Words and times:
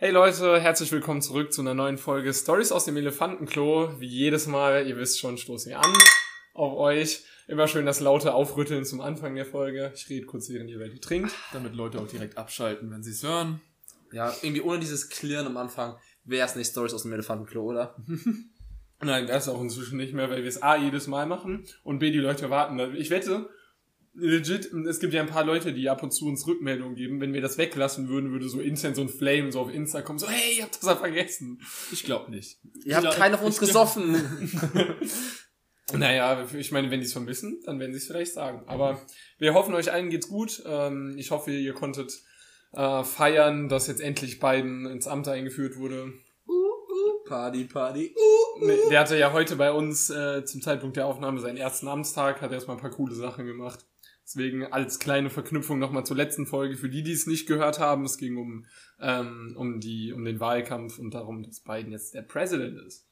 Hey 0.00 0.12
Leute, 0.12 0.60
herzlich 0.60 0.92
willkommen 0.92 1.20
zurück 1.22 1.52
zu 1.52 1.60
einer 1.60 1.74
neuen 1.74 1.98
Folge 1.98 2.32
Stories 2.32 2.70
aus 2.70 2.84
dem 2.84 2.96
Elefantenklo. 2.96 3.98
Wie 3.98 4.06
jedes 4.06 4.46
Mal, 4.46 4.86
ihr 4.86 4.96
wisst 4.96 5.18
schon, 5.18 5.36
stoßen 5.36 5.70
wir 5.70 5.80
an 5.80 5.92
auf 6.54 6.78
euch. 6.78 7.24
Immer 7.48 7.66
schön 7.66 7.84
das 7.84 7.98
laute 7.98 8.32
Aufrütteln 8.32 8.84
zum 8.84 9.00
Anfang 9.00 9.34
der 9.34 9.44
Folge. 9.44 9.90
Ich 9.96 10.08
rede 10.08 10.24
kurz, 10.24 10.50
während 10.50 10.70
ihr 10.70 10.78
welche 10.78 11.00
trinkt. 11.00 11.34
Damit 11.52 11.74
Leute 11.74 11.98
auch 11.98 12.06
direkt 12.06 12.38
abschalten, 12.38 12.92
wenn 12.92 13.02
sie 13.02 13.10
es 13.10 13.24
hören. 13.24 13.60
Ja, 14.12 14.32
irgendwie 14.40 14.62
ohne 14.62 14.78
dieses 14.78 15.08
Klirren 15.08 15.48
am 15.48 15.56
Anfang 15.56 15.96
wäre 16.22 16.46
es 16.46 16.54
nicht 16.54 16.70
Stories 16.70 16.94
aus 16.94 17.02
dem 17.02 17.12
Elefantenklo, 17.12 17.60
oder? 17.60 17.96
Nein, 19.00 19.26
das 19.26 19.48
ist 19.48 19.52
auch 19.52 19.60
inzwischen 19.60 19.96
nicht 19.96 20.14
mehr, 20.14 20.30
weil 20.30 20.42
wir 20.42 20.48
es 20.48 20.62
A 20.62 20.76
jedes 20.76 21.08
Mal 21.08 21.26
machen 21.26 21.66
und 21.82 21.98
B 21.98 22.12
die 22.12 22.20
Leute 22.20 22.50
warten. 22.50 22.78
Ich 22.94 23.10
wette, 23.10 23.50
legit, 24.18 24.72
es 24.88 25.00
gibt 25.00 25.12
ja 25.14 25.20
ein 25.22 25.28
paar 25.28 25.44
Leute, 25.44 25.72
die 25.72 25.88
ab 25.88 26.02
und 26.02 26.12
zu 26.12 26.26
uns 26.26 26.46
Rückmeldungen 26.46 26.94
geben. 26.94 27.20
Wenn 27.20 27.32
wir 27.32 27.40
das 27.40 27.58
weglassen 27.58 28.08
würden, 28.08 28.30
würde 28.32 28.48
so 28.48 28.60
instant 28.60 28.96
so 28.96 29.02
ein 29.02 29.08
Flame 29.08 29.50
so 29.52 29.60
auf 29.60 29.72
Insta 29.72 30.02
kommen, 30.02 30.18
so, 30.18 30.28
hey, 30.28 30.58
ihr 30.58 30.64
habt 30.64 30.76
das 30.76 30.82
ja 30.84 30.96
vergessen. 30.96 31.60
Ich 31.92 32.04
glaube 32.04 32.30
nicht. 32.30 32.58
Ihr 32.84 32.94
habt 32.96 33.04
glaub- 33.04 33.14
keinen 33.16 33.34
auf 33.34 33.42
uns 33.42 33.54
ich 33.56 33.60
gesoffen. 33.60 34.16
Naja, 35.92 36.46
ich 36.54 36.70
meine, 36.70 36.90
wenn 36.90 37.00
die 37.00 37.06
es 37.06 37.14
vermissen, 37.14 37.62
dann 37.64 37.80
werden 37.80 37.92
sie 37.92 37.98
es 37.98 38.06
vielleicht 38.06 38.34
sagen. 38.34 38.62
Aber 38.66 39.00
wir 39.38 39.54
hoffen, 39.54 39.74
euch 39.74 39.90
allen 39.90 40.10
geht's 40.10 40.28
gut. 40.28 40.62
Ähm, 40.66 41.14
Ich 41.16 41.30
hoffe, 41.30 41.50
ihr 41.50 41.72
konntet 41.72 42.12
äh, 42.74 43.02
feiern, 43.04 43.70
dass 43.70 43.86
jetzt 43.86 44.02
endlich 44.02 44.38
Biden 44.38 44.84
ins 44.84 45.06
Amt 45.06 45.28
eingeführt 45.28 45.78
wurde. 45.78 46.12
Party, 47.26 47.64
Party. 47.64 48.14
Ne, 48.60 48.76
Der 48.90 49.00
hatte 49.00 49.16
ja 49.18 49.32
heute 49.32 49.56
bei 49.56 49.72
uns 49.72 50.10
äh, 50.10 50.44
zum 50.44 50.60
Zeitpunkt 50.60 50.96
der 50.98 51.06
Aufnahme 51.06 51.40
seinen 51.40 51.56
ersten 51.56 51.88
Amtstag, 51.88 52.42
hat 52.42 52.52
erstmal 52.52 52.76
ein 52.76 52.80
paar 52.82 52.90
coole 52.90 53.14
Sachen 53.14 53.46
gemacht. 53.46 53.86
Deswegen 54.28 54.70
als 54.70 54.98
kleine 54.98 55.30
Verknüpfung 55.30 55.78
nochmal 55.78 56.04
zur 56.04 56.18
letzten 56.18 56.44
Folge, 56.46 56.76
für 56.76 56.90
die, 56.90 57.02
die 57.02 57.12
es 57.12 57.26
nicht 57.26 57.46
gehört 57.48 57.78
haben, 57.78 58.04
es 58.04 58.18
ging 58.18 58.36
um, 58.36 58.66
ähm, 59.00 59.54
um, 59.56 59.80
die, 59.80 60.12
um 60.12 60.22
den 60.22 60.38
Wahlkampf 60.38 60.98
und 60.98 61.14
darum, 61.14 61.42
dass 61.42 61.60
Biden 61.60 61.92
jetzt 61.92 62.12
der 62.12 62.20
Präsident 62.20 62.78
ist. 62.86 63.06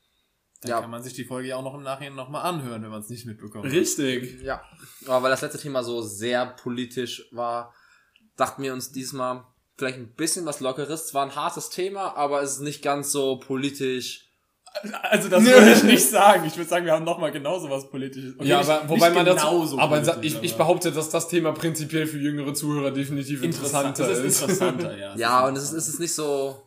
Dann 0.61 0.71
Ja. 0.73 0.81
kann 0.83 0.91
man 0.91 1.03
sich 1.03 1.15
die 1.15 1.25
Folge 1.25 1.49
ja 1.49 1.57
auch 1.57 1.63
noch 1.63 1.75
im 1.75 1.83
Nachhinein 1.83 2.15
nochmal 2.17 2.43
anhören, 2.45 2.83
wenn 2.83 2.91
man 2.91 3.01
es 3.01 3.09
nicht 3.09 3.25
mitbekommt. 3.25 3.65
Richtig. 3.65 4.43
Ja. 4.43 4.63
Aber 5.07 5.23
weil 5.23 5.31
das 5.31 5.41
letzte 5.41 5.59
Thema 5.59 5.83
so 5.83 6.03
sehr 6.03 6.45
politisch 6.45 7.27
war, 7.33 7.75
dachten 8.37 8.63
wir 8.63 8.75
uns 8.75 8.93
diesmal 8.93 9.47
vielleicht 9.79 9.97
ein 9.97 10.13
bisschen 10.15 10.45
was 10.45 10.61
Lockeres. 10.61 11.07
Zwar 11.07 11.25
ein 11.25 11.35
hartes 11.35 11.71
Thema, 11.71 12.15
aber 12.15 12.43
es 12.43 12.57
ist 12.57 12.61
nicht 12.61 12.83
ganz 12.83 13.11
so 13.11 13.39
politisch. 13.39 14.26
Also 15.03 15.29
das 15.29 15.45
würde 15.45 15.73
ich 15.73 15.83
nicht 15.83 16.09
sagen. 16.09 16.45
Ich 16.47 16.57
würde 16.57 16.69
sagen, 16.69 16.85
wir 16.87 16.93
haben 16.93 17.05
nochmal 17.05 17.33
genauso 17.33 17.71
was 17.71 17.89
Politisches. 17.89 18.35
Okay, 18.39 18.49
ja, 18.49 18.59
nicht- 18.59 18.69
aber 18.71 18.89
wobei 18.89 19.09
nicht 19.09 19.15
man 19.17 19.25
genauso 19.25 19.77
dazu, 19.77 19.79
aber 19.81 20.01
politisch, 20.01 20.37
ich, 20.37 20.43
ich 20.43 20.57
behaupte, 20.57 20.93
dass 20.93 21.11
das 21.11 21.29
Thema 21.29 21.53
prinzipiell 21.53 22.07
für 22.07 22.19
jüngere 22.19 22.55
Zuhörer 22.55 22.91
definitiv 22.91 23.43
interessant. 23.43 23.99
interessanter 23.99 24.09
Das 24.09 24.19
ist 24.25 24.43
interessanter, 24.43 24.97
ja. 24.99 25.15
Ja, 25.17 25.45
ist 25.45 25.49
und 25.49 25.57
es 25.57 25.63
ist, 25.65 25.73
es 25.73 25.89
ist 25.89 26.01
nicht 26.01 26.15
so. 26.15 26.63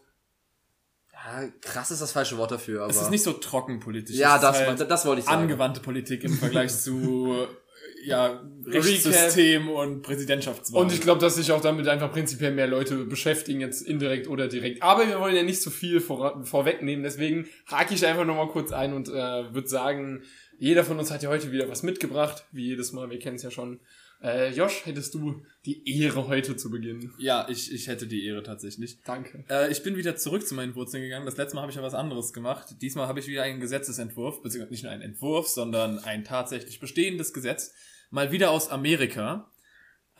Ja, 1.13 1.47
krass 1.61 1.91
ist 1.91 2.02
das 2.02 2.11
falsche 2.11 2.37
Wort 2.37 2.52
dafür, 2.52 2.83
aber. 2.83 2.91
Es 2.91 3.02
ist 3.02 3.11
nicht 3.11 3.23
so 3.23 3.33
trocken 3.33 3.80
politisch. 3.80 4.15
ja, 4.15 4.37
das, 4.39 4.59
ist 4.59 4.65
halt 4.67 4.89
das 4.91 5.05
wollte 5.05 5.19
ich 5.19 5.25
sagen. 5.25 5.41
angewandte 5.43 5.80
Politik 5.81 6.23
im 6.23 6.33
Vergleich 6.37 6.75
zu 6.75 7.47
ja, 8.03 8.42
Recap. 8.66 8.86
Rechtssystem 8.86 9.69
und 9.69 10.02
Präsidentschaftswahl. 10.02 10.81
Und 10.81 10.92
ich 10.92 11.02
glaube, 11.02 11.22
dass 11.22 11.36
sich 11.36 11.52
auch 11.52 11.61
damit 11.61 11.88
einfach 11.88 12.11
prinzipiell 12.11 12.52
mehr 12.52 12.67
Leute 12.67 13.05
beschäftigen, 13.05 13.61
jetzt 13.61 13.81
indirekt 13.81 14.28
oder 14.28 14.47
direkt. 14.47 14.83
Aber 14.83 15.08
wir 15.08 15.19
wollen 15.19 15.36
ja 15.36 15.44
nicht 15.44 15.61
zu 15.61 15.69
viel 15.69 16.00
vor, 16.00 16.45
vorwegnehmen, 16.45 17.03
deswegen 17.03 17.47
hake 17.67 17.94
ich 17.94 18.05
einfach 18.05 18.25
nochmal 18.25 18.47
kurz 18.47 18.72
ein 18.72 18.94
und 18.94 19.09
äh, 19.09 19.11
würde 19.53 19.67
sagen, 19.67 20.23
jeder 20.58 20.83
von 20.83 21.00
uns 21.00 21.09
hat 21.11 21.23
ja 21.23 21.30
heute 21.30 21.52
wieder 21.52 21.70
was 21.70 21.83
mitgebracht, 21.83 22.45
wie 22.52 22.67
jedes 22.67 22.92
Mal, 22.92 23.09
wir 23.09 23.20
kennen 23.20 23.38
es 23.38 23.44
ja 23.44 23.52
schon. 23.52 23.80
Äh, 24.21 24.51
Josh, 24.51 24.85
hättest 24.85 25.13
du 25.13 25.41
die 25.65 26.01
Ehre 26.01 26.27
heute 26.27 26.57
zu 26.57 26.69
beginnen? 26.69 27.13
ja, 27.19 27.47
ich, 27.49 27.73
ich 27.73 27.87
hätte 27.87 28.05
die 28.05 28.25
Ehre 28.25 28.43
tatsächlich. 28.43 28.99
Danke. 29.05 29.45
Äh, 29.49 29.71
ich 29.71 29.81
bin 29.81 29.95
wieder 29.95 30.17
zurück 30.17 30.45
zu 30.45 30.55
meinen 30.55 30.75
Wurzeln 30.75 31.03
gegangen. 31.03 31.25
Das 31.25 31.37
letzte 31.37 31.55
Mal 31.55 31.61
habe 31.61 31.71
ich 31.71 31.77
ja 31.77 31.83
was 31.83 31.93
anderes 31.93 32.33
gemacht. 32.33 32.75
Diesmal 32.81 33.07
habe 33.07 33.19
ich 33.19 33.27
wieder 33.27 33.43
einen 33.43 33.61
Gesetzesentwurf, 33.61 34.41
beziehungsweise 34.41 34.71
nicht 34.71 34.83
nur 34.83 34.91
einen 34.91 35.03
Entwurf, 35.03 35.47
sondern 35.47 35.99
ein 35.99 36.25
tatsächlich 36.25 36.79
bestehendes 36.79 37.33
Gesetz. 37.33 37.73
Mal 38.09 38.31
wieder 38.31 38.52
aus 38.52 38.69
Amerika. 38.69 39.52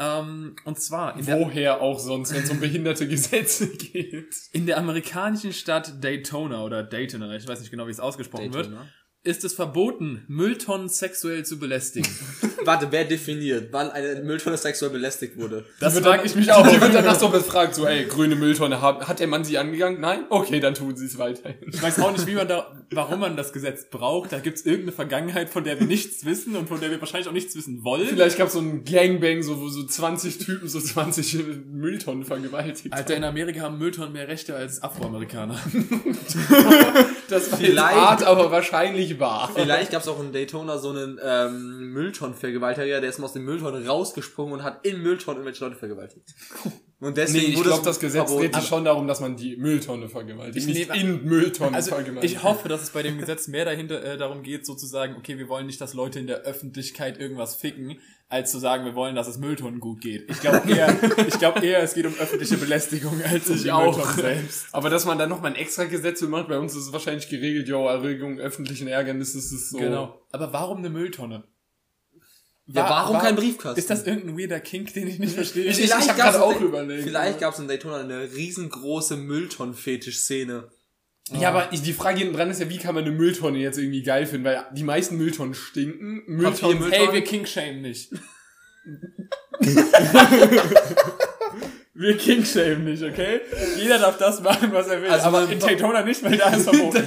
Ähm, 0.02 0.56
und 0.64 0.80
zwar 0.80 1.20
in 1.20 1.26
der, 1.26 1.40
Woher 1.40 1.82
auch 1.82 2.00
sonst, 2.00 2.34
wenn 2.34 2.44
es 2.44 2.50
um 2.50 2.62
behinderte 2.62 3.06
Gesetze 3.08 3.68
geht? 3.68 4.34
in 4.54 4.66
der 4.66 4.78
amerikanischen 4.78 5.52
Stadt 5.52 6.02
Daytona 6.02 6.64
oder 6.64 6.84
Daytona, 6.84 7.36
ich 7.36 7.46
weiß 7.46 7.60
nicht 7.60 7.70
genau, 7.70 7.86
wie 7.88 7.92
es 7.92 8.00
ausgesprochen 8.00 8.54
wird, 8.54 8.68
Daytona. 8.68 8.88
Ist 9.24 9.44
es 9.44 9.54
verboten, 9.54 10.24
Mülltonnen 10.30 10.88
sexuell 10.88 11.44
zu 11.46 11.60
belästigen. 11.60 12.10
Warte, 12.66 12.88
wer 12.92 13.04
definiert, 13.06 13.68
wann 13.72 13.90
eine 13.90 14.22
Mülltonne 14.22 14.56
sexuell 14.58 14.92
belästigt 14.92 15.38
wurde? 15.38 15.66
Das 15.82 15.94
frage 16.00 16.18
dann- 16.18 16.26
ich 16.26 16.36
mich 16.36 16.52
auch. 16.54 16.66
Die 16.66 16.80
wird 16.80 16.94
danach 16.94 17.20
so 17.20 17.28
befragt, 17.30 17.76
so, 17.76 17.86
ey, 17.86 18.06
grüne 18.06 18.36
Mülltonne, 18.36 18.82
hat, 18.82 19.08
hat 19.10 19.20
der 19.20 19.28
Mann 19.28 19.44
sie 19.44 19.58
angegangen? 19.58 20.00
Nein? 20.00 20.24
Okay, 20.30 20.60
dann 20.62 20.74
tun 20.74 20.96
sie 20.96 21.06
es 21.06 21.18
weiterhin. 21.18 21.58
Ich 21.72 21.82
weiß 21.82 22.00
auch 22.00 22.12
nicht, 22.12 22.28
wie 22.28 22.36
man 22.36 22.48
da, 22.48 22.74
warum 22.92 23.20
man 23.20 23.36
das 23.36 23.52
Gesetz 23.52 23.90
braucht. 23.90 24.32
Da 24.32 24.40
gibt's 24.40 24.62
irgendeine 24.66 24.94
Vergangenheit, 24.94 25.50
von 25.50 25.64
der 25.66 25.80
wir 25.80 25.88
nichts 25.88 26.24
wissen 26.26 26.56
und 26.56 26.68
von 26.70 26.80
der 26.80 26.90
wir 26.90 27.00
wahrscheinlich 27.02 27.28
auch 27.28 27.34
nichts 27.34 27.56
wissen 27.56 27.84
wollen. 27.84 28.08
Vielleicht 28.08 28.38
gab 28.38 28.48
es 28.48 28.54
so 28.54 28.60
ein 28.60 28.84
Gangbang, 28.86 29.42
so, 29.44 29.60
wo 29.60 29.68
so 29.70 29.84
20 29.86 30.38
Typen 30.38 30.68
so 30.70 30.80
20 30.80 31.40
Mülltonnen 31.72 32.24
vergewaltigt 32.24 32.94
Alter, 32.94 33.16
in 33.16 33.24
Amerika 33.26 33.62
haben 33.62 33.78
Mülltonnen 33.80 34.14
mehr 34.14 34.28
Rechte 34.30 34.56
als 34.56 34.82
Afroamerikaner. 34.82 35.60
Das 37.30 37.52
war 37.52 37.60
Vielleicht- 37.60 37.96
hart, 37.96 38.24
aber 38.24 38.50
wahrscheinlich 38.52 39.09
wahr. 39.18 39.50
Vielleicht 39.56 39.92
gab 39.92 40.02
es 40.02 40.10
auch 40.10 40.20
in 40.20 40.34
Daytona 40.34 40.78
so 40.78 40.90
einen 40.90 41.18
ähm, 41.24 41.94
Mülltonnenvergewaltiger, 41.94 43.00
der 43.00 43.10
ist 43.10 43.20
mal 43.20 43.26
aus 43.26 43.34
dem 43.34 43.46
Mülltonnen 43.46 43.88
rausgesprungen 43.88 44.56
und 44.56 44.64
hat 44.64 44.86
in 44.86 45.02
Mülltonnen 45.02 45.38
irgendwelche 45.40 45.64
Leute 45.64 45.78
vergewaltigt. 45.78 46.36
Und 47.02 47.16
deswegen 47.16 47.54
Nee, 47.54 47.54
ich 47.54 47.64
glaube, 47.64 47.86
das 47.86 48.00
Gesetz 48.02 48.36
dreht 48.36 48.54
sich 48.54 48.66
schon 48.66 48.84
darum, 48.84 49.08
dass 49.08 49.22
man 49.22 49.38
die 49.38 49.56
Mülltonne 49.56 50.10
vergewaltigt, 50.10 50.68
Ich 50.68 50.76
nicht 50.76 50.94
in 50.94 51.24
Mülltonnen 51.24 51.74
Also 51.74 51.92
vergewaltigt. 51.92 52.34
ich 52.34 52.44
hoffe, 52.44 52.68
dass 52.68 52.82
es 52.82 52.90
bei 52.90 53.02
dem 53.04 53.18
Gesetz 53.18 53.48
mehr 53.48 53.64
dahinter 53.64 54.04
äh, 54.04 54.18
darum 54.18 54.44
geht, 54.44 54.66
sozusagen, 54.66 55.16
okay, 55.16 55.38
wir 55.38 55.48
wollen 55.48 55.66
nicht, 55.66 55.80
dass 55.80 55.94
Leute 55.94 56.20
in 56.20 56.28
der 56.28 56.42
Öffentlichkeit 56.42 57.18
irgendwas 57.18 57.56
ficken, 57.56 58.00
als 58.28 58.52
zu 58.52 58.60
sagen, 58.60 58.84
wir 58.84 58.96
wollen, 58.96 59.16
dass 59.16 59.30
es 59.30 59.38
Mülltonnen 59.38 59.80
gut 59.80 60.02
geht. 60.02 60.30
Ich 60.30 60.42
glaube 60.42 60.70
eher, 60.70 60.94
ich 61.28 61.40
glaube 61.40 61.66
eher, 61.66 61.82
es 61.82 61.94
geht 61.94 62.06
um 62.06 62.14
öffentliche 62.20 62.58
Belästigung 62.58 63.22
als 63.24 63.50
um 63.50 63.64
die 63.64 63.72
auch. 63.72 63.96
Mülltonnen 63.96 64.16
selbst. 64.16 64.66
Aber 64.74 64.90
dass 64.90 65.06
man 65.06 65.18
dann 65.18 65.30
noch 65.30 65.42
mal 65.42 65.48
ein 65.48 65.56
extra 65.56 65.86
Gesetz 65.86 66.22
macht, 66.24 66.50
bei 66.50 66.60
uns 66.60 66.76
ist 66.76 66.88
es 66.88 66.92
wahrscheinlich 66.94 67.30
geregelt, 67.30 67.70
jo, 67.70 67.88
Erregung 67.88 68.40
öffentlichen 68.40 68.90
Ärgernisses 68.90 69.54
ist 69.54 69.70
so. 69.70 69.78
Genau. 69.78 70.20
Aber 70.32 70.52
warum 70.52 70.80
eine 70.80 70.90
Mülltonne? 70.90 71.46
Ja, 72.72 72.84
Wa- 72.84 72.90
warum 72.90 73.16
wa- 73.16 73.22
kein 73.22 73.36
Briefkasten? 73.36 73.80
Ist 73.80 73.90
das 73.90 74.06
irgendein 74.06 74.38
weirder 74.38 74.60
Kink, 74.60 74.94
den 74.94 75.08
ich 75.08 75.18
nicht 75.18 75.34
verstehe? 75.34 75.66
Ich- 75.66 75.80
ich 75.84 75.92
hab 75.92 76.06
gab's 76.06 76.18
gerade 76.36 76.44
auch 76.44 76.62
überlegt. 76.62 77.04
Vielleicht 77.04 77.40
gab 77.40 77.54
es 77.54 77.60
in 77.60 77.68
Daytona 77.68 77.98
eine 77.98 78.32
riesengroße 78.32 79.16
Mülltonnen-Fetisch-Szene. 79.18 80.70
Ja, 81.40 81.50
aber 81.50 81.72
ich, 81.72 81.82
die 81.82 81.94
Frage 81.94 82.20
hinten 82.20 82.36
dran 82.36 82.50
ist 82.52 82.60
ja, 82.60 82.70
wie 82.70 82.78
kann 82.78 82.96
man 82.96 83.04
eine 83.06 83.14
Mülltonne 83.14 83.58
jetzt 83.60 83.78
irgendwie 83.78 84.02
geil 84.04 84.26
finden? 84.26 84.46
Weil 84.46 84.66
die 84.72 84.84
meisten 84.84 85.18
Mülltonnen 85.18 85.54
stinken. 85.56 86.24
Mülltonnen, 86.28 86.80
Papiermüll- 86.80 86.92
Hey, 86.92 87.12
wir 87.14 87.24
King-Shame 87.24 87.82
nicht. 87.82 88.12
wir 92.00 92.18
King-Shame 92.18 92.84
nicht, 92.86 93.04
okay? 93.04 93.42
Jeder 93.78 94.00
darf 94.00 94.18
das 94.18 94.42
machen, 94.42 94.72
was 94.72 94.88
er 94.88 95.02
will. 95.02 95.10
Also, 95.10 95.26
aber 95.28 95.50
in 95.52 95.60
Daytona 95.60 96.02
nicht, 96.04 96.24
weil 96.24 96.38
da 96.38 96.50
ist 96.50 96.64
verboten. 96.70 97.04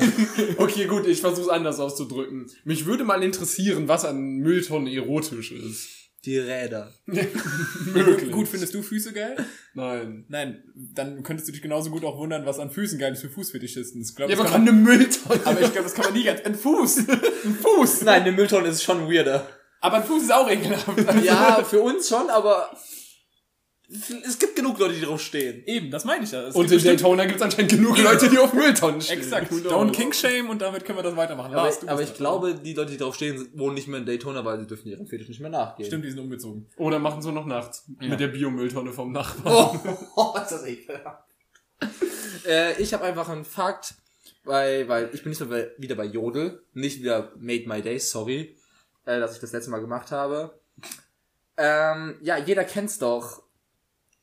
Okay, 0.59 0.85
gut, 0.87 1.07
ich 1.07 1.21
versuche 1.21 1.43
es 1.43 1.49
anders 1.49 1.81
auszudrücken. 1.81 2.47
Mich 2.65 2.85
würde 2.87 3.05
mal 3.05 3.23
interessieren, 3.23 3.89
was 3.89 4.05
an 4.05 4.21
Mülltonnen 4.39 4.87
erotisch 4.93 5.53
ist. 5.53 5.89
Die 6.25 6.39
Räder. 6.39 6.93
Möglich. 7.07 8.31
Gut, 8.31 8.47
findest 8.47 8.75
du 8.75 8.83
Füße 8.83 9.13
geil? 9.13 9.37
Nein. 9.75 10.25
Nein, 10.29 10.63
dann 10.75 11.23
könntest 11.25 11.49
du 11.49 11.53
dich 11.53 11.63
genauso 11.63 11.91
gut 11.91 12.05
auch 12.05 12.17
wundern, 12.17 12.47
was 12.47 12.61
an 12.61 12.71
Füßen 12.71 12.99
geil 12.99 13.13
ist 13.15 13.23
für 13.23 13.29
Fußfetischisten. 13.29 14.01
Ich 14.01 14.15
glaub, 14.15 14.31
Ja, 14.31 14.37
das 14.37 14.45
aber 14.45 14.53
kann 14.53 14.65
man, 14.65 14.75
eine 14.75 14.83
Mülltonne. 14.83 15.41
aber 15.45 15.61
ich 15.61 15.73
glaube, 15.73 15.83
das 15.83 15.95
kann 15.95 16.05
man 16.05 16.15
nie 16.15 16.23
ganz. 16.23 16.41
Ein 16.43 16.55
Fuß! 16.55 16.99
Ein 17.09 17.57
Fuß! 17.61 18.03
Nein, 18.03 18.23
eine 18.23 18.33
Mülltonne 18.33 18.69
ist 18.69 18.85
schon 18.85 19.11
weirder. 19.11 19.49
Aber 19.81 19.97
ein 19.97 20.05
Fuß 20.05 20.23
ist 20.23 20.33
auch 20.33 20.49
ekelhaft. 20.49 20.87
Ja, 21.25 21.65
für 21.69 21.81
uns 21.81 22.09
schon, 22.09 22.31
aber 22.31 22.71
es 24.25 24.39
gibt 24.39 24.57
genug 24.57 24.79
Leute, 24.79 24.95
die 24.95 25.03
drauf 25.03 25.21
stehen. 25.21 25.63
Eben, 25.67 25.91
das 25.91 26.05
meine 26.05 26.25
ich 26.25 26.33
ja. 26.33 26.43
Es 26.43 26.55
Und 26.55 26.69
gibt 26.69 26.83
in 26.83 26.89
Daytona 26.89 27.25
gibt 27.25 27.37
es 27.37 27.43
anscheinend 27.43 27.73
genug 27.73 27.99
Leute, 27.99 28.29
die 28.31 28.39
auf 28.39 28.53
Mülltonnen 28.55 29.01
stehen. 29.01 29.19
Exakt. 29.19 29.53
Don't 29.53 29.93
King 29.93 30.13
Shame 30.13 30.49
und 30.49 30.63
damit 30.63 30.85
können 30.85 30.99
wir 30.99 31.03
das 31.03 31.15
weitermachen. 31.17 31.53
Aber, 31.53 31.65
Lars, 31.65 31.81
du 31.81 31.89
aber 31.89 32.01
ich 32.03 32.15
glaube, 32.15 32.55
die 32.55 32.73
Leute, 32.73 32.91
die 32.93 32.97
drauf 32.97 33.15
stehen, 33.15 33.49
wohnen 33.55 33.75
nicht 33.75 33.89
mehr 33.89 34.01
in 34.01 34.07
Daytona, 34.07 34.45
weil 34.45 34.61
sie 34.61 34.67
dürfen 34.67 34.89
ihrem 34.89 35.07
Fetisch 35.07 35.29
nicht 35.29 35.41
mehr 35.41 35.51
nachgehen. 35.51 35.87
Stimmt, 35.87 36.05
die 36.05 36.11
sind 36.11 36.21
umgezogen. 36.21 36.67
Oder 36.77 36.99
machen 36.99 37.21
so 37.21 37.33
noch 37.33 37.45
nachts. 37.45 37.85
Ja. 38.01 38.09
Mit 38.09 38.21
der 38.21 38.29
Biomülltonne 38.29 38.93
vom 38.93 39.13
Nachbarn. 39.13 39.81
Oh, 40.17 40.35
ist 40.37 40.53
das 40.53 40.65
ekelhaft. 40.67 41.25
äh, 42.47 42.81
ich 42.81 42.95
habe 42.95 43.05
einfach 43.05 43.29
einen 43.29 43.45
Fakt, 43.45 43.95
weil, 44.45 44.89
weil 44.89 45.11
ich 45.13 45.23
bin 45.23 45.31
nicht 45.31 45.47
mehr 45.47 45.71
wieder 45.77 45.97
bei 45.97 46.05
Jodel, 46.05 46.63
nicht 46.73 47.01
wieder 47.01 47.33
Made 47.39 47.69
My 47.69 47.83
Day, 47.83 47.99
sorry, 47.99 48.57
äh, 49.05 49.21
dass 49.21 49.35
ich 49.35 49.41
das 49.41 49.53
letzte 49.53 49.71
Mal 49.71 49.81
gemacht 49.81 50.11
habe. 50.11 50.59
Ähm, 51.57 52.17
ja, 52.23 52.39
jeder 52.39 52.65
kennt's 52.65 52.99
doch. 52.99 53.42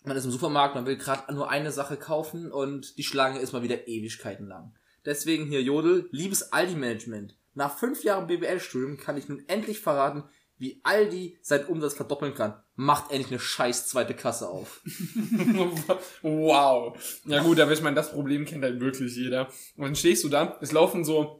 Man 0.04 0.16
ist 0.16 0.26
im 0.26 0.32
Supermarkt, 0.32 0.76
man 0.76 0.86
will 0.86 0.98
gerade 0.98 1.34
nur 1.34 1.50
eine 1.50 1.72
Sache 1.72 1.98
kaufen 1.98 2.52
und 2.52 2.98
die 2.98 3.04
Schlange 3.04 3.40
ist 3.40 3.52
mal 3.52 3.64
wieder 3.64 3.88
Ewigkeiten 3.88 4.48
lang. 4.48 4.74
Deswegen 5.06 5.46
hier 5.46 5.62
Jodel, 5.62 6.08
liebes 6.12 6.54
Aldi-Management. 6.54 7.36
Nach 7.54 7.78
fünf 7.78 8.04
Jahren 8.04 8.28
BWL-Studium 8.28 8.98
kann 8.98 9.18
ich 9.18 9.28
nun 9.28 9.44
endlich 9.48 9.80
verraten, 9.80 10.24
wie 10.60 10.82
Aldi 10.84 11.38
seinen 11.42 11.66
Umsatz 11.66 11.96
verdoppeln 11.96 12.36
kann. 12.36 12.62
macht 12.76 13.12
endlich 13.12 13.32
eine 13.32 13.40
scheiß 13.40 13.88
zweite 13.88 14.14
Kasse 14.14 14.48
auf. 14.48 14.82
wow. 16.22 17.22
Ja 17.26 17.42
gut, 17.42 17.60
aber 17.60 17.72
ich 17.72 17.82
meine, 17.82 17.96
das 17.96 18.12
Problem 18.12 18.46
kennt 18.46 18.64
halt 18.64 18.80
wirklich 18.80 19.16
jeder. 19.16 19.48
Und 19.76 19.86
dann 19.86 19.96
stehst 19.96 20.24
du 20.24 20.30
da, 20.30 20.58
es 20.62 20.72
laufen 20.72 21.04
so 21.04 21.39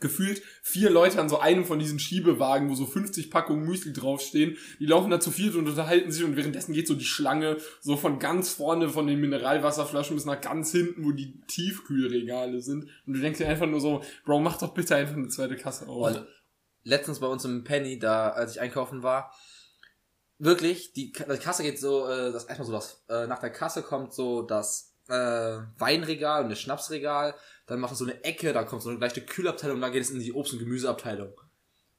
gefühlt 0.00 0.42
vier 0.62 0.90
Leute 0.90 1.20
an 1.20 1.28
so 1.28 1.38
einem 1.38 1.64
von 1.64 1.78
diesen 1.78 1.98
Schiebewagen, 1.98 2.68
wo 2.68 2.74
so 2.74 2.86
50 2.86 3.30
Packungen 3.30 3.64
Müsli 3.64 3.92
draufstehen. 3.92 4.56
Die 4.78 4.86
laufen 4.86 5.10
da 5.10 5.20
zu 5.20 5.30
viert 5.30 5.54
und 5.54 5.68
unterhalten 5.68 6.12
sich 6.12 6.24
und 6.24 6.36
währenddessen 6.36 6.72
geht 6.72 6.86
so 6.86 6.94
die 6.94 7.04
Schlange 7.04 7.58
so 7.80 7.96
von 7.96 8.18
ganz 8.18 8.50
vorne 8.50 8.88
von 8.88 9.06
den 9.06 9.20
Mineralwasserflaschen 9.20 10.16
bis 10.16 10.24
nach 10.24 10.40
ganz 10.40 10.72
hinten, 10.72 11.04
wo 11.04 11.12
die 11.12 11.40
Tiefkühlregale 11.46 12.60
sind. 12.60 12.88
Und 13.06 13.14
du 13.14 13.20
denkst 13.20 13.38
dir 13.38 13.48
einfach 13.48 13.66
nur 13.66 13.80
so, 13.80 14.02
Bro, 14.24 14.40
mach 14.40 14.58
doch 14.58 14.74
bitte 14.74 14.96
einfach 14.96 15.16
eine 15.16 15.28
zweite 15.28 15.56
Kasse 15.56 15.88
auf. 15.88 16.06
Und 16.08 16.26
letztens 16.84 17.20
bei 17.20 17.26
uns 17.26 17.44
im 17.44 17.64
Penny, 17.64 17.98
da 17.98 18.30
als 18.30 18.52
ich 18.52 18.60
einkaufen 18.60 19.02
war, 19.02 19.32
wirklich, 20.38 20.92
die, 20.92 21.12
die 21.12 21.38
Kasse 21.38 21.62
geht 21.62 21.80
so, 21.80 22.08
äh, 22.08 22.32
das 22.32 22.44
erstmal 22.44 22.66
so 22.66 22.72
das, 22.72 23.04
äh, 23.08 23.26
nach 23.26 23.40
der 23.40 23.50
Kasse 23.50 23.82
kommt 23.82 24.12
so 24.12 24.42
das 24.42 24.94
äh, 25.08 25.58
Weinregal 25.78 26.44
und 26.44 26.50
das 26.50 26.60
Schnapsregal, 26.60 27.34
dann 27.66 27.80
macht 27.80 27.92
es 27.92 27.98
so 27.98 28.04
eine 28.04 28.22
Ecke, 28.24 28.52
da 28.52 28.64
kommt 28.64 28.82
so 28.82 28.90
eine 28.90 28.98
leichte 28.98 29.20
Kühlabteilung, 29.20 29.80
dann 29.80 29.92
geht 29.92 30.02
es 30.02 30.10
in 30.10 30.20
die 30.20 30.32
Obst- 30.32 30.52
und 30.52 30.60
Gemüseabteilung. 30.60 31.40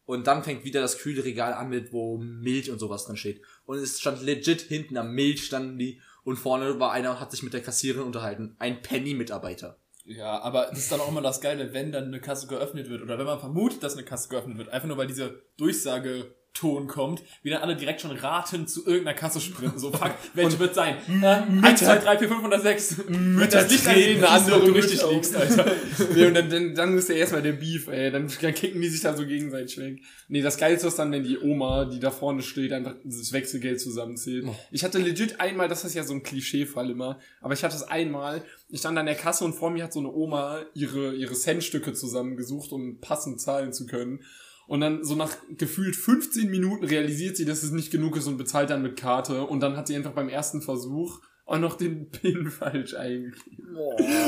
Und 0.05 0.25
dann 0.25 0.43
fängt 0.43 0.63
wieder 0.63 0.79
das 0.79 0.99
Kühlregal 0.99 1.53
an 1.53 1.69
mit, 1.69 1.91
wo 1.91 2.17
Milch 2.17 2.71
und 2.71 2.79
sowas 2.79 3.05
drin 3.05 3.17
steht. 3.17 3.41
Und 3.65 3.77
es 3.77 3.99
stand 3.99 4.23
legit 4.23 4.61
hinten 4.61 4.95
am 4.95 5.11
Milch 5.11 5.45
standen 5.45 5.77
die 5.77 6.01
und 6.23 6.37
vorne 6.37 6.79
war 6.79 6.93
einer 6.93 7.11
und 7.11 7.19
hat 7.19 7.31
sich 7.31 7.43
mit 7.43 7.53
der 7.53 7.61
Kassiererin 7.61 8.05
unterhalten. 8.05 8.55
Ein 8.57 8.81
Penny-Mitarbeiter. 8.81 9.77
Ja, 10.05 10.39
aber 10.39 10.67
das 10.69 10.79
ist 10.79 10.91
dann 10.91 11.01
auch 11.01 11.09
immer 11.09 11.21
das 11.21 11.41
Geile, 11.41 11.73
wenn 11.73 11.91
dann 11.91 12.05
eine 12.05 12.21
Kasse 12.21 12.47
geöffnet 12.47 12.89
wird 12.89 13.01
oder 13.01 13.19
wenn 13.19 13.25
man 13.25 13.41
vermutet, 13.41 13.83
dass 13.83 13.95
eine 13.95 14.05
Kasse 14.05 14.29
geöffnet 14.29 14.57
wird, 14.57 14.69
einfach 14.69 14.87
nur 14.87 14.95
weil 14.95 15.07
diese 15.07 15.43
Durchsage 15.57 16.33
Ton 16.57 16.87
kommt, 16.87 17.21
wie 17.43 17.51
dann 17.51 17.61
alle 17.61 17.75
direkt 17.75 18.01
schon 18.01 18.11
raten 18.11 18.67
zu 18.67 18.85
irgendeiner 18.85 19.15
Kasse 19.15 19.39
sprinten. 19.39 19.77
So, 19.77 19.91
fuck, 19.91 20.13
welche 20.33 20.57
wird 20.57 20.73
sein? 20.73 20.97
Äh, 21.21 21.43
1, 21.61 21.79
2, 21.79 21.97
3, 21.97 22.17
4, 22.17 22.27
5 22.27 22.43
oder 22.43 22.59
6. 22.59 22.97
Mit 23.09 23.53
das 23.53 23.69
Licht 23.69 23.87
angeht, 23.87 24.17
eine 24.17 24.29
andere 24.29 24.65
du 24.65 24.71
richtig 24.71 24.87
richtig 25.03 25.11
liegst, 25.11 25.35
Alter. 25.35 25.71
nee, 26.15 26.25
und 26.25 26.33
dann, 26.33 26.49
dann, 26.49 26.75
dann 26.75 26.97
ist 26.97 27.09
ja 27.09 27.15
erstmal 27.15 27.41
der 27.41 27.53
Beef, 27.53 27.87
ey. 27.87 28.11
Dann, 28.11 28.31
dann 28.41 28.53
kicken 28.53 28.81
die 28.81 28.89
sich 28.89 29.01
da 29.01 29.15
so 29.15 29.25
gegenseitig 29.25 29.77
weg. 29.77 30.01
Nee, 30.27 30.41
das 30.41 30.57
Geilste 30.57 30.87
ist 30.87 30.99
dann, 30.99 31.11
wenn 31.11 31.23
die 31.23 31.37
Oma, 31.39 31.85
die 31.85 31.99
da 31.99 32.11
vorne 32.11 32.41
steht, 32.41 32.73
einfach 32.73 32.95
das 33.03 33.31
Wechselgeld 33.31 33.79
zusammenzählt. 33.79 34.45
Oh. 34.47 34.55
Ich 34.71 34.83
hatte 34.83 34.97
legit 34.97 35.39
einmal, 35.39 35.67
das 35.67 35.85
ist 35.85 35.93
ja 35.93 36.03
so 36.03 36.13
ein 36.13 36.23
Klischeefall 36.23 36.89
immer, 36.89 37.19
aber 37.41 37.53
ich 37.53 37.63
hatte 37.63 37.75
es 37.75 37.83
einmal, 37.83 38.43
ich 38.69 38.79
stand 38.79 38.97
an 38.97 39.05
der 39.05 39.15
Kasse 39.15 39.45
und 39.45 39.53
vor 39.53 39.69
mir 39.69 39.83
hat 39.83 39.93
so 39.93 39.99
eine 39.99 40.11
Oma 40.11 40.61
ihre, 40.73 41.13
ihre 41.13 41.33
Centstücke 41.33 41.93
zusammengesucht, 41.93 42.71
um 42.71 42.99
passend 42.99 43.39
zahlen 43.41 43.73
zu 43.73 43.85
können. 43.85 44.21
Und 44.67 44.81
dann 44.81 45.03
so 45.03 45.15
nach 45.15 45.33
gefühlt 45.57 45.95
15 45.95 46.49
Minuten 46.51 46.83
realisiert 46.85 47.37
sie, 47.37 47.45
dass 47.45 47.63
es 47.63 47.71
nicht 47.71 47.89
genug 47.89 48.17
ist 48.17 48.27
und 48.27 48.37
bezahlt 48.37 48.69
dann 48.69 48.81
mit 48.81 48.99
Karte. 48.99 49.43
Und 49.43 49.61
dann 49.61 49.77
hat 49.77 49.87
sie 49.87 49.95
einfach 49.95 50.11
beim 50.11 50.27
ersten 50.29 50.61
Versuch 50.61 51.21
auch 51.45 51.57
noch 51.57 51.77
den 51.77 52.11
PIN 52.11 52.51
falsch 52.51 52.93
eingegeben. 52.93 53.77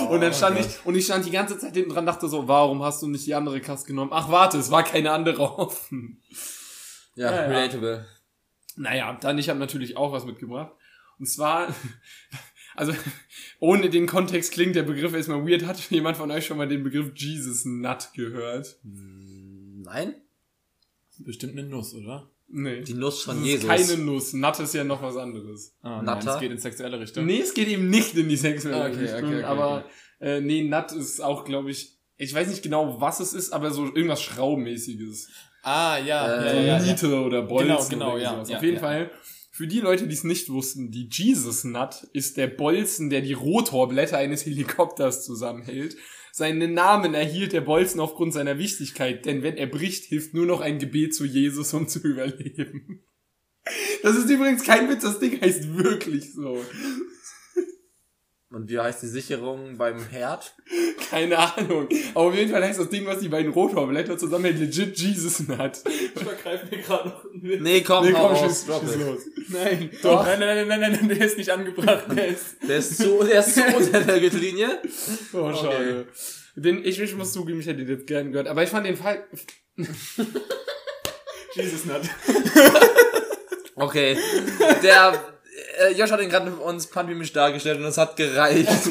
und 0.10 0.22
dann 0.22 0.34
stand 0.34 0.58
ich, 0.60 0.86
und 0.86 0.96
ich 0.96 1.04
stand 1.06 1.26
die 1.26 1.32
ganze 1.32 1.60
Zeit 1.60 1.74
hinten 1.76 1.92
dran, 1.92 2.06
dachte 2.06 2.30
so, 2.30 2.48
warum 2.48 2.82
hast 2.82 3.02
du 3.02 3.08
nicht 3.08 3.28
die 3.28 3.36
andere 3.36 3.60
Kasse 3.60 3.86
genommen? 3.86 4.12
Ach 4.14 4.32
warte, 4.32 4.58
es 4.58 4.72
war 4.72 4.84
keine 4.84 5.12
andere 5.12 5.42
offen. 5.58 6.22
Ja, 7.16 7.32
Ja, 7.32 7.42
ja. 7.42 7.48
relatable. 7.48 8.06
Naja, 8.78 9.18
dann 9.20 9.38
ich 9.38 9.50
habe 9.50 9.60
natürlich 9.60 9.98
auch 9.98 10.14
was 10.14 10.26
mitgebracht. 10.26 10.72
Und 11.20 11.26
zwar, 11.26 11.68
also 12.78 12.94
ohne 13.60 13.90
den 13.90 14.08
Kontext 14.08 14.54
klingt 14.54 14.78
der 14.78 14.84
Begriff 14.84 15.14
erstmal 15.14 15.46
weird. 15.46 15.66
Hat 15.66 15.78
jemand 15.92 16.16
von 16.16 16.32
euch 16.32 16.46
schon 16.46 16.58
mal 16.58 16.70
den 16.70 16.84
Begriff 16.84 17.12
Jesus 17.14 17.66
Nut 17.66 18.12
gehört? 18.14 18.78
Nein? 18.84 20.16
Bestimmt 21.20 21.54
eine 21.58 21.68
Nuss, 21.68 21.94
oder? 21.94 22.30
Nee. 22.48 22.82
Die 22.82 22.94
Nuss 22.96 23.22
von 23.24 23.38
Das 23.38 23.46
Jesus. 23.46 23.64
ist 23.64 23.70
keine 23.70 24.04
Nuss. 24.04 24.34
Nut 24.34 24.60
ist 24.60 24.74
ja 24.74 24.84
noch 24.84 25.02
was 25.04 25.16
anderes. 25.18 25.76
Ah, 25.82 25.98
nein, 25.98 26.06
Natter? 26.06 26.34
es 26.36 26.40
geht 26.40 26.52
in 26.52 26.58
sexuelle 26.58 27.00
Richtung. 27.00 27.26
Nee, 27.26 27.42
es 27.42 27.54
geht 27.54 27.68
eben 27.68 27.90
nicht 27.90 28.16
in 28.16 28.28
die 28.28 28.38
sexuelle 28.38 28.84
Ah, 28.84 28.88
okay, 28.88 28.98
Richtung, 29.02 29.26
okay, 29.26 29.36
okay, 29.36 29.44
aber 29.44 29.86
Äh, 30.22 30.42
nee, 30.42 30.64
Nut 30.64 30.92
ist 30.92 31.22
auch, 31.22 31.46
glaube 31.46 31.72
ich, 31.72 31.96
ich 32.18 32.34
weiß 32.34 32.50
nicht 32.50 32.62
genau, 32.64 33.00
was 33.00 33.20
es 33.22 33.34
ist, 33.34 33.52
aber 33.54 33.72
so 33.72 33.86
irgendwas 33.86 34.22
Schraubenmäßiges. 34.22 35.30
Ah, 35.64 35.98
ja, 35.98 36.26
Äh, 36.28 36.46
ja, 36.46 36.52
So 36.52 36.58
ja, 36.58 36.64
ja. 36.64 36.80
Niete 36.80 37.22
oder 37.22 37.42
Bolzen 37.44 37.68
Genau, 37.68 37.88
genau, 37.90 38.14
oder 38.16 38.22
ja, 38.24 38.32
sowas. 38.36 38.50
ja, 38.50 38.58
Auf 38.58 38.64
jeden 38.64 38.76
ja. 38.76 38.82
Fall, 38.82 39.12
für 39.52 39.68
die 39.68 39.80
Leute, 39.82 40.08
die 40.08 40.14
es 40.14 40.24
nicht 40.24 40.50
wussten, 40.50 40.90
die 40.92 41.08
Jesus 41.12 41.64
Nut 41.66 42.08
ist 42.14 42.38
der 42.38 42.48
Bolzen, 42.48 43.10
der 43.10 43.22
die 43.22 43.34
Rotorblätter 43.34 44.18
eines 44.18 44.46
Helikopters 44.46 45.24
zusammenhält. 45.26 45.96
Seinen 46.32 46.74
Namen 46.74 47.14
erhielt 47.14 47.54
der 47.54 47.62
Bolzen 47.62 48.00
aufgrund 48.00 48.34
seiner 48.34 48.58
Wichtigkeit, 48.58 49.26
denn 49.26 49.44
wenn 49.44 49.58
er 49.58 49.68
bricht, 49.68 50.06
hilft 50.06 50.34
nur 50.34 50.46
noch 50.46 50.62
ein 50.62 50.80
Gebet 50.80 51.16
zu 51.16 51.26
Jesus, 51.26 51.74
um 51.74 51.88
zu 51.88 52.00
überleben. 52.00 53.04
Das 54.02 54.16
ist 54.16 54.30
übrigens 54.30 54.64
kein 54.64 54.90
Witz, 54.90 55.04
das 55.04 55.20
Ding 55.20 55.40
heißt 55.42 55.76
wirklich 55.78 56.34
so. 56.34 56.64
Und 58.52 58.68
wie 58.68 58.80
heißt 58.80 59.04
die 59.04 59.08
Sicherung 59.08 59.78
beim 59.78 60.04
Herd? 60.10 60.56
Keine 61.12 61.38
Ahnung. 61.38 61.88
Aber 62.16 62.26
auf 62.28 62.36
jeden 62.36 62.52
Fall 62.52 62.64
heißt 62.64 62.80
das 62.80 62.90
Ding, 62.90 63.06
was 63.06 63.20
die 63.20 63.30
beiden 63.30 63.52
Rotorblätter 63.52 64.18
zusammenhält, 64.18 64.58
legit 64.60 64.98
Jesus 64.98 65.48
Nut. 65.48 65.80
Ich 65.86 66.24
vergreife 66.24 66.66
mir 66.72 66.82
gerade 66.82 67.10
noch 67.10 67.26
einen 67.26 67.44
Witz. 67.44 67.62
Nee, 67.62 67.82
komm, 67.82 68.06
Nee, 68.06 68.12
komm, 68.12 68.36
schieß, 68.36 68.66
drop 68.66 68.82
schieß 68.82 68.96
los. 68.96 69.20
Nein, 69.50 69.92
Doch. 70.02 70.26
Nein, 70.26 70.40
nein, 70.40 70.68
nein, 70.68 70.68
nein, 70.68 70.80
nein, 70.92 71.00
nein, 71.00 71.10
der 71.10 71.28
ist 71.28 71.38
nicht 71.38 71.52
angebracht. 71.52 72.06
Der 72.16 72.28
ist 72.28 72.58
Der 72.68 72.78
ist 72.78 72.98
so, 72.98 73.24
der 73.24 73.40
ist 73.42 73.54
so 73.54 73.62
unter 73.78 74.02
der 74.02 74.20
Gürtellinie. 74.20 74.80
Oh, 75.34 75.54
schade. 75.54 76.08
Den, 76.56 76.84
ich, 76.84 77.00
ich 77.00 77.16
muss 77.16 77.32
zugeben, 77.32 77.60
ich 77.60 77.68
hätte 77.68 77.86
den 77.86 77.90
jetzt 77.98 78.08
gern 78.08 78.32
gehört. 78.32 78.48
Aber 78.48 78.64
ich 78.64 78.70
fand 78.70 78.88
den 78.88 78.98
Fall. 78.98 79.28
Jesus 81.54 81.86
Nut. 81.86 82.02
Okay. 83.76 84.18
Der, 84.84 85.39
äh, 85.80 85.94
Josh 85.94 86.12
hat 86.12 86.22
ihn 86.22 86.30
gerade 86.30 86.52
uns 86.56 86.88
pantomimisch 86.88 87.34
dargestellt 87.34 87.80
und 87.80 87.86
es 87.86 87.98
hat 87.98 88.16
gereicht. 88.16 88.70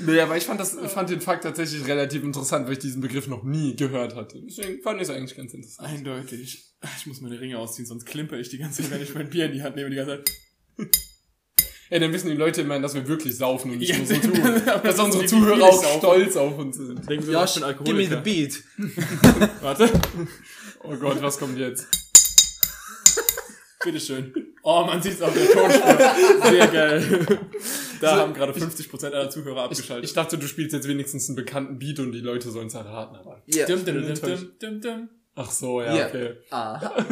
Nee, 0.00 0.20
aber 0.20 0.36
ich 0.36 0.44
fand, 0.44 0.60
das, 0.60 0.76
fand 0.86 1.10
den 1.10 1.20
Fakt 1.20 1.44
tatsächlich 1.44 1.86
relativ 1.86 2.22
interessant, 2.22 2.66
weil 2.66 2.74
ich 2.74 2.78
diesen 2.78 3.00
Begriff 3.02 3.26
noch 3.26 3.42
nie 3.42 3.74
gehört 3.74 4.14
hatte. 4.14 4.40
Deswegen 4.40 4.80
fand 4.80 5.02
ich 5.02 5.08
es 5.08 5.14
eigentlich 5.14 5.36
ganz 5.36 5.52
interessant. 5.52 5.88
Eindeutig. 5.88 6.64
Ich 6.98 7.06
muss 7.06 7.20
meine 7.20 7.38
Ringe 7.40 7.58
ausziehen, 7.58 7.84
sonst 7.84 8.04
klimper 8.06 8.38
ich 8.38 8.48
die 8.48 8.58
ganze 8.58 8.82
Zeit, 8.82 8.90
wenn 8.92 9.02
ich 9.02 9.14
mein 9.14 9.28
Bier 9.28 9.46
in 9.46 9.52
die 9.52 9.62
Hand 9.62 9.76
nehme 9.76 9.90
die 9.90 9.96
ganze 9.96 10.22
Zeit. 10.24 10.30
Ja, 11.90 11.98
dann 11.98 12.12
wissen 12.12 12.28
die 12.28 12.36
Leute 12.36 12.60
immerhin, 12.60 12.82
dass 12.82 12.92
wir 12.94 13.08
wirklich 13.08 13.34
saufen 13.38 13.70
und 13.70 13.78
nicht 13.78 13.88
Ja, 13.90 13.96
nur 13.96 14.06
so 14.06 14.14
tun. 14.16 14.32
dass 14.66 14.82
das 14.82 14.98
unsere 15.00 15.24
Zuhörer 15.24 15.64
auch 15.64 15.82
saufen. 15.82 15.98
stolz 15.98 16.36
auf 16.36 16.58
uns 16.58 16.76
sind. 16.76 17.08
Denken 17.08 17.24
Sie, 17.24 17.32
Josh, 17.32 17.56
ich 17.56 17.62
bin 17.62 17.84
give 17.84 17.96
me 17.96 18.06
the 18.06 18.16
beat. 18.16 18.62
Warte. 19.62 19.90
Oh 20.84 20.94
Gott, 20.96 21.22
was 21.22 21.38
kommt 21.38 21.58
jetzt? 21.58 21.86
Bitteschön. 23.84 24.32
Oh, 24.62 24.84
man 24.84 25.00
sieht 25.00 25.14
es 25.14 25.22
auf 25.22 25.32
der 25.32 25.50
Tonspur. 25.50 26.50
Sehr 26.50 26.66
geil. 26.66 27.38
Da 28.00 28.16
haben 28.16 28.34
gerade 28.34 28.52
50% 28.52 29.04
aller 29.06 29.30
Zuhörer 29.30 29.64
abgeschaltet. 29.64 30.04
Ich 30.04 30.14
dachte, 30.14 30.36
du 30.38 30.46
spielst 30.46 30.72
jetzt 30.72 30.88
wenigstens 30.88 31.28
einen 31.28 31.36
bekannten 31.36 31.78
Beat 31.78 31.98
und 32.00 32.12
die 32.12 32.20
Leute 32.20 32.50
sollen 32.50 32.66
es 32.68 32.74
erraten, 32.74 33.16
aber. 33.16 33.42
Yeah. 33.52 33.66
Dim, 33.66 33.84
dim, 33.84 33.94
dim, 34.02 34.08
enttäuscht. 34.08 34.46
dim, 34.60 34.80
dim, 34.80 34.80
dim. 34.80 35.08
Ach 35.36 35.50
so, 35.50 35.80
ja, 35.80 35.94
Yeah. 35.94 36.08
okay. 36.08 36.34
Ah. 36.50 37.04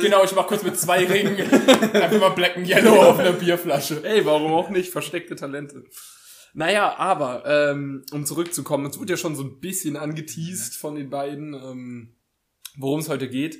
Genau, 0.00 0.24
ich 0.24 0.34
mach 0.34 0.46
kurz 0.46 0.62
mit 0.62 0.78
zwei 0.78 1.04
Ringen 1.04 1.36
einfach 1.38 2.18
mal 2.20 2.30
Black 2.30 2.56
and 2.56 2.66
Yellow 2.66 3.02
auf 3.02 3.18
einer 3.18 3.32
Bierflasche. 3.32 4.02
Ey, 4.04 4.24
warum 4.24 4.52
auch 4.52 4.70
nicht? 4.70 4.90
Versteckte 4.90 5.36
Talente. 5.36 5.84
Naja, 6.54 6.96
aber, 6.98 7.44
ähm, 7.46 8.04
um 8.12 8.24
zurückzukommen, 8.24 8.86
es 8.86 8.98
wurde 8.98 9.12
ja 9.12 9.16
schon 9.18 9.36
so 9.36 9.42
ein 9.42 9.60
bisschen 9.60 9.96
angeteased 9.96 10.76
von 10.76 10.94
den 10.94 11.10
beiden, 11.10 11.52
ähm, 11.54 12.14
worum 12.76 13.00
es 13.00 13.08
heute 13.10 13.28
geht. 13.28 13.58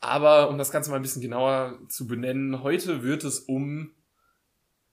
Aber 0.00 0.48
um 0.48 0.58
das 0.58 0.70
Ganze 0.70 0.90
mal 0.90 0.96
ein 0.96 1.02
bisschen 1.02 1.22
genauer 1.22 1.78
zu 1.88 2.06
benennen, 2.06 2.62
heute 2.62 3.02
wird 3.02 3.24
es 3.24 3.40
um 3.40 3.92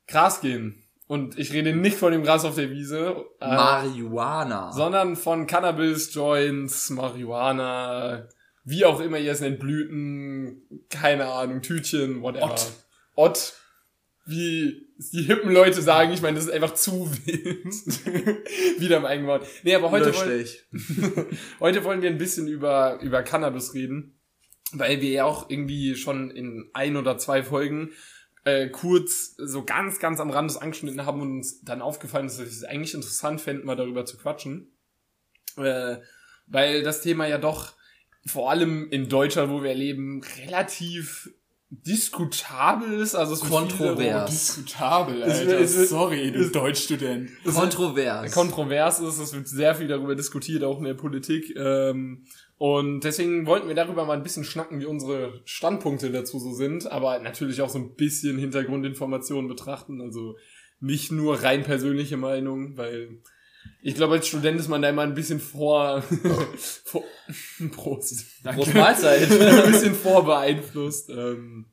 Gras 0.07 0.41
gehen. 0.41 0.81
Und 1.07 1.37
ich 1.37 1.53
rede 1.53 1.75
nicht 1.75 1.97
von 1.97 2.11
dem 2.11 2.23
Gras 2.23 2.45
auf 2.45 2.55
der 2.55 2.71
Wiese, 2.71 3.25
äh, 3.39 3.47
Marihuana. 3.47 4.71
sondern 4.71 5.15
von 5.15 5.45
Cannabis, 5.45 6.13
Joints, 6.13 6.89
Marihuana, 6.89 8.27
wie 8.63 8.85
auch 8.85 8.99
immer 8.99 9.19
ihr 9.19 9.31
es 9.31 9.41
nennt, 9.41 9.59
Blüten, 9.59 10.63
keine 10.89 11.27
Ahnung, 11.27 11.61
Tütchen, 11.61 12.23
whatever. 12.23 12.51
Ott. 12.51 12.71
Ott. 13.15 13.53
Wie 14.25 14.87
die 14.97 15.21
hippen 15.21 15.51
Leute 15.51 15.83
sagen, 15.83 16.11
ich 16.11 16.23
meine, 16.23 16.37
das 16.37 16.45
ist 16.45 16.51
einfach 16.51 16.73
zu 16.73 17.07
wild. 17.25 17.65
Wieder 18.79 18.97
im 18.97 19.05
eigenen 19.05 19.27
Wort. 19.27 19.45
Nee, 19.61 19.75
aber 19.75 19.91
heute 19.91 20.15
wollen, 20.15 20.47
heute 21.59 21.83
wollen 21.83 22.01
wir 22.01 22.09
ein 22.09 22.17
bisschen 22.17 22.47
über, 22.47 22.99
über 23.01 23.21
Cannabis 23.21 23.75
reden, 23.75 24.14
weil 24.79 25.01
wir 25.01 25.09
ja 25.09 25.25
auch 25.25 25.49
irgendwie 25.49 25.95
schon 25.95 26.29
in 26.31 26.69
ein 26.73 26.95
oder 26.97 27.17
zwei 27.17 27.43
Folgen 27.43 27.91
äh, 28.43 28.69
kurz 28.69 29.35
so 29.37 29.63
ganz, 29.63 29.99
ganz 29.99 30.19
am 30.19 30.29
Rand 30.29 30.49
des 30.49 30.57
angeschnitten 30.57 31.05
haben 31.05 31.21
und 31.21 31.31
uns 31.37 31.61
dann 31.63 31.81
aufgefallen 31.81 32.27
ist, 32.27 32.39
dass 32.39 32.47
ich 32.47 32.53
es 32.53 32.63
eigentlich 32.63 32.93
interessant 32.93 33.41
fände, 33.41 33.65
mal 33.65 33.75
darüber 33.75 34.05
zu 34.05 34.17
quatschen. 34.17 34.71
Äh, 35.57 35.97
weil 36.47 36.83
das 36.83 37.01
Thema 37.01 37.27
ja 37.27 37.37
doch 37.39 37.73
vor 38.27 38.51
allem 38.51 38.87
in 38.91 39.09
Deutschland, 39.09 39.51
wo 39.51 39.63
wir 39.63 39.73
leben, 39.73 40.21
relativ 40.43 41.29
diskutabel 41.71 42.99
ist, 42.99 43.15
also 43.15 43.33
es 43.33 43.39
Kontrovers. 43.41 44.29
Diskutabel, 44.29 45.21
Es 45.23 45.39
Alter. 45.39 45.59
es 45.59 45.77
wird- 45.77 45.89
Sorry, 45.89 46.31
du 46.31 46.49
Deutschstudent. 46.49 47.31
Kontrovers. 47.43 48.31
kontrovers 48.31 48.99
ist, 48.99 49.19
es 49.19 49.33
wird 49.33 49.47
sehr 49.47 49.75
viel 49.75 49.87
darüber 49.87 50.15
diskutiert, 50.15 50.63
auch 50.63 50.77
in 50.79 50.85
der 50.85 50.93
Politik. 50.93 51.55
Ähm, 51.55 52.25
und 52.57 53.01
deswegen 53.01 53.45
wollten 53.45 53.67
wir 53.67 53.75
darüber 53.75 54.05
mal 54.05 54.15
ein 54.15 54.23
bisschen 54.23 54.45
schnacken, 54.45 54.79
wie 54.79 54.85
unsere 54.85 55.41
Standpunkte 55.45 56.11
dazu 56.11 56.39
so 56.39 56.53
sind, 56.53 56.89
aber 56.89 57.19
natürlich 57.19 57.61
auch 57.61 57.69
so 57.69 57.79
ein 57.79 57.95
bisschen 57.95 58.37
Hintergrundinformationen 58.37 59.49
betrachten, 59.49 60.01
also 60.01 60.37
nicht 60.79 61.11
nur 61.11 61.43
rein 61.43 61.63
persönliche 61.63 62.17
Meinung, 62.17 62.77
weil 62.77 63.21
ich 63.81 63.95
glaube, 63.95 64.13
als 64.15 64.27
Student 64.27 64.59
ist 64.59 64.67
man 64.67 64.81
da 64.81 64.89
immer 64.89 65.01
ein 65.01 65.15
bisschen 65.15 65.39
vor, 65.39 66.01
vor 66.85 67.03
Prost. 67.71 68.43
Große 68.43 68.73
Mahlzeit. 68.73 69.29
ein 69.31 69.71
bisschen 69.71 69.95
vorbeeinflusst. 69.95 71.09
Ähm, 71.09 71.65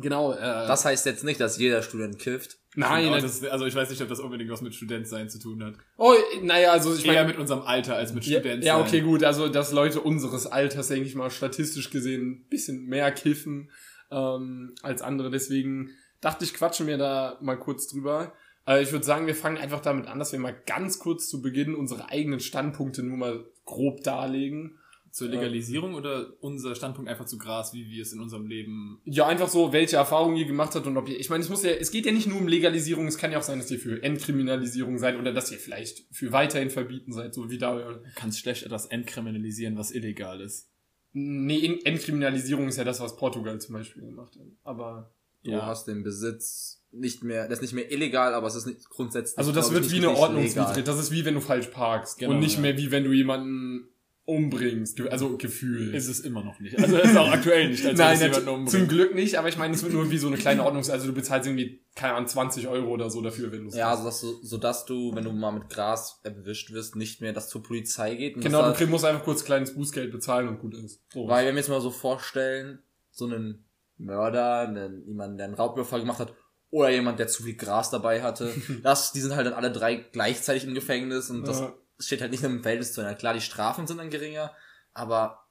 genau. 0.00 0.32
Äh, 0.32 0.38
Das 0.38 0.84
heißt 0.84 1.06
jetzt 1.06 1.24
nicht, 1.24 1.40
dass 1.40 1.58
jeder 1.58 1.82
Student 1.82 2.18
kifft. 2.18 2.58
Nein, 2.78 3.10
das, 3.20 3.44
also 3.44 3.66
ich 3.66 3.74
weiß 3.74 3.90
nicht, 3.90 4.00
ob 4.00 4.08
das 4.08 4.20
unbedingt 4.20 4.50
was 4.50 4.62
mit 4.62 4.74
Studentsein 4.74 5.28
zu 5.28 5.38
tun 5.38 5.64
hat. 5.64 5.74
oh, 5.96 6.14
naja, 6.42 6.72
also 6.72 6.94
ich 6.94 7.04
Eher 7.04 7.14
meine, 7.14 7.28
mit 7.28 7.38
unserem 7.38 7.62
Alter 7.62 7.96
als 7.96 8.14
mit 8.14 8.24
ja, 8.24 8.38
Studentsein. 8.38 8.66
ja, 8.66 8.80
okay, 8.80 9.00
gut, 9.00 9.24
also 9.24 9.48
dass 9.48 9.72
Leute 9.72 10.00
unseres 10.00 10.46
Alters, 10.46 10.88
denke 10.88 11.06
ich 11.06 11.14
mal, 11.14 11.30
statistisch 11.30 11.90
gesehen 11.90 12.30
ein 12.30 12.44
bisschen 12.48 12.86
mehr 12.86 13.10
kiffen 13.12 13.70
ähm, 14.10 14.74
als 14.82 15.02
andere. 15.02 15.30
Deswegen 15.30 15.90
dachte 16.20 16.44
ich, 16.44 16.54
quatschen 16.54 16.86
wir 16.86 16.98
da 16.98 17.38
mal 17.40 17.56
kurz 17.56 17.88
drüber. 17.88 18.32
Äh, 18.66 18.82
ich 18.82 18.92
würde 18.92 19.04
sagen, 19.04 19.26
wir 19.26 19.34
fangen 19.34 19.58
einfach 19.58 19.80
damit 19.80 20.06
an, 20.06 20.18
dass 20.18 20.32
wir 20.32 20.38
mal 20.38 20.56
ganz 20.66 20.98
kurz 20.98 21.28
zu 21.28 21.42
Beginn 21.42 21.74
unsere 21.74 22.10
eigenen 22.10 22.40
Standpunkte 22.40 23.02
nur 23.02 23.16
mal 23.16 23.44
grob 23.64 24.02
darlegen. 24.02 24.78
Zur 25.18 25.28
Legalisierung 25.28 25.94
oder 25.94 26.32
unser 26.40 26.74
Standpunkt 26.76 27.10
einfach 27.10 27.24
zu 27.26 27.38
Gras, 27.38 27.72
wie 27.74 27.88
wir 27.90 28.02
es 28.02 28.12
in 28.12 28.20
unserem 28.20 28.46
Leben. 28.46 29.00
Ja, 29.04 29.26
einfach 29.26 29.48
so, 29.48 29.72
welche 29.72 29.96
Erfahrungen 29.96 30.36
ihr 30.36 30.44
gemacht 30.46 30.74
habt 30.74 30.86
und 30.86 30.96
ob 30.96 31.08
ihr, 31.08 31.18
ich 31.18 31.28
meine, 31.28 31.42
es 31.42 31.50
muss 31.50 31.64
ja, 31.64 31.70
es 31.72 31.90
geht 31.90 32.06
ja 32.06 32.12
nicht 32.12 32.26
nur 32.28 32.38
um 32.38 32.46
Legalisierung, 32.46 33.06
es 33.08 33.18
kann 33.18 33.32
ja 33.32 33.38
auch 33.38 33.42
sein, 33.42 33.58
dass 33.58 33.70
ihr 33.70 33.78
für 33.80 34.02
Entkriminalisierung 34.02 34.98
seid 34.98 35.18
oder 35.18 35.32
dass 35.32 35.50
ihr 35.50 35.58
vielleicht 35.58 36.04
für 36.12 36.30
weiterhin 36.32 36.70
verbieten 36.70 37.12
seid, 37.12 37.34
so 37.34 37.50
wie 37.50 37.58
da, 37.58 37.76
Du 37.76 38.00
kannst 38.14 38.38
schlecht 38.38 38.62
etwas 38.62 38.86
entkriminalisieren, 38.86 39.76
was 39.76 39.90
illegal 39.90 40.40
ist. 40.40 40.68
nee, 41.12 41.64
En- 41.66 41.84
Entkriminalisierung 41.84 42.68
ist 42.68 42.76
ja 42.76 42.84
das, 42.84 43.00
was 43.00 43.16
Portugal 43.16 43.60
zum 43.60 43.74
Beispiel 43.74 44.02
gemacht 44.02 44.34
hat, 44.38 44.46
aber, 44.62 45.12
Du 45.44 45.52
Ja. 45.52 45.66
hast 45.66 45.86
den 45.86 46.02
Besitz 46.02 46.82
nicht 46.90 47.22
mehr, 47.22 47.46
das 47.48 47.58
ist 47.58 47.62
nicht 47.62 47.72
mehr 47.74 47.90
illegal, 47.92 48.34
aber 48.34 48.46
es 48.48 48.54
ist 48.56 48.66
nicht 48.66 48.88
grundsätzlich. 48.90 49.38
also 49.38 49.52
das 49.52 49.72
wird 49.72 49.86
ich, 49.86 49.92
wie 49.92 49.98
eine 49.98 50.10
Ordnungswidrigkeit, 50.10 50.86
das 50.88 50.98
ist 50.98 51.10
wie 51.12 51.24
wenn 51.24 51.34
du 51.34 51.40
falsch 51.40 51.68
parkst 51.68 52.18
Genau, 52.18 52.32
und 52.32 52.40
nicht 52.40 52.56
ja. 52.56 52.60
mehr 52.60 52.76
wie 52.76 52.90
wenn 52.90 53.04
du 53.04 53.12
jemanden 53.12 53.88
umbringst, 54.28 55.00
also 55.10 55.38
Gefühl. 55.38 55.94
Ist 55.94 56.06
es 56.06 56.20
immer 56.20 56.44
noch 56.44 56.60
nicht. 56.60 56.78
Also 56.78 56.98
ist 56.98 57.16
auch 57.16 57.30
aktuell 57.30 57.70
nicht, 57.70 57.84
als 57.86 57.98
Nein, 57.98 58.20
jemanden 58.20 58.48
umbringt. 58.48 58.70
zum 58.70 58.86
Glück 58.86 59.14
nicht, 59.14 59.36
aber 59.36 59.48
ich 59.48 59.56
meine, 59.56 59.74
es 59.74 59.82
wird 59.82 59.94
nur 59.94 60.10
wie 60.10 60.18
so 60.18 60.26
eine 60.26 60.36
kleine 60.36 60.64
Ordnungs-, 60.64 60.90
also 60.90 61.06
du 61.06 61.14
bezahlst 61.14 61.48
irgendwie, 61.48 61.80
keine 61.94 62.14
Ahnung, 62.14 62.28
20 62.28 62.68
Euro 62.68 62.90
oder 62.90 63.08
so 63.08 63.22
dafür, 63.22 63.50
wenn 63.52 63.64
du 63.64 63.74
Ja, 63.74 63.90
also 63.90 64.04
dass 64.04 64.20
du, 64.20 64.42
so 64.42 64.58
dass 64.58 64.84
du, 64.84 65.14
wenn 65.14 65.24
du 65.24 65.32
mal 65.32 65.52
mit 65.52 65.70
Gras 65.70 66.20
erwischt 66.24 66.72
wirst, 66.72 66.94
nicht 66.94 67.22
mehr 67.22 67.32
das 67.32 67.48
zur 67.48 67.62
Polizei 67.62 68.16
geht. 68.16 68.36
Und 68.36 68.42
Genau, 68.42 68.66
du 68.68 68.74
kriegst, 68.74 68.90
musst 68.90 69.06
einfach 69.06 69.24
kurz 69.24 69.44
kleines 69.46 69.72
Bußgeld 69.74 70.12
bezahlen 70.12 70.46
und 70.48 70.60
gut 70.60 70.74
ist. 70.74 71.00
So. 71.10 71.26
weil 71.26 71.46
wenn 71.46 71.54
wir 71.54 71.60
jetzt 71.60 71.70
mal 71.70 71.80
so 71.80 71.90
vorstellen, 71.90 72.80
so 73.10 73.24
einen 73.24 73.64
Mörder, 73.96 74.60
einen, 74.60 75.06
jemanden, 75.06 75.38
der 75.38 75.46
einen 75.46 75.54
Raubüberfall 75.54 76.00
gemacht 76.00 76.18
hat, 76.18 76.34
oder 76.70 76.90
jemand, 76.90 77.18
der 77.18 77.28
zu 77.28 77.44
viel 77.44 77.56
Gras 77.56 77.90
dabei 77.90 78.22
hatte, 78.22 78.52
das, 78.82 79.12
die 79.12 79.20
sind 79.20 79.34
halt 79.34 79.46
dann 79.46 79.54
alle 79.54 79.72
drei 79.72 79.96
gleichzeitig 79.96 80.64
im 80.64 80.74
Gefängnis 80.74 81.30
und 81.30 81.48
das 81.48 81.60
Ja. 81.60 81.74
Steht 81.98 82.20
halt 82.20 82.30
nicht 82.30 82.44
im 82.44 82.62
Verhältnis 82.62 82.92
zueinander. 82.92 83.18
Klar, 83.18 83.34
die 83.34 83.40
Strafen 83.40 83.86
sind 83.86 83.98
dann 83.98 84.10
geringer, 84.10 84.54
aber 84.94 85.44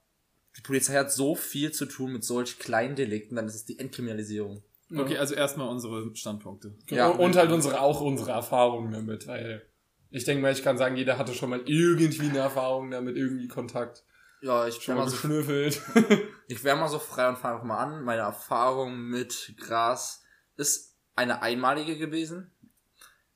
die 0.55 0.61
Polizei 0.61 0.95
hat 0.95 1.11
so 1.11 1.35
viel 1.35 1.71
zu 1.71 1.85
tun 1.85 2.13
mit 2.13 2.23
solch 2.23 2.59
kleinen 2.59 2.95
Delikten, 2.95 3.35
dann 3.35 3.47
ist 3.47 3.55
es 3.55 3.65
die 3.65 3.79
Entkriminalisierung. 3.79 4.63
Okay, 4.95 5.17
also 5.17 5.35
erstmal 5.35 5.67
unsere 5.67 6.15
Standpunkte. 6.15 6.73
Ja. 6.89 7.07
und 7.07 7.35
halt 7.35 7.51
unsere, 7.51 7.81
auch 7.81 7.99
unsere 7.99 8.31
Erfahrungen 8.31 8.91
damit, 8.91 9.27
weil 9.27 9.67
ich 10.09 10.23
denke 10.23 10.41
mal, 10.41 10.53
ich 10.53 10.63
kann 10.63 10.77
sagen, 10.77 10.95
jeder 10.95 11.17
hatte 11.17 11.33
schon 11.33 11.49
mal 11.49 11.61
irgendwie 11.65 12.29
eine 12.29 12.39
Erfahrung 12.39 12.89
damit, 12.91 13.17
irgendwie 13.17 13.47
Kontakt. 13.47 14.03
Ja, 14.41 14.67
ich 14.67 14.75
Schon 14.75 14.95
wäre 14.95 14.97
mal 14.97 15.03
mal, 15.03 15.09
so, 15.09 15.15
geschnüffelt. 15.15 15.81
ich 16.47 16.63
wär 16.63 16.75
mal 16.75 16.87
so 16.87 16.99
frei 16.99 17.27
und 17.27 17.37
fange 17.37 17.55
einfach 17.55 17.67
mal 17.67 17.77
an. 17.77 18.03
Meine 18.03 18.21
Erfahrung 18.21 19.09
mit 19.09 19.55
Gras 19.57 20.23
ist 20.55 20.95
eine 21.15 21.41
einmalige 21.41 21.97
gewesen. 21.97 22.51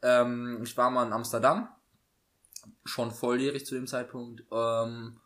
Ähm, 0.02 0.62
ich 0.64 0.78
war 0.78 0.90
mal 0.90 1.06
in 1.06 1.14
Amsterdam, 1.14 1.70
schon 2.86 3.12
volljährig 3.12 3.66
zu 3.66 3.76
dem 3.76 3.88
Zeitpunkt, 3.88 4.44
ähm, 4.52 5.20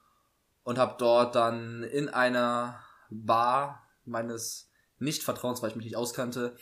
und 0.64 0.80
habe 0.80 0.96
dort 0.98 1.36
dann 1.36 1.84
in 1.84 2.10
einer 2.10 2.84
Bar 3.10 3.88
meines 4.04 4.72
Nicht-Vertrauens, 4.98 5.62
weil 5.62 5.70
ich 5.70 5.76
mich 5.76 5.86
nicht 5.86 5.96
auskannte, 5.96 6.56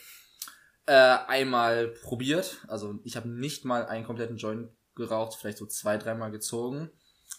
äh, 0.86 0.94
einmal 0.94 1.88
probiert. 1.88 2.60
Also 2.68 3.00
ich 3.04 3.16
habe 3.16 3.30
nicht 3.30 3.66
mal 3.66 3.86
einen 3.86 4.06
kompletten 4.06 4.38
Joint 4.38 4.70
geraucht, 4.96 5.38
vielleicht 5.40 5.58
so 5.58 5.66
zwei, 5.66 5.98
dreimal 5.98 6.32
gezogen. 6.32 6.92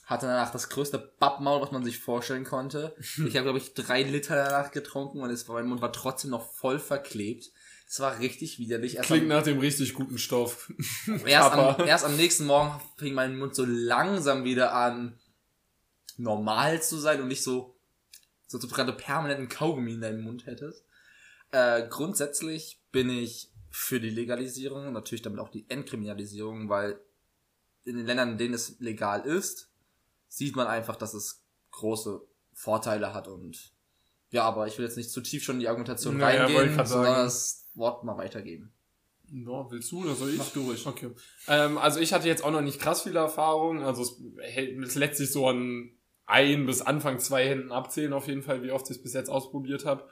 Hatte 0.06 0.26
danach 0.26 0.50
das 0.50 0.70
größte 0.70 0.98
Bappmaul, 1.18 1.60
was 1.60 1.70
man 1.70 1.84
sich 1.84 1.98
vorstellen 1.98 2.44
konnte. 2.44 2.96
Ich 2.98 3.36
habe, 3.36 3.44
glaube 3.44 3.58
ich, 3.58 3.74
drei 3.74 4.02
Liter 4.02 4.34
danach 4.34 4.70
getrunken 4.70 5.20
und 5.20 5.30
es 5.30 5.46
mein 5.48 5.66
Mund 5.66 5.82
war 5.82 5.92
trotzdem 5.92 6.30
noch 6.30 6.50
voll 6.52 6.78
verklebt. 6.78 7.52
Es 7.86 8.00
war 8.00 8.18
richtig 8.18 8.58
widerlich. 8.58 8.96
Erst 8.96 9.06
Klingt 9.06 9.24
am, 9.24 9.28
nach 9.28 9.42
dem 9.42 9.58
richtig 9.58 9.94
guten 9.94 10.18
Stoff. 10.18 10.72
erst, 11.26 11.52
am, 11.52 11.86
erst 11.86 12.04
am 12.04 12.16
nächsten 12.16 12.46
Morgen 12.46 12.80
fing 12.96 13.14
mein 13.14 13.38
Mund 13.38 13.54
so 13.54 13.64
langsam 13.66 14.44
wieder 14.44 14.74
an, 14.74 15.18
normal 16.16 16.82
zu 16.82 16.96
sein 16.96 17.20
und 17.20 17.28
nicht 17.28 17.42
so, 17.42 17.76
so 18.46 18.58
du 18.58 18.68
gerade 18.68 18.92
permanenten 18.92 19.48
Kaugummi 19.48 19.94
in 19.94 20.00
deinem 20.00 20.22
Mund 20.22 20.46
hättest. 20.46 20.84
Äh, 21.50 21.86
grundsätzlich 21.88 22.80
bin 22.90 23.10
ich 23.10 23.50
für 23.70 24.00
die 24.00 24.10
Legalisierung, 24.10 24.92
natürlich 24.92 25.22
damit 25.22 25.40
auch 25.40 25.48
die 25.48 25.68
Entkriminalisierung, 25.68 26.68
weil 26.68 27.00
in 27.84 27.96
den 27.96 28.06
Ländern, 28.06 28.32
in 28.32 28.38
denen 28.38 28.54
es 28.54 28.78
legal 28.80 29.26
ist, 29.26 29.68
sieht 30.28 30.56
man 30.56 30.66
einfach, 30.66 30.96
dass 30.96 31.14
es 31.14 31.42
große 31.72 32.20
Vorteile 32.52 33.14
hat 33.14 33.28
und 33.28 33.73
ja, 34.34 34.42
aber 34.42 34.66
ich 34.66 34.76
will 34.78 34.84
jetzt 34.84 34.96
nicht 34.96 35.10
zu 35.10 35.20
tief 35.20 35.42
schon 35.44 35.56
in 35.56 35.60
die 35.60 35.68
Argumentation 35.68 36.16
Naja, 36.18 36.44
reingehen, 36.46 36.74
sondern 36.74 36.86
sagen. 36.86 37.24
das 37.24 37.68
Wort 37.74 38.04
mal 38.04 38.16
weitergeben. 38.18 38.72
No, 39.30 39.66
willst 39.70 39.90
du 39.90 40.02
oder 40.04 40.14
soll 40.14 40.30
ich? 40.30 40.38
Mach 40.38 40.50
du 40.52 40.62
ruhig. 40.66 40.86
Okay. 40.86 41.10
Ähm, 41.48 41.78
also 41.78 41.98
ich 42.00 42.12
hatte 42.12 42.28
jetzt 42.28 42.44
auch 42.44 42.50
noch 42.50 42.60
nicht 42.60 42.78
krass 42.80 43.02
viele 43.02 43.18
Erfahrungen. 43.20 43.82
Also 43.82 44.02
es, 44.02 44.20
hält- 44.42 44.78
es 44.84 44.94
lässt 44.96 45.16
sich 45.16 45.32
so 45.32 45.48
an 45.48 45.90
ein 46.26 46.66
bis 46.66 46.82
Anfang 46.82 47.18
zwei 47.20 47.46
Händen 47.48 47.72
abzählen 47.72 48.12
auf 48.12 48.26
jeden 48.28 48.42
Fall, 48.42 48.62
wie 48.62 48.70
oft 48.70 48.90
ich 48.90 48.96
es 48.96 49.02
bis 49.02 49.12
jetzt 49.14 49.30
ausprobiert 49.30 49.84
habe. 49.86 50.08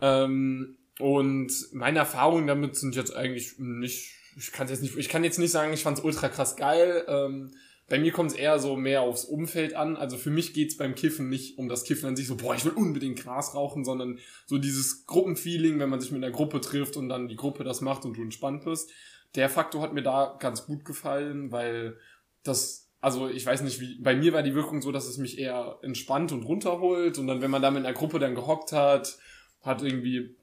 Ähm, 0.00 0.76
und 0.98 1.52
meine 1.72 1.98
Erfahrungen 2.00 2.46
damit 2.46 2.76
sind 2.76 2.96
jetzt 2.96 3.14
eigentlich 3.14 3.58
nicht, 3.58 4.10
ich 4.36 4.52
kann 4.52 4.68
jetzt 4.68 4.82
nicht, 4.82 4.96
ich 4.96 5.08
kann 5.08 5.24
jetzt 5.24 5.38
nicht 5.38 5.50
sagen, 5.52 5.72
ich 5.72 5.82
fand 5.82 5.98
es 5.98 6.04
ultra 6.04 6.28
krass 6.28 6.56
geil. 6.56 7.04
Ähm, 7.08 7.52
bei 7.88 7.98
mir 7.98 8.12
kommt 8.12 8.30
es 8.30 8.36
eher 8.36 8.58
so 8.58 8.76
mehr 8.76 9.02
aufs 9.02 9.24
Umfeld 9.24 9.74
an. 9.74 9.96
Also 9.96 10.16
für 10.16 10.30
mich 10.30 10.54
geht's 10.54 10.76
beim 10.76 10.94
Kiffen 10.94 11.28
nicht 11.28 11.58
um 11.58 11.68
das 11.68 11.84
Kiffen 11.84 12.06
an 12.08 12.16
sich, 12.16 12.26
so, 12.26 12.36
boah, 12.36 12.54
ich 12.54 12.64
will 12.64 12.72
unbedingt 12.72 13.20
Gras 13.20 13.54
rauchen, 13.54 13.84
sondern 13.84 14.18
so 14.46 14.58
dieses 14.58 15.06
Gruppenfeeling, 15.06 15.78
wenn 15.78 15.90
man 15.90 16.00
sich 16.00 16.10
mit 16.10 16.24
einer 16.24 16.32
Gruppe 16.32 16.60
trifft 16.60 16.96
und 16.96 17.08
dann 17.08 17.28
die 17.28 17.36
Gruppe 17.36 17.62
das 17.62 17.80
macht 17.82 18.04
und 18.04 18.16
du 18.16 18.22
entspannt 18.22 18.64
bist. 18.64 18.90
Der 19.34 19.50
Faktor 19.50 19.82
hat 19.82 19.92
mir 19.92 20.02
da 20.02 20.36
ganz 20.38 20.64
gut 20.64 20.84
gefallen, 20.84 21.52
weil 21.52 21.98
das, 22.42 22.90
also 23.00 23.28
ich 23.28 23.44
weiß 23.44 23.62
nicht, 23.62 23.80
wie, 23.80 24.00
bei 24.00 24.16
mir 24.16 24.32
war 24.32 24.42
die 24.42 24.54
Wirkung 24.54 24.80
so, 24.80 24.90
dass 24.90 25.06
es 25.06 25.18
mich 25.18 25.38
eher 25.38 25.78
entspannt 25.82 26.32
und 26.32 26.44
runterholt 26.44 27.18
und 27.18 27.26
dann, 27.26 27.42
wenn 27.42 27.50
man 27.50 27.60
da 27.60 27.70
mit 27.70 27.84
einer 27.84 27.94
Gruppe 27.94 28.18
dann 28.18 28.34
gehockt 28.34 28.72
hat, 28.72 29.18
hat 29.60 29.82
irgendwie 29.82 30.36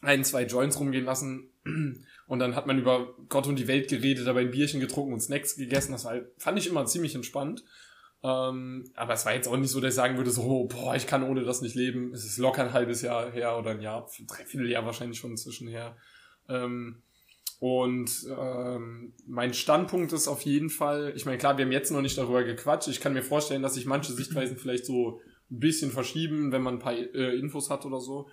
ein, 0.00 0.24
zwei 0.24 0.44
Joints 0.44 0.80
rumgehen 0.80 1.04
lassen 1.04 1.50
und 2.26 2.38
dann 2.38 2.54
hat 2.56 2.66
man 2.66 2.78
über 2.78 3.14
Gott 3.28 3.46
und 3.46 3.58
die 3.58 3.68
Welt 3.68 3.88
geredet, 3.88 4.26
dabei 4.26 4.42
ein 4.42 4.50
Bierchen 4.50 4.80
getrunken 4.80 5.12
und 5.12 5.20
Snacks 5.20 5.56
gegessen. 5.56 5.92
Das 5.92 6.04
war, 6.04 6.20
fand 6.38 6.58
ich 6.58 6.68
immer 6.68 6.86
ziemlich 6.86 7.14
entspannt. 7.14 7.64
Ähm, 8.22 8.90
aber 8.94 9.14
es 9.14 9.24
war 9.24 9.34
jetzt 9.34 9.48
auch 9.48 9.56
nicht 9.56 9.70
so, 9.70 9.80
dass 9.80 9.90
ich 9.90 9.96
sagen 9.96 10.16
würde, 10.16 10.30
so, 10.30 10.42
oh, 10.42 10.64
boah, 10.66 10.94
ich 10.94 11.06
kann 11.06 11.22
ohne 11.22 11.42
das 11.42 11.62
nicht 11.62 11.74
leben. 11.74 12.12
Es 12.12 12.24
ist 12.24 12.38
locker 12.38 12.64
ein 12.64 12.72
halbes 12.72 13.02
Jahr 13.02 13.30
her 13.30 13.56
oder 13.58 13.70
ein 13.70 13.80
Jahr, 13.80 14.06
dreiviertel 14.26 14.70
Jahr 14.70 14.84
wahrscheinlich 14.84 15.18
schon 15.18 15.30
inzwischen 15.30 15.68
her. 15.68 15.96
Ähm, 16.48 17.02
und 17.60 18.10
ähm, 18.38 19.12
mein 19.26 19.52
Standpunkt 19.52 20.12
ist 20.12 20.28
auf 20.28 20.42
jeden 20.42 20.70
Fall, 20.70 21.12
ich 21.14 21.26
meine, 21.26 21.36
klar, 21.38 21.58
wir 21.58 21.64
haben 21.66 21.72
jetzt 21.72 21.92
noch 21.92 22.00
nicht 22.00 22.16
darüber 22.16 22.42
gequatscht. 22.42 22.88
Ich 22.88 23.00
kann 23.00 23.12
mir 23.12 23.22
vorstellen, 23.22 23.62
dass 23.62 23.74
sich 23.74 23.86
manche 23.86 24.12
Sichtweisen 24.12 24.56
vielleicht 24.56 24.86
so 24.86 25.20
ein 25.50 25.58
bisschen 25.60 25.90
verschieben, 25.90 26.52
wenn 26.52 26.62
man 26.62 26.76
ein 26.76 26.80
paar 26.80 26.94
äh, 26.94 27.38
Infos 27.38 27.68
hat 27.68 27.84
oder 27.84 28.00
so 28.00 28.28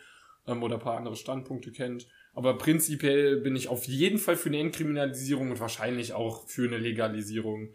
ähm, 0.48 0.64
oder 0.64 0.76
ein 0.76 0.82
paar 0.82 0.98
andere 0.98 1.16
Standpunkte 1.16 1.72
kennt. 1.72 2.08
Aber 2.38 2.56
prinzipiell 2.56 3.38
bin 3.38 3.56
ich 3.56 3.68
auf 3.68 3.86
jeden 3.86 4.20
Fall 4.20 4.36
für 4.36 4.50
eine 4.50 4.60
Entkriminalisierung 4.60 5.50
und 5.50 5.60
wahrscheinlich 5.60 6.14
auch 6.14 6.48
für 6.48 6.68
eine 6.68 6.78
Legalisierung. 6.78 7.74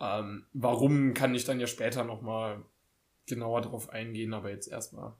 Ähm, 0.00 0.44
warum 0.52 1.14
kann 1.14 1.34
ich 1.34 1.46
dann 1.46 1.60
ja 1.60 1.66
später 1.66 2.04
nochmal 2.04 2.62
genauer 3.24 3.62
drauf 3.62 3.88
eingehen, 3.88 4.34
aber 4.34 4.50
jetzt 4.50 4.68
erstmal 4.68 5.14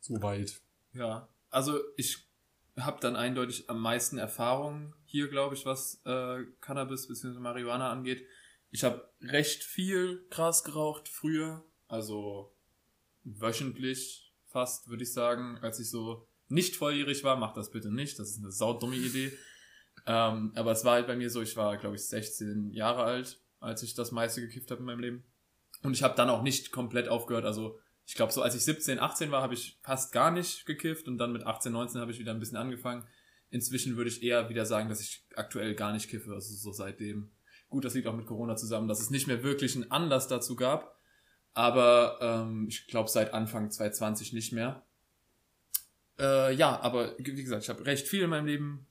soweit. 0.00 0.60
Ja, 0.92 1.30
also 1.48 1.80
ich 1.96 2.28
habe 2.78 3.00
dann 3.00 3.16
eindeutig 3.16 3.70
am 3.70 3.80
meisten 3.80 4.18
Erfahrung 4.18 4.94
hier, 5.06 5.28
glaube 5.28 5.54
ich, 5.54 5.64
was 5.64 6.02
äh, 6.04 6.44
Cannabis 6.60 7.08
bzw. 7.08 7.38
Marihuana 7.38 7.90
angeht. 7.90 8.26
Ich 8.70 8.84
habe 8.84 9.08
recht 9.22 9.64
viel 9.64 10.26
Gras 10.28 10.64
geraucht 10.64 11.08
früher, 11.08 11.64
also 11.86 12.54
wöchentlich 13.24 14.34
fast, 14.48 14.90
würde 14.90 15.04
ich 15.04 15.14
sagen, 15.14 15.56
als 15.62 15.80
ich 15.80 15.88
so 15.88 16.27
nicht 16.48 16.76
volljährig 16.76 17.24
war, 17.24 17.36
macht 17.36 17.56
das 17.56 17.70
bitte 17.70 17.92
nicht. 17.92 18.18
Das 18.18 18.30
ist 18.30 18.38
eine 18.38 18.50
saudumme 18.50 18.96
Idee. 18.96 19.32
Ähm, 20.06 20.52
aber 20.54 20.72
es 20.72 20.84
war 20.84 20.94
halt 20.94 21.06
bei 21.06 21.16
mir 21.16 21.30
so, 21.30 21.42
ich 21.42 21.56
war, 21.56 21.76
glaube 21.76 21.96
ich, 21.96 22.06
16 22.06 22.70
Jahre 22.72 23.04
alt, 23.04 23.40
als 23.60 23.82
ich 23.82 23.94
das 23.94 24.12
meiste 24.12 24.40
gekifft 24.40 24.70
habe 24.70 24.80
in 24.80 24.86
meinem 24.86 25.00
Leben. 25.00 25.24
Und 25.82 25.92
ich 25.92 26.02
habe 26.02 26.16
dann 26.16 26.30
auch 26.30 26.42
nicht 26.42 26.72
komplett 26.72 27.08
aufgehört. 27.08 27.44
Also 27.44 27.78
ich 28.06 28.14
glaube, 28.14 28.32
so 28.32 28.40
als 28.40 28.54
ich 28.54 28.64
17, 28.64 28.98
18 28.98 29.30
war, 29.30 29.42
habe 29.42 29.54
ich 29.54 29.78
fast 29.82 30.12
gar 30.12 30.30
nicht 30.30 30.64
gekifft 30.64 31.08
und 31.08 31.18
dann 31.18 31.32
mit 31.32 31.44
18, 31.44 31.72
19 31.72 32.00
habe 32.00 32.10
ich 32.10 32.18
wieder 32.18 32.32
ein 32.32 32.40
bisschen 32.40 32.56
angefangen. 32.56 33.04
Inzwischen 33.50 33.96
würde 33.96 34.08
ich 34.08 34.22
eher 34.22 34.48
wieder 34.48 34.64
sagen, 34.64 34.88
dass 34.88 35.00
ich 35.00 35.26
aktuell 35.34 35.74
gar 35.74 35.92
nicht 35.92 36.08
kiffe, 36.08 36.32
also 36.32 36.54
so 36.54 36.72
seitdem. 36.72 37.30
Gut, 37.68 37.84
das 37.84 37.94
liegt 37.94 38.06
auch 38.06 38.16
mit 38.16 38.26
Corona 38.26 38.56
zusammen, 38.56 38.88
dass 38.88 39.00
es 39.00 39.10
nicht 39.10 39.26
mehr 39.26 39.42
wirklich 39.42 39.76
einen 39.76 39.90
Anlass 39.90 40.26
dazu 40.26 40.56
gab. 40.56 40.98
Aber 41.52 42.18
ähm, 42.20 42.66
ich 42.68 42.86
glaube 42.86 43.10
seit 43.10 43.34
Anfang 43.34 43.70
2020 43.70 44.32
nicht 44.32 44.52
mehr. 44.52 44.86
Äh, 46.18 46.54
ja, 46.54 46.80
aber 46.80 47.14
wie 47.18 47.42
gesagt, 47.42 47.62
ich 47.62 47.68
habe 47.68 47.84
recht 47.86 48.06
viel 48.06 48.22
in 48.22 48.30
meinem 48.30 48.46
Leben 48.46 48.88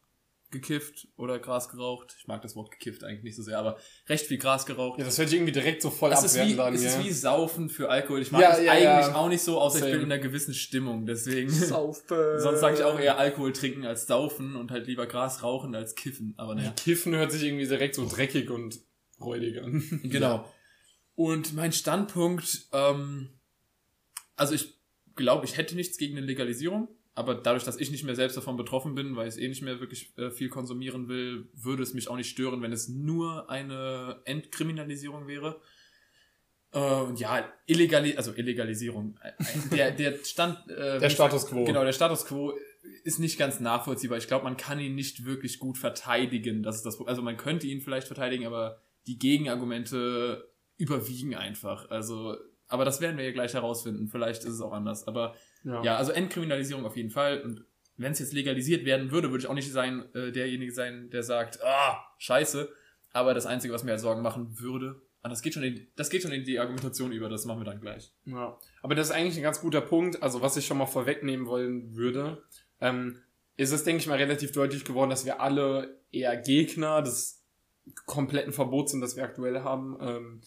gekifft 0.50 1.08
oder 1.18 1.40
Gras 1.40 1.70
geraucht. 1.70 2.16
Ich 2.18 2.28
mag 2.28 2.42
das 2.42 2.56
Wort 2.56 2.72
gekifft 2.72 3.04
eigentlich 3.04 3.24
nicht 3.24 3.36
so 3.36 3.44
sehr, 3.44 3.60
aber 3.60 3.78
recht 4.08 4.26
viel 4.28 4.38
Gras 4.38 4.66
geraucht. 4.66 4.98
Ja, 4.98 5.06
das 5.06 5.18
hört 5.18 5.28
sich 5.30 5.38
irgendwie 5.38 5.52
direkt 5.52 5.82
so 5.82 5.90
voll 5.90 6.12
Es 6.12 6.24
ist, 6.24 6.36
wie, 6.36 6.58
an. 6.60 6.74
es 6.74 6.84
ist 6.84 6.98
ja. 6.98 7.04
wie 7.04 7.12
Saufen 7.12 7.70
für 7.70 7.90
Alkohol. 7.90 8.22
Ich 8.22 8.32
mag 8.32 8.42
Ja, 8.42 8.52
das 8.52 8.64
ja, 8.64 8.72
eigentlich 8.72 8.84
ja. 8.84 9.16
auch 9.16 9.28
nicht 9.28 9.42
so, 9.42 9.60
außer 9.60 9.78
ich 9.78 9.82
Same. 9.82 9.94
bin 9.94 10.02
in 10.04 10.12
einer 10.12 10.22
gewissen 10.22 10.54
Stimmung. 10.54 11.06
Deswegen. 11.06 11.50
Saufen. 11.50 12.18
Sonst 12.40 12.62
sage 12.62 12.78
ich 12.78 12.84
auch 12.84 12.98
eher 12.98 13.18
Alkohol 13.18 13.52
trinken 13.52 13.86
als 13.86 14.08
saufen 14.08 14.56
und 14.56 14.72
halt 14.72 14.88
lieber 14.88 15.06
Gras 15.06 15.44
rauchen 15.44 15.76
als 15.76 15.96
kiffen. 15.96 16.34
Aber 16.38 16.56
naja. 16.56 16.72
Kiffen 16.78 17.14
hört 17.14 17.32
sich 17.32 17.44
irgendwie 17.44 17.68
direkt 17.68 17.96
so 17.96 18.08
dreckig 18.08 18.50
und 18.50 18.80
räudig 19.20 19.62
an. 19.62 19.84
Genau. 20.04 20.50
Und 21.16 21.56
mein 21.56 21.74
Standpunkt, 21.74 22.68
ähm, 22.72 23.30
also 24.36 24.54
ich 24.54 24.80
glaube, 25.16 25.46
ich 25.46 25.58
hätte 25.58 25.76
nichts 25.76 25.98
gegen 25.98 26.16
eine 26.16 26.26
Legalisierung, 26.26 26.88
aber 27.18 27.34
dadurch, 27.34 27.64
dass 27.64 27.80
ich 27.80 27.90
nicht 27.90 28.04
mehr 28.04 28.14
selbst 28.14 28.38
davon 28.38 28.58
betroffen 28.58 28.94
bin, 28.94 29.16
weil 29.16 29.28
ich 29.28 29.40
eh 29.40 29.48
nicht 29.48 29.64
mehr 29.64 29.80
wirklich 29.80 30.16
äh, 30.20 30.30
viel 30.30 30.50
konsumieren 30.50 31.08
will, 31.08 31.50
würde 31.56 31.82
es 31.82 31.96
mich 31.96 32.10
auch 32.10 32.16
nicht 32.16 32.30
stören, 32.30 32.62
wenn 32.62 32.72
es 32.72 32.90
nur 32.90 33.50
eine 33.50 34.22
Entkriminalisierung 34.26 35.26
wäre. 35.26 35.60
Äh, 36.76 37.14
ja, 37.16 37.52
illegali 37.66 38.16
also 38.16 38.34
Illegalisierung. 38.36 39.18
Äh, 39.24 39.32
Der, 39.76 39.92
der 39.94 40.24
Stand, 40.24 40.70
äh, 40.70 41.00
Der 41.00 41.10
Status 41.10 41.48
quo. 41.48 41.64
Genau, 41.64 41.84
der 41.84 41.92
Status 41.92 42.24
quo 42.24 42.54
ist 43.04 43.18
nicht 43.18 43.40
ganz 43.40 43.60
nachvollziehbar. 43.60 44.20
Ich 44.20 44.28
glaube, 44.28 44.44
man 44.44 44.56
kann 44.56 44.80
ihn 44.80 44.94
nicht 44.94 45.26
wirklich 45.26 45.58
gut 45.58 45.80
verteidigen. 45.80 46.62
Das 46.62 46.76
ist 46.76 46.86
das, 46.86 47.02
also 47.02 47.24
man 47.24 47.36
könnte 47.36 47.66
ihn 47.66 47.82
vielleicht 47.82 48.06
verteidigen, 48.06 48.46
aber 48.46 48.80
die 49.08 49.18
Gegenargumente 49.18 50.52
überwiegen 50.78 51.34
einfach. 51.34 51.90
Also, 51.90 52.38
aber 52.68 52.86
das 52.86 53.02
werden 53.02 53.18
wir 53.18 53.26
ja 53.26 53.32
gleich 53.32 53.56
herausfinden. 53.56 54.08
Vielleicht 54.08 54.44
ist 54.44 54.54
es 54.54 54.62
auch 54.62 54.72
anders. 54.72 55.08
Aber 55.08 55.34
ja, 55.84 55.98
also 55.98 56.12
Entkriminalisierung 56.12 56.86
auf 56.86 56.96
jeden 56.96 57.10
Fall. 57.10 57.42
Und 57.42 57.66
wenn 57.98 58.12
es 58.12 58.20
jetzt 58.20 58.34
legalisiert 58.34 58.86
werden 58.86 59.12
würde, 59.12 59.32
würde 59.32 59.44
ich 59.44 59.50
auch 59.50 59.54
nicht 59.54 59.72
sein, 59.72 60.06
äh, 60.14 60.32
derjenige 60.32 60.72
sein, 60.72 61.10
der 61.10 61.24
sagt, 61.24 61.64
ah, 61.64 62.06
scheiße. 62.18 62.70
Aber 63.12 63.34
das 63.34 63.46
Einzige, 63.46 63.74
was 63.74 63.84
mir 63.84 63.92
halt 63.92 64.00
Sorgen 64.00 64.22
machen 64.22 64.60
würde, 64.60 65.02
ah, 65.24 65.30
das 65.30 65.42
geht 65.42 65.54
schon 65.54 65.64
in, 65.64 65.88
das 65.96 66.10
geht 66.10 66.22
schon 66.22 66.32
in 66.32 66.44
die 66.44 66.60
Argumentation 66.60 67.12
über, 67.12 67.30
das 67.30 67.46
machen 67.46 67.60
wir 67.60 67.66
dann 67.66 67.82
gleich. 67.82 68.14
Ja, 68.26 68.58
aber 68.82 68.96
das 68.96 69.08
ist 69.08 69.16
eigentlich 69.16 69.38
ein 69.38 69.44
ganz 69.44 69.62
guter 69.62 69.82
Punkt. 69.82 70.22
Also 70.22 70.42
was 70.42 70.58
ich 70.58 70.66
schon 70.66 70.78
mal 70.78 70.86
vorwegnehmen 70.86 71.48
wollen 71.48 71.96
würde, 71.96 72.44
ähm, 72.80 73.20
ist 73.56 73.72
es, 73.72 73.84
denke 73.84 74.02
ich 74.02 74.08
mal, 74.08 74.18
relativ 74.18 74.52
deutlich 74.52 74.86
geworden, 74.86 75.10
dass 75.10 75.26
wir 75.26 75.42
alle 75.42 76.00
eher 76.12 76.38
Gegner 76.38 77.02
des 77.02 77.44
kompletten 78.06 78.54
Verbots 78.54 78.92
sind, 78.92 79.02
das 79.02 79.16
wir 79.16 79.24
aktuell 79.24 79.62
haben. 79.62 79.98
Ähm, 80.00 80.42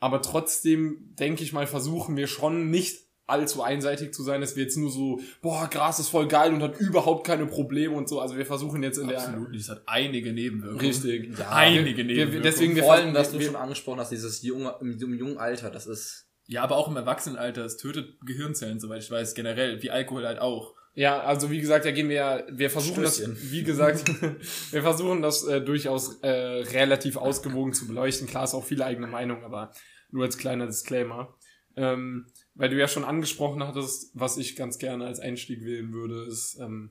aber 0.00 0.22
trotzdem, 0.22 1.14
denke 1.14 1.44
ich 1.44 1.52
mal, 1.52 1.66
versuchen 1.66 2.16
wir 2.16 2.26
schon 2.26 2.70
nicht 2.70 3.09
allzu 3.30 3.62
einseitig 3.62 4.12
zu 4.12 4.22
sein, 4.22 4.40
dass 4.40 4.56
wir 4.56 4.64
jetzt 4.64 4.76
nur 4.76 4.90
so, 4.90 5.20
boah, 5.42 5.68
Gras 5.70 5.98
ist 5.98 6.08
voll 6.08 6.28
geil 6.28 6.52
und 6.52 6.62
hat 6.62 6.78
überhaupt 6.80 7.26
keine 7.26 7.46
Probleme 7.46 7.94
und 7.94 8.08
so. 8.08 8.20
Also 8.20 8.36
wir 8.36 8.44
versuchen 8.46 8.82
jetzt 8.82 8.98
in 8.98 9.08
Absolut 9.10 9.50
nicht. 9.50 9.62
Es 9.62 9.68
hat 9.70 9.82
einige 9.86 10.32
Nebenwirkungen. 10.32 10.80
der 10.80 10.88
Richtig. 10.88 11.38
Ja, 11.38 11.50
einige 11.50 11.96
wir- 11.98 12.04
Nebenwirkungen. 12.04 12.42
deswegen 12.42 12.74
wir 12.76 12.82
Vor 12.84 12.92
allem, 12.94 13.14
dass 13.14 13.32
du 13.32 13.38
wir- 13.38 13.46
schon 13.46 13.56
angesprochen 13.56 14.00
hast, 14.00 14.10
dieses 14.12 14.42
junge, 14.42 14.74
im, 14.80 14.92
im 15.00 15.14
jungen 15.14 15.38
Alter, 15.38 15.70
das 15.70 15.86
ist. 15.86 16.26
Ja, 16.46 16.62
aber 16.64 16.76
auch 16.76 16.88
im 16.88 16.96
Erwachsenenalter, 16.96 17.64
es 17.64 17.76
tötet 17.76 18.18
Gehirnzellen, 18.26 18.80
soweit 18.80 19.02
ich 19.04 19.10
weiß, 19.10 19.34
generell, 19.34 19.80
wie 19.82 19.90
Alkohol 19.90 20.26
halt 20.26 20.40
auch. 20.40 20.74
Ja, 20.94 21.20
also 21.22 21.52
wie 21.52 21.60
gesagt, 21.60 21.84
da 21.84 21.92
gehen 21.92 22.08
wir 22.08 22.16
ja, 22.16 22.42
wir 22.50 22.68
versuchen 22.68 23.06
Stößchen. 23.06 23.34
das, 23.34 23.52
wie 23.52 23.62
gesagt, 23.62 24.02
wir 24.72 24.82
versuchen 24.82 25.22
das 25.22 25.44
äh, 25.44 25.60
durchaus 25.60 26.18
äh, 26.22 26.28
relativ 26.28 27.16
ausgewogen 27.16 27.72
zu 27.72 27.86
beleuchten. 27.86 28.26
Klar 28.26 28.42
ist 28.42 28.54
auch 28.54 28.64
viele 28.64 28.84
eigene 28.84 29.06
Meinung, 29.06 29.44
aber 29.44 29.70
nur 30.10 30.24
als 30.24 30.36
kleiner 30.36 30.66
Disclaimer. 30.66 31.32
Ähm, 31.76 32.26
weil 32.54 32.68
du 32.70 32.76
ja 32.78 32.88
schon 32.88 33.04
angesprochen 33.04 33.62
hattest, 33.66 34.10
was 34.14 34.36
ich 34.36 34.56
ganz 34.56 34.78
gerne 34.78 35.06
als 35.06 35.20
Einstieg 35.20 35.64
wählen 35.64 35.92
würde, 35.92 36.24
ist, 36.26 36.58
ähm, 36.60 36.90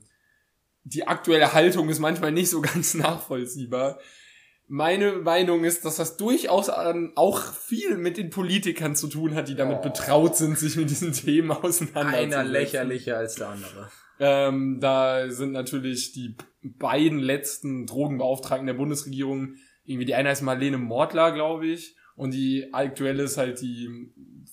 die 0.84 1.08
aktuelle 1.08 1.54
Haltung 1.54 1.89
ist 1.89 2.00
manchmal 2.00 2.32
nicht 2.32 2.50
so 2.50 2.62
ganz 2.74 2.93
nachvollziehbar. 2.93 4.00
Meine 4.72 5.13
Meinung 5.13 5.63
ist, 5.63 5.84
dass 5.84 5.95
das 5.95 6.15
durchaus 6.17 6.69
an, 6.69 7.12
auch 7.15 7.41
viel 7.54 7.98
mit 7.98 8.17
den 8.17 8.30
Politikern 8.30 8.95
zu 8.95 9.08
tun 9.08 9.34
hat, 9.34 9.50
die 9.50 9.56
damit 9.56 9.80
Oh. 9.80 9.82
betraut 9.82 10.38
sind, 10.38 10.60
sich 10.60 10.76
mit 10.76 10.89
diesen 10.91 11.12
Themen 11.12 11.52
auseinanderzusetzen. 11.52 12.34
Einer 12.34 12.43
lächerlicher 12.43 13.17
als 13.17 13.36
der 13.36 13.50
andere. 13.50 13.89
Ähm, 14.19 14.80
da 14.80 15.30
sind 15.32 15.54
natürlich 15.54 16.12
die 16.12 16.36
beiden 16.62 17.17
letzten 17.19 17.88
Drogenbeauftragten 17.88 18.67
der 18.67 18.74
Bundesregierung, 18.76 19.56
irgendwie 19.86 20.06
die 20.06 20.13
eine 20.13 20.30
heißt 20.30 20.43
Marlene 20.43 20.78
Mortler, 20.78 21.32
glaube 21.32 21.65
ich, 21.65 21.95
und 22.19 22.32
die 22.32 22.73
aktuelle 22.73 23.23
ist 23.23 23.38
halt 23.38 23.62
die, 23.62 23.89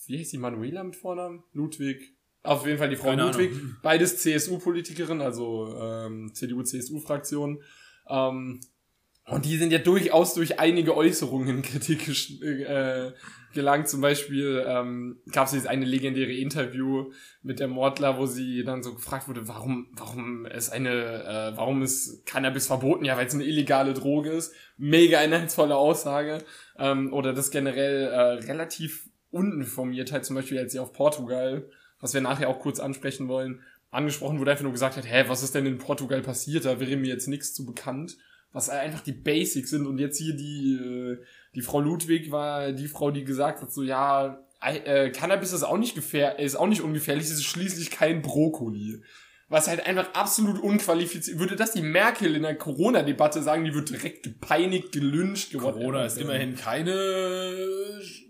wie 0.06 0.18
heißt 0.20 0.32
die, 0.32 0.38
Manuela 0.38 0.84
mit 0.84 0.94
Vornamen? 0.94 1.42
Ludwig. 1.52 2.16
Auf 2.44 2.64
jeden 2.64 2.78
Fall 2.78 2.90
die 2.90 2.94
Frau 2.94 3.08
Keine 3.08 3.24
Ludwig. 3.24 3.50
Ahnung. 3.50 3.76
Beides 3.82 4.18
CSU-Politikerin, 4.22 5.20
also 5.20 5.76
ähm, 5.76 6.32
CDU-CSU-Fraktion. 6.32 7.60
Ähm, 8.08 8.60
und 9.28 9.44
die 9.44 9.56
sind 9.56 9.72
ja 9.72 9.78
durchaus 9.78 10.34
durch 10.34 10.60
einige 10.60 10.96
Äußerungen 10.96 11.48
in 11.48 11.62
Kritik 11.62 12.08
äh, 12.42 13.10
gelangt. 13.52 13.88
Zum 13.88 14.00
Beispiel 14.00 14.64
ähm, 14.64 15.18
gab 15.32 15.48
es 15.48 15.54
jetzt 15.54 15.66
eine 15.66 15.84
legendäre 15.84 16.32
Interview 16.32 17.10
mit 17.42 17.58
der 17.58 17.66
Mordler, 17.66 18.18
wo 18.18 18.26
sie 18.26 18.62
dann 18.62 18.84
so 18.84 18.94
gefragt 18.94 19.26
wurde, 19.26 19.48
warum, 19.48 19.88
warum 19.92 20.46
ist 20.46 20.70
eine, 20.70 20.90
äh, 20.92 21.56
warum 21.56 21.82
ist 21.82 22.24
Cannabis 22.24 22.68
verboten? 22.68 23.04
Ja, 23.04 23.16
weil 23.16 23.26
es 23.26 23.34
eine 23.34 23.44
illegale 23.44 23.94
Droge 23.94 24.30
ist. 24.30 24.54
Mega 24.76 25.20
inhaltsvolle 25.20 25.76
Aussage. 25.76 26.44
Ähm, 26.78 27.12
oder 27.12 27.32
das 27.32 27.50
generell 27.50 28.04
äh, 28.04 28.20
relativ 28.46 29.08
uninformiert 29.30 30.12
halt 30.12 30.24
zum 30.24 30.36
Beispiel, 30.36 30.58
als 30.58 30.70
sie 30.70 30.78
auf 30.78 30.92
Portugal, 30.92 31.68
was 31.98 32.14
wir 32.14 32.20
nachher 32.20 32.48
auch 32.48 32.60
kurz 32.60 32.78
ansprechen 32.78 33.26
wollen, 33.26 33.60
angesprochen 33.90 34.38
wurde, 34.38 34.52
einfach 34.52 34.62
nur 34.62 34.72
gesagt 34.72 34.96
hat, 34.96 35.10
hä, 35.10 35.24
was 35.26 35.42
ist 35.42 35.54
denn 35.56 35.66
in 35.66 35.78
Portugal 35.78 36.22
passiert? 36.22 36.64
Da 36.64 36.78
wäre 36.78 36.96
mir 36.96 37.08
jetzt 37.08 37.26
nichts 37.26 37.54
zu 37.54 37.66
bekannt. 37.66 38.16
Was 38.56 38.70
einfach 38.70 39.00
die 39.00 39.12
Basics 39.12 39.70
sind. 39.70 39.86
Und 39.86 39.98
jetzt 39.98 40.18
hier 40.18 40.34
die, 40.34 40.74
äh, 40.82 41.18
die 41.54 41.60
Frau 41.60 41.80
Ludwig 41.80 42.30
war 42.30 42.72
die 42.72 42.88
Frau, 42.88 43.10
die 43.10 43.24
gesagt 43.24 43.60
hat, 43.62 43.70
so, 43.72 43.82
ja, 43.82 44.38
äh, 44.62 45.10
Cannabis 45.10 45.52
ist 45.52 45.62
auch 45.62 45.76
nicht 45.76 45.94
gefähr 45.94 46.38
ist 46.38 46.56
auch 46.56 46.66
nicht 46.66 46.80
ungefährlich, 46.80 47.26
es 47.26 47.32
ist 47.32 47.44
schließlich 47.44 47.90
kein 47.90 48.22
Brokkoli. 48.22 49.02
Was 49.48 49.68
halt 49.68 49.86
einfach 49.86 50.12
absolut 50.14 50.58
unqualifiziert. 50.60 51.38
Würde 51.38 51.54
das 51.54 51.72
die 51.72 51.82
Merkel 51.82 52.34
in 52.34 52.42
der 52.42 52.56
Corona-Debatte 52.56 53.42
sagen, 53.42 53.64
die 53.64 53.74
wird 53.74 53.90
direkt 53.90 54.24
gepeinigt, 54.24 54.90
gelünscht, 54.90 55.52
Corona 55.56 56.04
ist 56.06 56.18
immerhin 56.18 56.56
keine 56.56 56.90
Sch- 58.00 58.22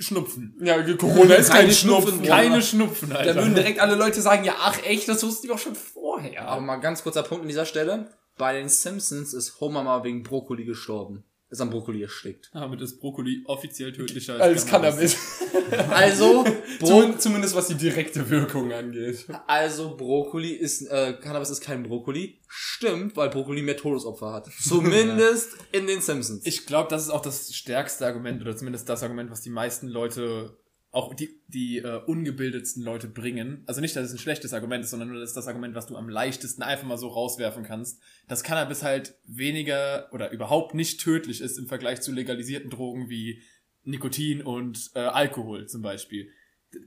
Schnupfen. 0.00 0.54
Ja, 0.60 0.82
Corona 0.96 1.34
ist 1.36 1.50
kein 1.50 1.60
Keine 1.62 1.72
Schnupfen. 1.72 2.08
Schnupfen, 2.10 2.26
Keine 2.26 2.62
Schnupfen, 2.62 3.10
Da 3.10 3.16
Alter. 3.16 3.34
würden 3.36 3.54
direkt 3.54 3.80
alle 3.80 3.94
Leute 3.94 4.20
sagen, 4.20 4.44
ja, 4.44 4.54
ach 4.60 4.78
echt, 4.84 5.08
das 5.08 5.22
wussten 5.24 5.46
die 5.46 5.52
auch 5.52 5.58
schon 5.58 5.74
vorher. 5.74 6.48
Aber 6.48 6.60
mal 6.60 6.76
ganz 6.76 7.02
kurzer 7.02 7.22
Punkt 7.22 7.42
an 7.42 7.48
dieser 7.48 7.64
Stelle. 7.64 8.10
Bei 8.38 8.54
den 8.54 8.68
Simpsons 8.68 9.34
ist 9.34 9.60
Homer 9.60 9.82
mal 9.82 10.04
wegen 10.04 10.22
Brokkoli 10.22 10.64
gestorben. 10.64 11.24
Ist 11.50 11.62
am 11.62 11.70
Brokkoli 11.70 12.02
erstickt. 12.02 12.50
Damit 12.52 12.80
ist 12.82 13.00
Brokkoli 13.00 13.42
offiziell 13.46 13.92
tödlicher 13.92 14.38
als 14.40 14.66
Cannabis. 14.66 15.16
Also, 15.90 16.44
Bro 16.80 16.86
Zum, 16.86 17.18
zumindest 17.18 17.54
was 17.54 17.68
die 17.68 17.74
direkte 17.74 18.30
Wirkung 18.30 18.72
angeht. 18.72 19.26
also 19.46 19.96
Brokkoli 19.96 20.52
ist, 20.52 20.82
äh, 20.86 21.12
Cannabis 21.20 21.50
ist 21.50 21.60
kein 21.60 21.82
Brokkoli. 21.82 22.40
Stimmt, 22.46 23.16
weil 23.16 23.28
Brokkoli 23.28 23.60
mehr 23.60 23.76
Todesopfer 23.76 24.32
hat. 24.32 24.48
Zumindest 24.62 25.58
in 25.72 25.86
den 25.86 26.00
Simpsons. 26.00 26.46
Ich 26.46 26.64
glaube, 26.64 26.88
das 26.88 27.02
ist 27.02 27.10
auch 27.10 27.20
das 27.20 27.52
stärkste 27.54 28.06
Argument 28.06 28.40
oder 28.40 28.56
zumindest 28.56 28.88
das 28.88 29.02
Argument, 29.02 29.30
was 29.30 29.42
die 29.42 29.50
meisten 29.50 29.88
Leute, 29.88 30.56
auch 30.90 31.12
die, 31.14 31.40
die 31.48 31.78
äh, 31.78 32.00
ungebildetsten 32.06 32.82
Leute 32.82 33.08
bringen. 33.08 33.62
Also 33.66 33.80
nicht, 33.80 33.94
dass 33.94 34.06
es 34.06 34.12
ein 34.12 34.18
schlechtes 34.18 34.54
Argument 34.54 34.82
ist, 34.82 34.90
sondern 34.90 35.10
nur 35.10 35.20
das 35.20 35.30
ist 35.30 35.36
das 35.36 35.46
Argument, 35.46 35.74
was 35.74 35.86
du 35.86 35.96
am 35.96 36.08
leichtesten 36.08 36.62
einfach 36.62 36.86
mal 36.86 36.96
so 36.96 37.08
rauswerfen 37.08 37.62
kannst. 37.62 38.00
Dass 38.26 38.42
Cannabis 38.42 38.82
halt 38.82 39.14
weniger 39.24 40.08
oder 40.12 40.30
überhaupt 40.30 40.74
nicht 40.74 41.00
tödlich 41.00 41.40
ist 41.42 41.58
im 41.58 41.66
Vergleich 41.66 42.00
zu 42.00 42.10
legalisierten 42.12 42.70
Drogen 42.70 43.10
wie 43.10 43.42
Nikotin 43.84 44.42
und 44.42 44.90
äh, 44.94 45.00
Alkohol 45.00 45.66
zum 45.66 45.82
Beispiel. 45.82 46.30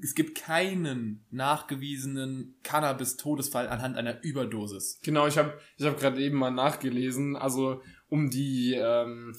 Es 0.03 0.13
gibt 0.13 0.37
keinen 0.37 1.25
nachgewiesenen 1.31 2.55
Cannabis-Todesfall 2.63 3.67
anhand 3.67 3.97
einer 3.97 4.23
Überdosis. 4.23 4.99
Genau, 5.03 5.25
ich 5.27 5.37
habe 5.37 5.59
ich 5.77 5.85
hab 5.85 5.99
gerade 5.99 6.21
eben 6.21 6.37
mal 6.37 6.51
nachgelesen, 6.51 7.35
also 7.35 7.81
um 8.07 8.29
die 8.29 8.75
ähm, 8.75 9.35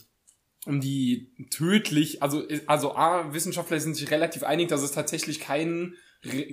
um 0.67 0.81
die 0.81 1.33
tödlich, 1.51 2.23
also 2.23 2.47
also 2.67 2.95
A, 2.95 3.33
Wissenschaftler 3.33 3.81
sind 3.81 3.97
sich 3.97 4.11
relativ 4.11 4.45
einig, 4.45 4.69
dass 4.69 4.83
es 4.83 4.93
tatsächlich 4.93 5.41
keinen 5.41 5.97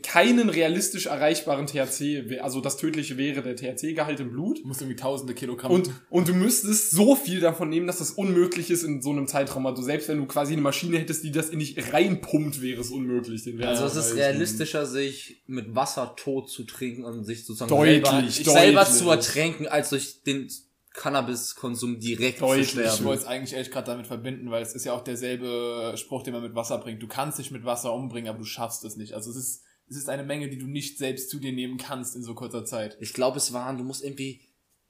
keinen 0.02 0.50
realistisch 0.50 1.06
erreichbaren 1.06 1.68
THC, 1.68 2.40
also 2.42 2.60
das 2.60 2.78
tödliche 2.78 3.18
wäre 3.18 3.44
der 3.44 3.56
THC-Gehalt 3.56 4.20
im 4.20 4.32
Blut. 4.32 4.64
Du 4.64 4.68
musst 4.68 4.82
irgendwie 4.82 4.96
tausende 4.96 5.36
Kilogramm. 5.36 5.72
Und, 5.72 5.92
und 6.10 6.28
du 6.28 6.34
müsstest 6.34 6.90
so 6.90 7.16
viel 7.16 7.40
davon 7.40 7.70
nehmen, 7.70 7.86
dass 7.86 8.00
das 8.00 8.10
unmöglich 8.10 8.72
ist 8.72 8.82
in 8.82 9.04
so 9.04 9.12
einem 9.12 9.28
Zeitraum. 9.28 9.68
Also 9.68 9.84
selbst 9.84 10.08
wenn 10.08 10.18
du 10.18 10.26
quasi 10.26 10.54
eine 10.54 10.64
Maschine 10.64 10.98
hättest, 10.98 11.24
die 11.24 11.32
das 11.32 11.52
in 11.52 11.60
dich 11.60 11.94
reinpumpt, 11.94 12.64
wäre 12.64 12.82
es 12.82 12.90
unmöglich. 12.90 13.44
Den 13.44 13.64
Also 13.64 13.86
es 13.86 13.96
ist 13.96 14.16
realistischer, 14.16 14.88
sich 14.88 15.44
mit 15.46 15.76
Wasser 15.76 16.16
tot 16.18 16.50
zu 16.50 16.64
trinken 16.64 17.04
und 17.04 17.24
sich 17.24 17.46
sozusagen 17.46 17.70
Deutlich, 17.70 18.02
selber, 18.02 18.18
deutlich. 18.18 18.46
selber 18.48 18.86
zu 18.86 19.10
ertränken, 19.12 19.68
als 19.68 19.92
durch 19.92 20.24
den 20.24 20.50
Cannabiskonsum 20.94 22.00
direkt 22.00 22.42
Deutlich. 22.42 22.72
zu 22.72 22.82
Ich 22.82 22.88
sterben. 22.88 23.06
wollte 23.06 23.22
es 23.24 23.28
eigentlich 23.28 23.54
echt 23.58 23.72
gerade 23.72 23.88
damit 23.88 24.08
verbinden, 24.08 24.50
weil 24.52 24.62
es 24.62 24.74
ist 24.74 24.86
ja 24.86 24.94
auch 24.94 25.04
derselbe 25.04 25.94
Spruch, 25.98 26.24
den 26.24 26.34
man 26.34 26.44
mit 26.44 26.56
Wasser 26.56 26.78
bringt. 26.78 27.02
Du 27.02 27.08
kannst 27.08 27.40
dich 27.40 27.52
mit 27.52 27.66
Wasser 27.66 27.94
umbringen, 27.94 28.30
aber 28.30 28.40
du 28.40 28.46
schaffst 28.46 28.84
es 28.86 28.96
nicht. 28.98 29.14
Also 29.14 29.30
es 29.32 29.38
ist, 29.38 29.64
es 29.90 29.98
ist 29.98 30.10
eine 30.10 30.24
Menge, 30.24 30.50
die 30.50 30.58
du 30.58 30.68
nicht 30.68 30.98
selbst 30.98 31.30
zu 31.30 31.40
dir 31.40 31.52
nehmen 31.52 31.78
kannst 31.78 32.16
in 32.16 32.24
so 32.24 32.34
kurzer 32.36 32.66
Zeit. 32.66 32.98
Ich 33.00 33.14
glaube, 33.14 33.38
es 33.38 33.54
waren, 33.54 33.78
du 33.78 33.84
musst 33.84 34.04
irgendwie 34.04 34.42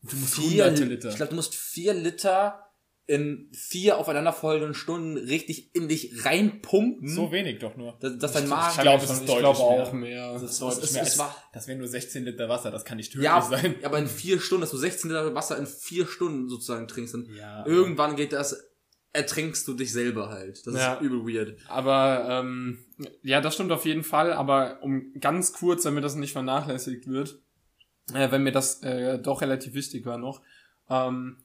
Du 0.01 0.15
musst 0.15 0.35
vier, 0.35 0.69
Liter. 0.71 1.09
ich 1.09 1.17
glaube, 1.17 1.31
du 1.31 1.35
musst 1.35 1.53
vier 1.55 1.93
Liter 1.93 2.68
in 3.09 3.49
vier 3.53 3.97
aufeinanderfolgenden 3.97 4.73
Stunden 4.75 5.17
richtig 5.17 5.73
in 5.75 5.87
dich 5.87 6.23
reinpumpen, 6.25 7.07
so 7.07 7.31
wenig 7.31 7.57
doch 7.59 7.75
nur. 7.75 7.97
dass, 7.99 8.17
dass 8.19 8.33
dein 8.33 8.47
Magen... 8.47 8.73
ich 8.75 8.81
glaub, 8.81 9.01
es 9.03 9.09
ist 9.09 9.21
ich 9.21 9.25
deutlich 9.27 9.39
glaube 9.39 9.73
mehr. 9.75 9.83
auch 9.83 9.93
mehr. 9.93 10.33
Das 10.33 10.43
ist 10.43 10.61
deutlich 10.61 10.83
es- 10.83 10.93
mehr. 10.93 11.01
es 11.01 11.09
als- 11.09 11.17
war- 11.19 11.35
das 11.51 11.67
wären 11.67 11.79
nur 11.79 11.87
16 11.87 12.23
Liter 12.23 12.47
Wasser, 12.49 12.69
das 12.71 12.85
kann 12.85 12.97
nicht 12.97 13.11
tödlich 13.11 13.25
ja, 13.25 13.41
sein. 13.41 13.75
aber 13.83 13.97
in 13.97 14.07
vier 14.07 14.39
Stunden, 14.39 14.61
dass 14.61 14.71
du 14.71 14.77
16 14.77 15.09
Liter 15.09 15.33
Wasser 15.33 15.57
in 15.57 15.65
vier 15.65 16.05
Stunden 16.05 16.47
sozusagen 16.49 16.87
trinkst, 16.87 17.15
dann 17.15 17.25
Ja, 17.35 17.65
irgendwann 17.65 18.15
geht 18.15 18.31
das, 18.33 18.63
ertrinkst 19.11 19.67
du 19.67 19.73
dich 19.73 19.91
selber 19.91 20.29
halt. 20.29 20.65
Das 20.67 20.75
Ja. 20.75 20.93
ist 20.93 21.01
übel 21.01 21.25
weird. 21.25 21.57
Aber 21.67 22.27
ähm, 22.29 22.77
ja, 23.23 23.41
das 23.41 23.55
stimmt 23.55 23.71
auf 23.71 23.85
jeden 23.85 24.03
Fall. 24.03 24.33
Aber 24.33 24.83
um 24.83 25.13
ganz 25.19 25.51
kurz, 25.51 25.81
damit 25.81 26.03
das 26.03 26.13
nicht 26.13 26.33
vernachlässigt 26.33 27.07
wird, 27.07 27.41
äh, 28.13 28.29
wenn 28.29 28.43
mir 28.43 28.51
das 28.51 28.83
äh, 28.83 29.17
doch 29.19 29.41
relativ 29.41 29.73
wichtig 29.73 30.05
war 30.05 30.19
noch, 30.19 30.43
ähm, 30.91 31.37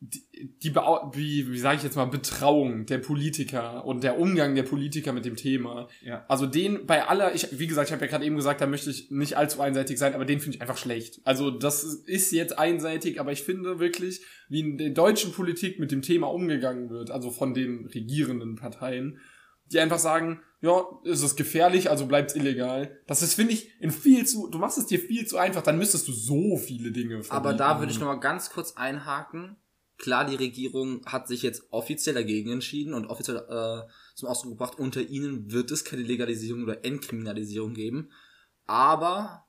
die, 0.00 0.24
die 0.62 0.74
wie, 0.74 1.52
wie 1.52 1.58
sage 1.58 1.76
ich 1.76 1.82
jetzt 1.82 1.96
mal, 1.96 2.06
Betrauung 2.06 2.86
der 2.86 2.98
Politiker 2.98 3.84
und 3.84 4.02
der 4.02 4.18
Umgang 4.18 4.54
der 4.54 4.62
Politiker 4.62 5.12
mit 5.12 5.26
dem 5.26 5.36
Thema. 5.36 5.88
Ja. 6.02 6.24
Also 6.26 6.46
den 6.46 6.86
bei 6.86 7.06
aller, 7.06 7.34
ich, 7.34 7.58
wie 7.58 7.66
gesagt, 7.66 7.88
ich 7.88 7.92
habe 7.92 8.04
ja 8.06 8.10
gerade 8.10 8.24
eben 8.24 8.36
gesagt, 8.36 8.62
da 8.62 8.66
möchte 8.66 8.88
ich 8.90 9.10
nicht 9.10 9.36
allzu 9.36 9.60
einseitig 9.60 9.98
sein, 9.98 10.14
aber 10.14 10.24
den 10.24 10.40
finde 10.40 10.56
ich 10.56 10.62
einfach 10.62 10.78
schlecht. 10.78 11.20
Also 11.24 11.50
das 11.50 11.84
ist 11.84 12.32
jetzt 12.32 12.58
einseitig, 12.58 13.20
aber 13.20 13.32
ich 13.32 13.42
finde 13.42 13.78
wirklich, 13.78 14.24
wie 14.48 14.60
in 14.60 14.78
der 14.78 14.90
deutschen 14.90 15.32
Politik 15.32 15.78
mit 15.78 15.92
dem 15.92 16.00
Thema 16.00 16.28
umgegangen 16.28 16.88
wird, 16.88 17.10
also 17.10 17.30
von 17.30 17.52
den 17.52 17.84
regierenden 17.84 18.56
Parteien, 18.56 19.18
die 19.66 19.80
einfach 19.80 19.98
sagen, 19.98 20.40
ja, 20.62 20.82
es 21.04 21.22
ist 21.22 21.36
gefährlich, 21.36 21.90
also 21.90 22.06
bleibt's 22.06 22.34
illegal. 22.34 22.98
Das 23.06 23.22
ist, 23.22 23.34
finde 23.34 23.52
ich, 23.52 23.70
in 23.80 23.90
viel 23.90 24.26
zu, 24.26 24.48
du 24.48 24.58
machst 24.58 24.78
es 24.78 24.86
dir 24.86 24.98
viel 24.98 25.26
zu 25.26 25.36
einfach, 25.36 25.62
dann 25.62 25.78
müsstest 25.78 26.08
du 26.08 26.12
so 26.12 26.56
viele 26.56 26.90
Dinge 26.90 27.16
Aber 27.16 27.24
verbieten. 27.24 27.58
da 27.58 27.78
würde 27.78 27.92
ich 27.92 27.98
nochmal 27.98 28.20
ganz 28.20 28.50
kurz 28.50 28.76
einhaken. 28.76 29.56
Klar, 30.00 30.24
die 30.24 30.36
Regierung 30.36 31.04
hat 31.04 31.28
sich 31.28 31.42
jetzt 31.42 31.64
offiziell 31.70 32.14
dagegen 32.14 32.50
entschieden 32.50 32.94
und 32.94 33.06
offiziell 33.06 33.36
äh, 33.36 33.86
zum 34.14 34.28
Ausdruck 34.30 34.52
gebracht, 34.52 34.78
unter 34.78 35.02
ihnen 35.02 35.52
wird 35.52 35.70
es 35.70 35.84
keine 35.84 36.02
Legalisierung 36.02 36.62
oder 36.62 36.86
Entkriminalisierung 36.86 37.74
geben. 37.74 38.10
Aber 38.64 39.46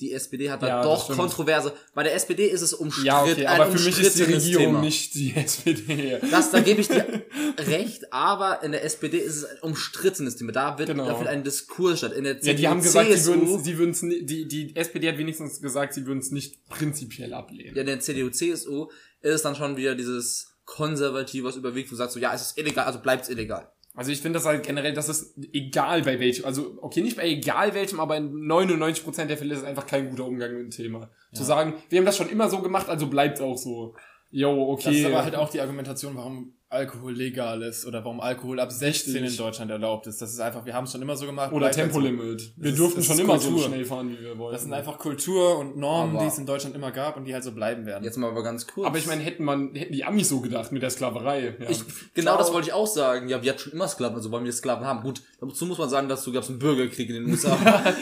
die 0.00 0.12
SPD 0.12 0.50
hat 0.50 0.62
da 0.62 0.68
Ja, 0.68 0.82
doch. 0.82 1.08
Kontroverse. 1.14 1.72
Bei 1.94 2.02
der 2.04 2.14
SPD 2.14 2.46
ist 2.46 2.62
es 2.62 2.72
umstritten. 2.72 3.06
Ja, 3.06 3.22
okay, 3.24 3.46
aber 3.46 3.66
für 3.72 3.84
mich 3.84 4.00
ist 4.00 4.16
die 4.18 4.22
Regierung 4.22 4.66
Thema. 4.66 4.80
nicht 4.80 5.14
die 5.14 5.32
SPD. 5.36 6.18
Das, 6.30 6.50
da 6.52 6.60
gebe 6.60 6.80
ich 6.80 6.88
dir 6.88 7.24
recht, 7.58 8.12
aber 8.12 8.62
in 8.62 8.72
der 8.72 8.84
SPD 8.84 9.18
ist 9.18 9.36
es 9.36 9.44
ein 9.44 9.58
umstrittenes 9.62 10.36
Thema. 10.36 10.52
Da 10.52 10.78
wird, 10.78 10.88
Genau. 10.88 11.06
da 11.22 11.28
ein 11.28 11.42
Diskurs 11.42 11.98
statt. 11.98 12.12
In 12.12 12.24
der 12.24 12.34
Ja, 12.34 12.40
CDU, 12.40 12.56
die 12.58 12.68
haben 12.68 12.80
gesagt, 12.82 13.08
sie 13.08 13.14
CSU, 13.16 13.30
würden 13.34 13.64
sie 13.64 13.78
würden's 13.78 14.00
die, 14.00 14.46
die 14.46 14.76
SPD 14.76 15.08
hat 15.08 15.18
wenigstens 15.18 15.60
gesagt, 15.60 15.94
sie 15.94 16.06
würden 16.06 16.20
es 16.20 16.30
nicht 16.30 16.64
prinzipiell 16.68 17.34
ablehnen. 17.34 17.74
ja, 17.74 17.80
in 17.80 17.86
der 17.86 18.00
CDU, 18.00 18.30
CSU 18.30 18.86
ist 19.20 19.34
es 19.34 19.42
dann 19.42 19.56
schon 19.56 19.76
wieder 19.76 19.94
dieses 19.96 20.54
Konservative, 20.64 21.44
was 21.48 21.56
überwiegt, 21.56 21.88
wo 21.88 21.94
du 21.94 21.96
sagst 21.96 22.14
so, 22.14 22.20
ja, 22.20 22.32
es 22.34 22.42
ist 22.42 22.58
illegal, 22.58 22.84
also 22.86 23.00
bleibt's 23.00 23.28
illegal. 23.30 23.68
Also 23.98 24.12
ich 24.12 24.20
finde 24.20 24.36
das 24.36 24.46
halt 24.46 24.64
generell, 24.64 24.94
das 24.94 25.08
ist 25.08 25.34
egal 25.52 26.02
bei 26.02 26.20
welchem, 26.20 26.44
also 26.44 26.78
okay, 26.82 27.00
nicht 27.00 27.16
bei 27.16 27.28
egal 27.28 27.74
welchem, 27.74 27.98
aber 27.98 28.16
in 28.16 28.30
99% 28.46 29.24
der 29.24 29.36
Fälle 29.36 29.54
ist 29.54 29.62
es 29.62 29.66
einfach 29.66 29.86
kein 29.86 30.08
guter 30.10 30.24
Umgang 30.24 30.52
mit 30.52 30.60
dem 30.60 30.70
Thema. 30.70 31.10
Zu 31.32 31.42
sagen, 31.42 31.74
wir 31.88 31.98
haben 31.98 32.06
das 32.06 32.16
schon 32.16 32.28
immer 32.28 32.48
so 32.48 32.62
gemacht, 32.62 32.88
also 32.88 33.08
bleibt 33.08 33.40
auch 33.40 33.58
so. 33.58 33.96
Jo, 34.30 34.70
okay. 34.70 34.84
Das 34.84 34.94
ist 34.94 35.04
aber 35.04 35.24
halt 35.24 35.34
auch 35.34 35.50
die 35.50 35.60
Argumentation, 35.60 36.14
warum 36.14 36.54
Alkohol 36.70 37.14
legal 37.14 37.62
ist 37.62 37.86
oder 37.86 38.04
warum 38.04 38.20
Alkohol 38.20 38.60
ab 38.60 38.70
16 38.70 39.16
in 39.16 39.22
Richtig. 39.22 39.38
Deutschland 39.38 39.70
erlaubt 39.70 40.06
ist. 40.06 40.20
Das 40.20 40.30
ist 40.30 40.38
einfach, 40.38 40.66
wir 40.66 40.74
haben 40.74 40.84
es 40.84 40.92
schon 40.92 41.00
immer 41.00 41.16
so 41.16 41.24
gemacht. 41.24 41.50
Oder 41.52 41.72
so. 41.72 41.80
Tempolimit. 41.80 42.52
Wir 42.58 42.70
ist- 42.72 42.78
durften 42.78 43.02
schon 43.02 43.18
immer 43.18 43.38
so 43.38 43.48
Kultur. 43.48 43.66
schnell 43.68 43.84
fahren, 43.86 44.10
wie 44.10 44.20
wir 44.22 44.36
wollten. 44.36 44.52
Das 44.52 44.62
sind 44.64 44.74
einfach 44.74 44.98
Kultur 44.98 45.58
und 45.58 45.78
Normen, 45.78 46.14
Aber- 46.16 46.24
die 46.24 46.28
es 46.28 46.36
in 46.36 46.44
Deutschland 46.44 46.76
immer 46.76 46.90
gab 46.92 47.16
und 47.16 47.24
die 47.24 47.32
halt 47.32 47.42
so 47.42 47.52
bleiben 47.52 47.86
werden. 47.86 48.04
Jetzt 48.04 48.18
mal 48.18 48.28
aber 48.30 48.42
ganz 48.42 48.66
kurz. 48.66 48.86
aber 48.86 48.98
ich 48.98 49.06
meine, 49.06 49.22
hätten 49.22 49.44
man, 49.44 49.74
hätten 49.74 49.94
die 49.94 50.04
Amis 50.04 50.28
so 50.28 50.40
gedacht 50.40 50.70
mit 50.70 50.82
der 50.82 50.90
Sklaverei. 50.90 51.56
Ja. 51.58 51.70
Ich, 51.70 51.80
genau 52.12 52.32
Ciao. 52.32 52.38
das 52.38 52.52
wollte 52.52 52.68
ich 52.68 52.74
auch 52.74 52.86
sagen. 52.86 53.28
Ja, 53.30 53.42
wir 53.42 53.50
hatten 53.50 53.60
schon 53.60 53.72
immer 53.72 53.88
Sklaven, 53.88 54.16
also 54.16 54.30
wollen 54.30 54.44
wir 54.44 54.52
Sklaven 54.52 54.86
haben. 54.86 55.02
Gut, 55.02 55.22
dazu 55.40 55.64
muss 55.64 55.78
man 55.78 55.88
sagen, 55.88 56.08
dazu 56.10 56.32
gab 56.32 56.42
es 56.42 56.50
einen 56.50 56.58
Bürgerkrieg 56.58 57.08
in 57.08 57.14
den 57.24 57.30
USA. 57.30 57.56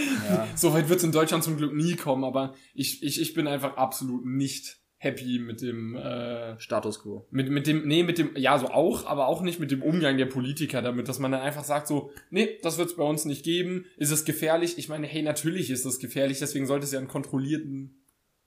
So 0.57 0.73
weit 0.75 0.89
wird 0.89 0.99
es 0.99 1.05
in 1.05 1.13
Deutschland 1.13 1.45
zum 1.45 1.57
Glück 1.57 1.73
nie 1.75 1.95
kommen, 1.97 2.25
aber 2.25 2.55
ich, 2.75 3.03
ich, 3.03 3.21
ich 3.21 3.35
bin 3.35 3.47
einfach 3.47 3.77
absolut 3.77 4.25
nicht 4.27 4.79
happy 5.07 5.39
mit 5.39 5.63
dem, 5.63 5.97
äh, 5.97 6.59
Status 6.61 7.03
quo. 7.03 7.27
mit, 7.31 7.49
mit 7.51 7.67
dem, 7.67 7.87
nee, 7.87 8.03
mit 8.03 8.19
dem, 8.19 8.31
ja, 8.37 8.59
so 8.59 8.69
auch, 8.69 9.07
aber 9.07 9.29
auch 9.29 9.43
nicht 9.43 9.61
mit 9.61 9.71
dem 9.71 9.83
Umgang 9.83 10.19
der 10.19 10.27
Politiker 10.27 10.83
damit, 10.83 11.09
dass 11.09 11.19
man 11.19 11.33
dann 11.33 11.41
einfach 11.41 11.65
sagt 11.65 11.87
so, 11.87 12.11
nee, 12.31 12.59
das 12.63 12.79
wird 12.79 12.91
es 12.91 12.97
bei 12.97 13.05
uns 13.05 13.25
nicht 13.25 13.45
geben, 13.45 13.87
ist 13.97 14.11
es 14.11 14.25
gefährlich? 14.25 14.79
Ich 14.79 14.89
meine, 14.89 15.07
hey, 15.07 15.23
natürlich 15.23 15.71
ist 15.71 15.85
es 15.85 15.99
gefährlich, 15.99 16.39
deswegen 16.39 16.67
sollte 16.67 16.85
es 16.85 16.93
ja 16.93 16.99
einen 16.99 17.09
kontrollierten 17.09 18.03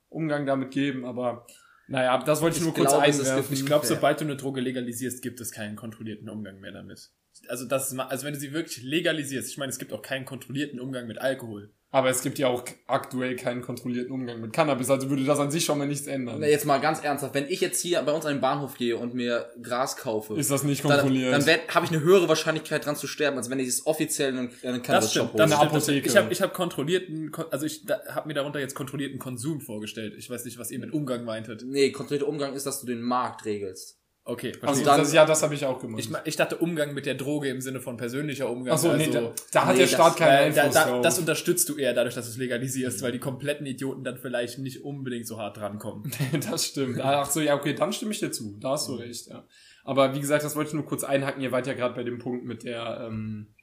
Umgang 0.10 0.46
damit 0.46 0.72
geben, 0.72 1.06
aber 1.06 1.48
naja, 1.88 2.22
das 2.24 2.42
wollte 2.42 2.58
ich, 2.58 2.62
Ich 2.62 2.66
nur 2.66 2.76
kurz 2.76 2.94
es 2.94 3.20
ist 3.20 3.28
einwerfen. 3.28 3.54
Ich 3.54 3.66
glaube, 3.66 3.86
sobald 3.86 4.20
du 4.20 4.26
eine 4.26 4.36
Droge 4.36 4.62
legalisierst, 4.62 5.24
gibt 5.24 5.42
es 5.42 5.52
keinen 5.52 5.76
kontrollierten 5.76 6.30
Umgang 6.30 6.60
mehr 6.60 6.72
damit. 6.72 7.10
Also 7.48 7.66
das 7.66 7.92
ist, 7.92 8.00
also 8.00 8.26
wenn 8.26 8.34
du 8.34 8.40
sie 8.40 8.54
wirklich 8.54 8.84
legalisierst, 8.84 9.50
ich 9.50 9.58
meine, 9.58 9.72
es 9.72 9.80
gibt 9.80 9.94
auch 9.94 10.02
keinen 10.02 10.26
kontrollierten 10.26 10.80
Umgang 10.80 11.08
mit 11.08 11.20
Alkohol. 11.20 11.72
aber 11.92 12.10
es 12.12 12.22
gibt 12.22 12.38
ja 12.38 12.48
auch 12.48 12.64
aktuell 12.86 13.36
keinen 13.36 13.62
kontrollierten 13.64 14.12
Umgang 14.12 14.40
mit 14.42 14.54
Cannabis, 14.54 14.92
also 14.92 15.10
würde 15.10 15.24
das 15.26 15.40
an 15.40 15.50
sich 15.50 15.66
schon 15.66 15.80
mal 15.80 15.88
nichts 15.88 16.06
ändern. 16.06 16.38
Na, 16.40 16.48
jetzt 16.48 16.66
mal 16.68 16.78
ganz 16.80 17.04
ernsthaft, 17.04 17.34
wenn 17.34 17.48
ich 17.48 17.62
jetzt 17.62 17.82
hier 17.82 18.00
bei 18.04 18.12
uns 18.12 18.26
an 18.28 18.36
den 18.36 18.42
Bahnhof 18.42 18.76
gehe 18.78 18.96
und 18.96 19.16
mir 19.16 19.50
Gras 19.64 19.98
kaufe, 19.98 20.36
Ist 20.36 20.52
das 20.52 20.62
nicht 20.64 20.84
dann, 20.84 20.92
kontrolliert? 20.92 21.34
dann 21.34 21.60
habe 21.74 21.86
ich 21.88 21.92
eine 21.92 22.02
höhere 22.02 22.28
Wahrscheinlichkeit 22.30 22.86
dran 22.86 22.96
zu 22.96 23.08
sterben, 23.08 23.38
als 23.38 23.50
wenn 23.50 23.58
ich 23.60 23.68
es 23.68 23.88
offiziell 23.88 24.30
in 24.34 24.38
einen, 24.38 24.50
in 24.62 24.70
einen 24.70 24.78
Das 24.80 24.86
Cannabis-Shop 24.86 25.28
stimmt, 25.30 25.40
das 25.40 25.50
hole. 25.52 25.58
stimmt. 25.58 25.72
Apotheke. 25.74 26.08
Ich 26.10 26.16
habe 26.18 26.32
ich 26.32 26.42
hab 26.44 26.54
kontrollierten, 26.54 27.32
Kon- 27.32 27.46
also 27.50 27.66
ich 27.66 27.84
da, 27.88 28.00
habe 28.10 28.28
mir 28.28 28.36
darunter 28.36 28.60
jetzt 28.60 28.76
kontrollierten 28.76 29.18
Konsum 29.18 29.60
vorgestellt. 29.60 30.14
Ich 30.16 30.30
weiß 30.30 30.46
nicht, 30.46 30.60
was 30.60 30.70
ihr 30.70 30.78
mit 30.78 30.94
Umgang 30.94 31.26
meintet. 31.26 31.64
Nee, 31.66 31.92
kontrollierter 31.92 32.28
Umgang 32.30 32.54
ist, 32.54 32.68
dass 32.68 32.82
du 32.82 32.86
den 32.86 33.02
Markt 33.02 33.46
regelst. 33.46 33.96
Okay, 34.30 34.50
also 34.50 34.60
verstehe. 34.60 34.86
dann- 34.86 35.00
das, 35.00 35.14
ja, 35.14 35.26
das 35.26 35.42
habe 35.42 35.56
ich 35.56 35.66
auch 35.66 35.80
gemacht. 35.80 36.00
ich, 36.00 36.12
ich 36.26 36.36
dachte 36.36 36.58
Umgang 36.58 36.94
mit 36.94 37.08
der 37.08 37.16
Droge 37.16 37.50
im 37.50 37.62
Sinne 37.62 37.80
von 37.80 37.98
persönlicher 37.98 38.48
Umgang. 38.50 38.76
Ach 38.76 38.78
so, 38.78 38.94
nee, 38.94 39.08
also, 39.08 39.20
da, 39.20 39.34
da 39.52 39.66
hat 39.66 39.72
nee, 39.74 39.78
der 39.80 39.86
das- 39.88 39.94
Staat 39.96 40.18
keinen 40.18 40.54
da, 40.54 40.62
Einfluss 40.64 40.74
da, 40.84 40.90
drauf. 40.92 41.02
das 41.02 41.18
unterstützt 41.20 41.68
du 41.70 41.78
eher 41.78 41.94
dadurch, 41.94 42.14
dass 42.14 42.26
du 42.26 42.32
es 42.32 42.38
legalisierst, 42.38 43.02
weil 43.02 43.12
die 43.12 43.18
kompletten 43.20 43.66
Idioten 43.66 44.04
dann 44.04 44.18
vielleicht 44.18 44.60
nicht 44.60 44.84
unbedingt 44.84 45.26
so 45.26 45.40
hart 45.40 45.58
drankommen. 45.58 46.12
das 46.50 46.66
stimmt. 46.66 47.00
Ach 47.02 47.30
so, 47.30 47.42
ja, 47.42 47.56
okay, 47.56 47.74
dann 47.74 47.92
stimme 47.92 48.12
ich 48.12 48.20
dir 48.20 48.32
zu. 48.32 48.58
Da 48.60 48.72
hast 48.72 48.88
du 48.88 48.94
recht, 48.96 49.28
ja. 49.28 49.48
Aber 49.84 50.14
wie 50.14 50.20
gesagt, 50.20 50.44
das 50.44 50.56
wollte 50.56 50.68
ich 50.70 50.74
nur 50.76 50.86
kurz 50.86 51.04
einhaken. 51.04 51.42
Ihr 51.42 51.52
wart 51.52 51.66
ja 51.66 51.74
gerade 51.74 51.96
bei 51.96 52.04
dem 52.04 52.20
Punkt 52.20 52.46
mit 52.46 52.64
der, 52.64 53.08
ähm, 53.08 53.56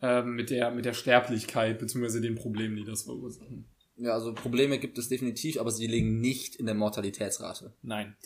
ähm, 0.00 0.34
mit 0.34 0.50
der, 0.50 0.72
mit 0.72 0.84
der 0.84 0.94
Sterblichkeit, 0.94 1.78
beziehungsweise 1.78 2.20
den 2.20 2.34
Problemen, 2.34 2.74
die 2.74 2.84
das 2.84 3.04
verursachen. 3.04 3.68
Ja, 3.96 4.14
also 4.14 4.34
Probleme 4.34 4.78
gibt 4.80 4.98
es 4.98 5.08
definitiv, 5.08 5.60
aber 5.60 5.70
sie 5.70 5.86
liegen 5.86 6.18
nicht 6.18 6.56
in 6.56 6.66
der 6.66 6.74
Mortalitätsrate. 6.74 7.74
Nein. 7.82 8.16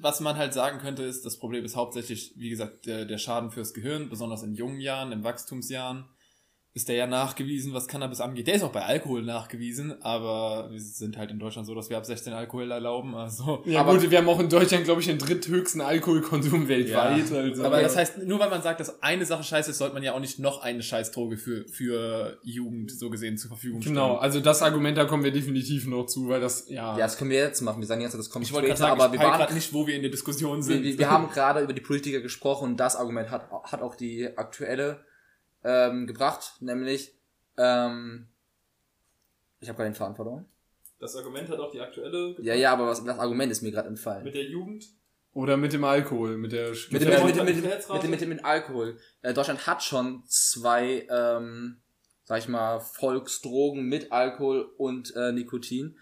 Was 0.00 0.20
man 0.20 0.36
halt 0.36 0.54
sagen 0.54 0.78
könnte, 0.78 1.02
ist, 1.02 1.26
das 1.26 1.38
Problem 1.38 1.64
ist 1.64 1.76
hauptsächlich, 1.76 2.32
wie 2.36 2.50
gesagt, 2.50 2.86
der, 2.86 3.04
der 3.04 3.18
Schaden 3.18 3.50
fürs 3.50 3.74
Gehirn, 3.74 4.08
besonders 4.08 4.42
in 4.42 4.54
jungen 4.54 4.80
Jahren, 4.80 5.12
in 5.12 5.24
Wachstumsjahren. 5.24 6.04
Ist 6.74 6.88
der 6.88 6.96
ja 6.96 7.06
nachgewiesen, 7.06 7.72
was 7.72 7.88
Cannabis 7.88 8.20
angeht. 8.20 8.46
Der 8.46 8.54
ist 8.54 8.62
auch 8.62 8.70
bei 8.70 8.84
Alkohol 8.84 9.22
nachgewiesen, 9.22 10.00
aber 10.02 10.68
wir 10.70 10.78
sind 10.78 11.16
halt 11.16 11.30
in 11.30 11.38
Deutschland 11.38 11.66
so, 11.66 11.74
dass 11.74 11.88
wir 11.90 11.96
ab 11.96 12.04
16 12.04 12.32
Alkohol 12.34 12.70
erlauben. 12.70 13.14
Also 13.16 13.62
Ja, 13.64 13.80
Aber- 13.80 13.94
gut, 13.98 14.10
wir 14.10 14.18
haben 14.18 14.28
auch 14.28 14.38
in 14.38 14.48
Deutschland, 14.50 14.84
glaube 14.84 15.00
ich, 15.00 15.06
den 15.06 15.18
dritthöchsten 15.18 15.80
Alkoholkonsum 15.80 16.68
weltweit. 16.68 17.32
Also, 17.32 17.64
aber 17.64 17.80
das 17.80 17.96
heißt, 17.96 18.18
nur 18.18 18.38
weil 18.38 18.50
man 18.50 18.62
sagt, 18.62 18.80
dass 18.80 19.02
eine 19.02 19.24
Sache 19.24 19.42
scheiße 19.42 19.70
ist, 19.70 19.78
sollte 19.78 19.94
man 19.94 20.02
ja 20.02 20.12
auch 20.12 20.20
nicht 20.20 20.38
noch 20.38 20.62
eine 20.62 20.82
Scheißdroge 20.82 21.38
für, 21.38 21.66
für 21.68 22.38
Jugend 22.44 22.92
so 22.92 23.08
gesehen 23.10 23.38
zur 23.38 23.48
Verfügung 23.48 23.80
stellen. 23.80 23.96
Genau, 23.96 24.16
also 24.16 24.38
das 24.38 24.62
Argument, 24.62 24.96
da 24.98 25.06
kommen 25.06 25.24
wir 25.24 25.32
definitiv 25.32 25.86
noch 25.86 26.04
zu, 26.04 26.28
weil 26.28 26.40
das, 26.40 26.68
ja. 26.68 26.92
Ja, 26.92 26.98
das 26.98 27.16
können 27.16 27.30
wir 27.30 27.38
jetzt 27.38 27.62
machen. 27.62 27.80
Wir 27.80 27.86
sagen 27.88 28.02
jetzt, 28.02 28.12
das 28.14 28.28
kommt 28.30 28.44
Ich 28.44 28.52
wollte 28.52 28.68
gerade 28.68 28.76
später, 28.78 28.90
sagen, 28.90 29.00
aber 29.00 29.14
ich 29.14 29.20
wir 29.20 29.26
waren 29.26 29.38
gerade 29.38 29.54
nicht, 29.54 29.72
wo 29.72 29.86
wir 29.86 29.96
in 29.96 30.02
der 30.02 30.10
Diskussion 30.10 30.58
wir, 30.58 30.62
sind. 30.62 30.82
wir, 30.84 30.98
wir 30.98 31.10
haben 31.10 31.28
gerade 31.32 31.60
über 31.62 31.72
die 31.72 31.80
Politiker 31.80 32.20
gesprochen 32.20 32.70
und 32.70 32.76
das 32.76 32.94
Argument 32.94 33.30
hat, 33.30 33.50
hat 33.50 33.80
auch 33.82 33.94
die 33.96 34.28
aktuelle 34.36 35.00
ähm, 35.64 36.06
gebracht, 36.06 36.56
nämlich 36.60 37.14
ähm, 37.56 38.28
ich 39.60 39.68
habe 39.68 39.76
gerade 39.76 39.90
den 39.90 39.96
Faden 39.96 40.14
verloren. 40.14 40.46
das 41.00 41.16
Argument 41.16 41.48
hat 41.48 41.58
auch 41.58 41.70
die 41.70 41.80
aktuelle 41.80 42.36
Ja, 42.40 42.54
ja, 42.54 42.72
aber 42.72 42.86
was, 42.86 43.04
das 43.04 43.18
Argument 43.18 43.50
ist 43.50 43.62
mir 43.62 43.72
gerade 43.72 43.88
entfallen. 43.88 44.24
mit 44.24 44.34
der 44.34 44.44
Jugend. 44.44 44.86
Oder 45.32 45.56
mit 45.56 45.72
dem 45.72 45.84
Alkohol, 45.84 46.36
mit 46.36 46.52
der 46.52 46.70
Mit 46.70 47.02
dem, 47.02 47.10
der 47.10 47.24
mit, 47.24 47.36
dem, 47.36 47.44
mit, 47.44 47.56
dem, 47.56 47.62
mit, 47.62 47.64
dem, 47.64 48.10
mit, 48.10 48.20
dem, 48.20 48.28
mit 48.28 48.38
dem 48.38 48.44
Alkohol. 48.44 48.98
Äh, 49.22 49.34
Deutschland 49.34 49.66
hat 49.66 49.82
schon 49.82 50.22
zwei, 50.26 51.06
ähm, 51.10 51.80
sag 52.24 52.38
ich 52.38 52.48
mal, 52.48 52.80
Volksdrogen 52.80 53.84
mit 53.84 54.10
Alkohol 54.10 54.70
und 54.78 55.14
äh, 55.14 55.32
Nikotin. 55.32 55.96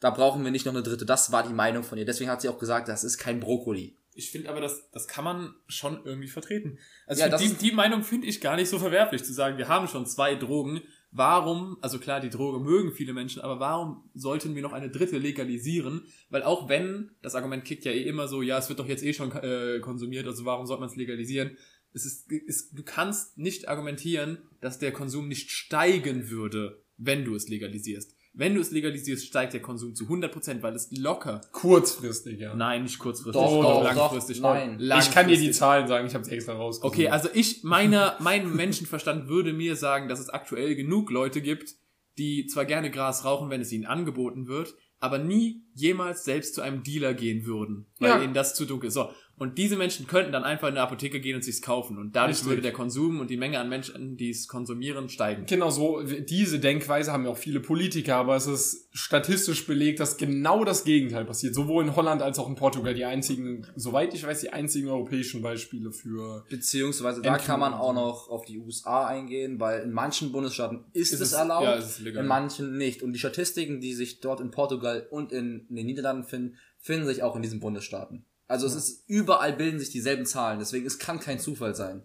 Da 0.00 0.10
brauchen 0.10 0.44
wir 0.44 0.50
nicht 0.50 0.64
noch 0.66 0.72
eine 0.74 0.82
dritte. 0.82 1.04
Das 1.04 1.30
war 1.30 1.42
die 1.42 1.52
Meinung 1.52 1.82
von 1.82 1.98
ihr. 1.98 2.04
Deswegen 2.04 2.30
hat 2.30 2.40
sie 2.40 2.48
auch 2.48 2.58
gesagt, 2.58 2.88
das 2.88 3.04
ist 3.04 3.18
kein 3.18 3.40
Brokkoli. 3.40 3.96
Ich 4.18 4.32
finde 4.32 4.50
aber, 4.50 4.60
das, 4.60 4.90
das 4.90 5.06
kann 5.06 5.22
man 5.22 5.54
schon 5.68 6.04
irgendwie 6.04 6.26
vertreten. 6.26 6.80
Also 7.06 7.22
Ja, 7.22 7.38
die, 7.38 7.54
die 7.54 7.70
Meinung 7.70 8.02
finde 8.02 8.26
ich 8.26 8.40
gar 8.40 8.56
nicht 8.56 8.68
so 8.68 8.80
verwerflich, 8.80 9.22
zu 9.22 9.32
sagen, 9.32 9.58
wir 9.58 9.68
haben 9.68 9.86
schon 9.86 10.06
zwei 10.06 10.34
Drogen. 10.34 10.80
Warum, 11.12 11.78
also 11.82 12.00
klar, 12.00 12.18
die 12.20 12.28
Droge 12.28 12.58
mögen 12.58 12.92
viele 12.92 13.12
Menschen, 13.12 13.40
aber 13.40 13.60
warum 13.60 14.10
sollten 14.14 14.56
wir 14.56 14.62
noch 14.62 14.72
eine 14.72 14.90
dritte 14.90 15.18
legalisieren? 15.18 16.02
Weil 16.30 16.42
auch 16.42 16.68
wenn, 16.68 17.12
das 17.22 17.36
Argument 17.36 17.64
kickt 17.64 17.84
ja 17.84 17.92
eh 17.92 18.02
immer 18.02 18.26
so, 18.26 18.42
ja, 18.42 18.58
es 18.58 18.68
wird 18.68 18.80
doch 18.80 18.88
jetzt 18.88 19.04
eh 19.04 19.14
schon 19.14 19.30
äh, 19.30 19.78
konsumiert, 19.78 20.26
also 20.26 20.44
warum 20.44 20.66
sollte 20.66 20.80
man 20.80 20.90
es 20.90 20.96
legalisieren? 20.96 21.56
Es 21.94 22.04
ist, 22.04 22.30
es, 22.48 22.70
du 22.72 22.82
kannst 22.82 23.38
nicht 23.38 23.68
argumentieren, 23.68 24.38
dass 24.60 24.80
der 24.80 24.90
Konsum 24.90 25.28
nicht 25.28 25.52
steigen 25.52 26.28
würde, 26.28 26.82
wenn 26.96 27.24
du 27.24 27.36
es 27.36 27.48
legalisierst. 27.48 28.17
Wenn 28.34 28.54
du 28.54 28.60
es 28.60 28.70
legalisierst, 28.70 29.26
steigt 29.26 29.52
der 29.52 29.62
Konsum 29.62 29.94
zu 29.94 30.04
100%, 30.04 30.62
weil 30.62 30.74
es 30.74 30.90
locker 30.96 31.40
Kurzfristig, 31.52 32.38
ja. 32.38 32.54
Nein, 32.54 32.84
nicht 32.84 32.98
kurzfristig, 32.98 33.42
Doch, 33.42 33.62
doch, 33.62 33.82
langfristig. 33.82 34.40
doch, 34.40 34.54
nein. 34.54 34.78
Ich 34.80 35.10
kann 35.10 35.26
dir 35.26 35.34
die 35.36 35.46
Langfristig. 35.46 35.54
Zahlen 35.56 35.88
sagen, 35.88 36.06
ich 36.06 36.14
habe 36.14 36.22
es 36.22 36.28
extra 36.28 36.52
rausgesucht. 36.52 36.92
Okay, 36.94 37.08
also 37.08 37.28
ich, 37.34 37.64
meiner, 37.64 38.16
mein 38.20 38.54
Menschenverstand 38.54 39.28
würde 39.28 39.52
mir 39.52 39.74
sagen, 39.76 40.08
dass 40.08 40.20
es 40.20 40.28
aktuell 40.28 40.76
genug 40.76 41.10
Leute 41.10 41.40
gibt, 41.40 41.74
die 42.18 42.46
zwar 42.46 42.64
gerne 42.64 42.90
Gras 42.90 43.24
rauchen, 43.24 43.50
wenn 43.50 43.60
es 43.60 43.72
ihnen 43.72 43.86
angeboten 43.86 44.46
wird, 44.46 44.74
aber 45.00 45.18
nie 45.18 45.62
jemals 45.74 46.24
selbst 46.24 46.54
zu 46.54 46.60
einem 46.60 46.82
Dealer 46.82 47.14
gehen 47.14 47.46
würden, 47.46 47.86
weil 48.00 48.10
Ja. 48.10 48.22
ihnen 48.22 48.34
das 48.34 48.54
zu 48.54 48.64
dunkel 48.66 48.88
ist. 48.88 48.94
So. 48.94 49.10
Und 49.38 49.56
diese 49.58 49.76
Menschen 49.76 50.06
könnten 50.06 50.32
dann 50.32 50.44
einfach 50.44 50.68
in 50.68 50.74
eine 50.74 50.82
Apotheke 50.82 51.20
gehen 51.20 51.36
und 51.36 51.42
sich's 51.44 51.62
kaufen. 51.62 51.98
Und 51.98 52.16
dadurch 52.16 52.36
Richtig. 52.38 52.48
würde 52.48 52.62
der 52.62 52.72
Konsum 52.72 53.20
und 53.20 53.30
die 53.30 53.36
Menge 53.36 53.58
an 53.60 53.68
Menschen, 53.68 54.16
die 54.16 54.30
es 54.30 54.48
konsumieren, 54.48 55.08
steigen. 55.08 55.46
Genau 55.46 55.70
so, 55.70 56.02
diese 56.02 56.58
Denkweise 56.58 57.12
haben 57.12 57.24
ja 57.24 57.30
auch 57.30 57.36
viele 57.38 57.60
Politiker, 57.60 58.16
aber 58.16 58.36
es 58.36 58.46
ist 58.46 58.88
statistisch 58.92 59.66
belegt, 59.66 60.00
dass 60.00 60.16
genau 60.16 60.64
das 60.64 60.84
Gegenteil 60.84 61.24
passiert. 61.24 61.54
Sowohl 61.54 61.84
in 61.84 61.94
Holland 61.96 62.20
als 62.22 62.38
auch 62.38 62.48
in 62.48 62.54
Portugal 62.56 62.94
die 62.94 63.04
einzigen, 63.04 63.66
soweit 63.76 64.12
ich 64.14 64.24
weiß, 64.26 64.40
die 64.40 64.50
einzigen 64.52 64.88
europäischen 64.88 65.40
Beispiele 65.42 65.92
für. 65.92 66.44
Beziehungsweise 66.48 67.22
da 67.22 67.38
kann 67.38 67.60
man 67.60 67.74
auch 67.74 67.94
noch 67.94 68.28
auf 68.28 68.44
die 68.44 68.58
USA 68.58 69.06
eingehen, 69.06 69.60
weil 69.60 69.82
in 69.82 69.92
manchen 69.92 70.32
Bundesstaaten 70.32 70.84
ist, 70.92 71.12
Ist 71.12 71.20
es 71.20 71.28
es- 71.28 71.32
erlaubt, 71.34 71.64
ja, 71.64 71.76
es 71.76 71.90
ist 71.90 72.00
legal. 72.00 72.22
in 72.22 72.28
manchen 72.28 72.76
nicht. 72.76 73.02
Und 73.02 73.12
die 73.12 73.18
Statistiken, 73.18 73.80
die 73.80 73.94
sich 73.94 74.20
dort 74.20 74.40
in 74.40 74.50
Portugal 74.50 75.06
und 75.10 75.32
in, 75.32 75.66
den 75.68 75.86
Niederlanden 75.86 76.24
finden, 76.24 76.56
finden 76.78 77.06
sich 77.06 77.22
auch 77.22 77.36
in 77.36 77.42
diesen 77.42 77.60
Bundesstaaten. 77.60 78.24
Also 78.48 78.66
es 78.66 78.74
ist 78.74 79.04
überall 79.08 79.52
bilden 79.52 79.78
sich 79.78 79.90
dieselben 79.90 80.26
Zahlen, 80.26 80.58
deswegen 80.58 80.86
es 80.86 80.98
kann 80.98 81.20
kein 81.20 81.38
Zufall 81.38 81.74
sein. 81.74 82.02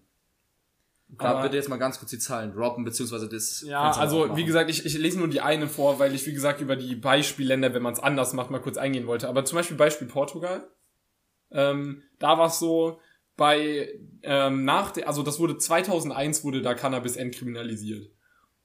Da 1.18 1.42
bitte 1.44 1.56
jetzt 1.56 1.70
mal 1.70 1.78
ganz 1.78 2.00
kurz 2.00 2.12
die 2.12 2.20
Zahlen 2.20 2.54
droppen, 2.54 2.84
beziehungsweise 2.84 3.30
das. 3.30 3.62
Ja, 3.62 3.92
also 3.92 4.36
wie 4.36 4.46
gesagt, 4.46 4.70
ich, 4.70 4.86
ich 4.86 4.98
lese 4.98 5.20
nur 5.20 5.28
die 5.28 5.42
eine 5.42 5.68
vor, 5.68 6.00
weil 6.00 6.16
ich, 6.16 6.26
wie 6.26 6.34
gesagt, 6.34 6.60
über 6.60 6.76
die 6.76 6.96
Beispielländer, 6.96 7.74
wenn 7.74 7.84
man 7.84 7.94
es 7.94 8.00
anders 8.00 8.34
macht, 8.34 8.50
mal 8.50 8.60
kurz 8.60 8.78
eingehen 8.78 9.06
wollte. 9.06 9.30
Aber 9.30 9.46
zum 9.46 9.58
Beispiel 9.58 9.78
Beispiel 9.78 10.08
Portugal. 10.08 10.68
Ähm, 11.52 12.02
da 12.18 12.40
war 12.40 12.48
es 12.48 12.58
so, 12.58 13.00
bei 13.36 14.00
ähm, 14.24 14.66
nach 14.66 14.92
der, 14.92 15.08
also 15.08 15.22
das 15.22 15.40
wurde 15.40 15.58
2001 15.58 16.44
wurde 16.44 16.62
da 16.62 16.74
Cannabis 16.74 17.16
entkriminalisiert. 17.16 18.10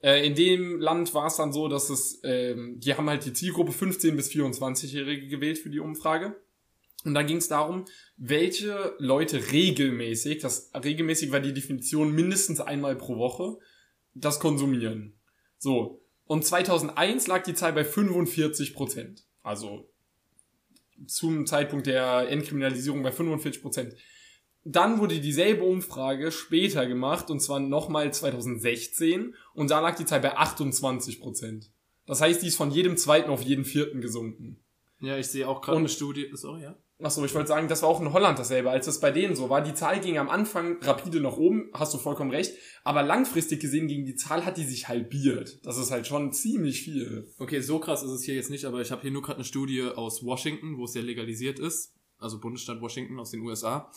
Äh, 0.01 0.25
in 0.25 0.33
dem 0.33 0.79
Land 0.79 1.13
war 1.13 1.27
es 1.27 1.35
dann 1.35 1.53
so, 1.53 1.67
dass 1.67 1.89
es, 1.89 2.19
ähm, 2.23 2.79
die 2.79 2.95
haben 2.95 3.09
halt 3.09 3.25
die 3.25 3.33
Zielgruppe 3.33 3.71
15 3.71 4.15
bis 4.15 4.31
24-Jährige 4.31 5.27
gewählt 5.27 5.59
für 5.59 5.69
die 5.69 5.79
Umfrage. 5.79 6.35
Und 7.05 7.13
dann 7.13 7.27
ging 7.27 7.37
es 7.37 7.47
darum, 7.47 7.85
welche 8.17 8.95
Leute 8.99 9.51
regelmäßig, 9.51 10.39
das 10.39 10.71
regelmäßig 10.73 11.31
war 11.31 11.39
die 11.39 11.53
Definition 11.53 12.13
mindestens 12.13 12.59
einmal 12.59 12.95
pro 12.95 13.17
Woche, 13.17 13.57
das 14.13 14.39
konsumieren. 14.39 15.17
So. 15.57 16.01
Und 16.25 16.45
2001 16.45 17.27
lag 17.27 17.43
die 17.43 17.53
Zahl 17.53 17.73
bei 17.73 17.83
45 17.83 18.73
Prozent. 18.73 19.25
Also 19.41 19.89
zum 21.07 21.45
Zeitpunkt 21.47 21.87
der 21.87 22.29
Entkriminalisierung 22.29 23.01
bei 23.01 23.11
45 23.11 23.61
Prozent. 23.61 23.95
Dann 24.65 24.99
wurde 24.99 25.19
dieselbe 25.19 25.63
Umfrage 25.63 26.31
später 26.31 26.85
gemacht, 26.85 27.29
und 27.31 27.39
zwar 27.39 27.59
nochmal 27.59 28.13
2016, 28.13 29.33
und 29.53 29.71
da 29.71 29.79
lag 29.79 29.95
die 29.95 30.05
Zahl 30.05 30.19
bei 30.19 30.35
28 30.35 31.21
Prozent. 31.21 31.71
Das 32.05 32.21
heißt, 32.21 32.41
die 32.41 32.47
ist 32.47 32.57
von 32.57 32.71
jedem 32.71 32.97
zweiten 32.97 33.29
auf 33.29 33.41
jeden 33.41 33.63
vierten 33.63 34.01
gesunken. 34.01 34.59
Ja, 34.99 35.17
ich 35.17 35.27
sehe 35.27 35.47
auch 35.47 35.61
gerade 35.61 35.77
eine 35.77 35.89
Studie. 35.89 36.29
Sorry, 36.33 36.63
ja. 36.63 36.75
Achso, 37.01 37.23
ich 37.23 37.33
wollte 37.33 37.47
sagen, 37.47 37.69
das 37.69 37.81
war 37.81 37.87
auch 37.87 38.01
in 38.01 38.11
Holland 38.11 38.37
dasselbe, 38.37 38.71
als 38.71 38.85
das 38.85 38.99
bei 38.99 39.09
denen 39.09 39.33
so 39.33 39.49
war. 39.49 39.61
Die 39.61 39.73
Zahl 39.73 40.01
ging 40.01 40.17
am 40.17 40.27
Anfang 40.27 40.81
rapide 40.81 41.21
nach 41.21 41.37
oben, 41.37 41.69
hast 41.73 41.93
du 41.93 41.97
vollkommen 41.97 42.29
recht, 42.29 42.53
aber 42.83 43.03
langfristig 43.03 43.61
gesehen 43.61 43.87
ging 43.87 44.03
die 44.03 44.15
Zahl, 44.15 44.45
hat 44.45 44.57
die 44.57 44.65
sich 44.65 44.89
halbiert. 44.89 45.65
Das 45.65 45.77
ist 45.77 45.91
halt 45.91 46.07
schon 46.07 46.33
ziemlich 46.33 46.81
viel. 46.81 47.31
Okay, 47.37 47.61
so 47.61 47.79
krass 47.79 48.03
ist 48.03 48.11
es 48.11 48.23
hier 48.23 48.35
jetzt 48.35 48.49
nicht, 48.49 48.65
aber 48.65 48.81
ich 48.81 48.91
habe 48.91 49.01
hier 49.01 49.11
nur 49.11 49.21
gerade 49.21 49.37
eine 49.37 49.45
Studie 49.45 49.83
aus 49.83 50.25
Washington, 50.25 50.77
wo 50.77 50.83
es 50.83 50.93
ja 50.93 51.01
legalisiert 51.01 51.57
ist, 51.57 51.93
also 52.17 52.37
Bundesstaat 52.41 52.81
Washington 52.81 53.17
aus 53.17 53.31
den 53.31 53.41
USA. 53.41 53.89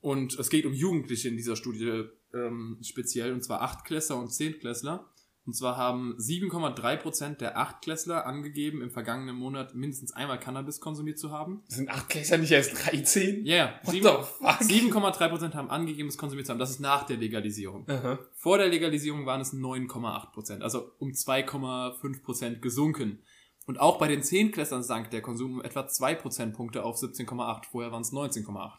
Und 0.00 0.38
es 0.38 0.50
geht 0.50 0.66
um 0.66 0.74
Jugendliche 0.74 1.28
in 1.28 1.38
dieser 1.38 1.56
Studie 1.56 2.04
ähm, 2.34 2.78
speziell, 2.82 3.32
und 3.32 3.42
zwar 3.44 3.62
Achtklässler 3.62 4.18
und 4.18 4.28
Zehntklässler. 4.28 5.10
Und 5.46 5.54
zwar 5.54 5.76
haben 5.76 6.16
7,3% 6.18 7.36
der 7.36 7.56
Achtklässler 7.56 8.26
angegeben, 8.26 8.82
im 8.82 8.90
vergangenen 8.90 9.36
Monat 9.36 9.76
mindestens 9.76 10.12
einmal 10.12 10.40
Cannabis 10.40 10.80
konsumiert 10.80 11.20
zu 11.20 11.30
haben. 11.30 11.62
Sind 11.68 11.88
acht 11.88 12.08
Klässler 12.08 12.38
nicht 12.38 12.50
erst 12.50 12.84
13? 12.84 13.46
Ja, 13.46 13.54
yeah, 13.54 13.80
What 13.84 13.94
the 13.94 14.00
fuck? 14.00 14.60
7,3% 14.68 15.54
haben 15.54 15.70
angegeben, 15.70 16.08
es 16.08 16.18
konsumiert 16.18 16.46
zu 16.46 16.52
haben. 16.52 16.58
Das 16.58 16.70
ist 16.70 16.80
nach 16.80 17.04
der 17.04 17.16
Legalisierung. 17.16 17.88
Aha. 17.88 18.18
Vor 18.34 18.58
der 18.58 18.66
Legalisierung 18.66 19.24
waren 19.24 19.40
es 19.40 19.54
9,8%, 19.54 20.62
also 20.62 20.90
um 20.98 21.10
2,5% 21.12 22.58
gesunken. 22.58 23.20
Und 23.66 23.80
auch 23.80 23.98
bei 23.98 24.06
den 24.06 24.22
Zehnklässlern 24.22 24.84
sank 24.84 25.10
der 25.10 25.22
Konsum 25.22 25.54
um 25.54 25.62
etwa 25.64 25.88
2 25.88 26.14
Prozentpunkte 26.14 26.84
auf 26.84 26.96
17,8. 26.96 27.64
Vorher 27.70 27.90
waren 27.90 28.02
es 28.02 28.12
19,8. 28.12 28.70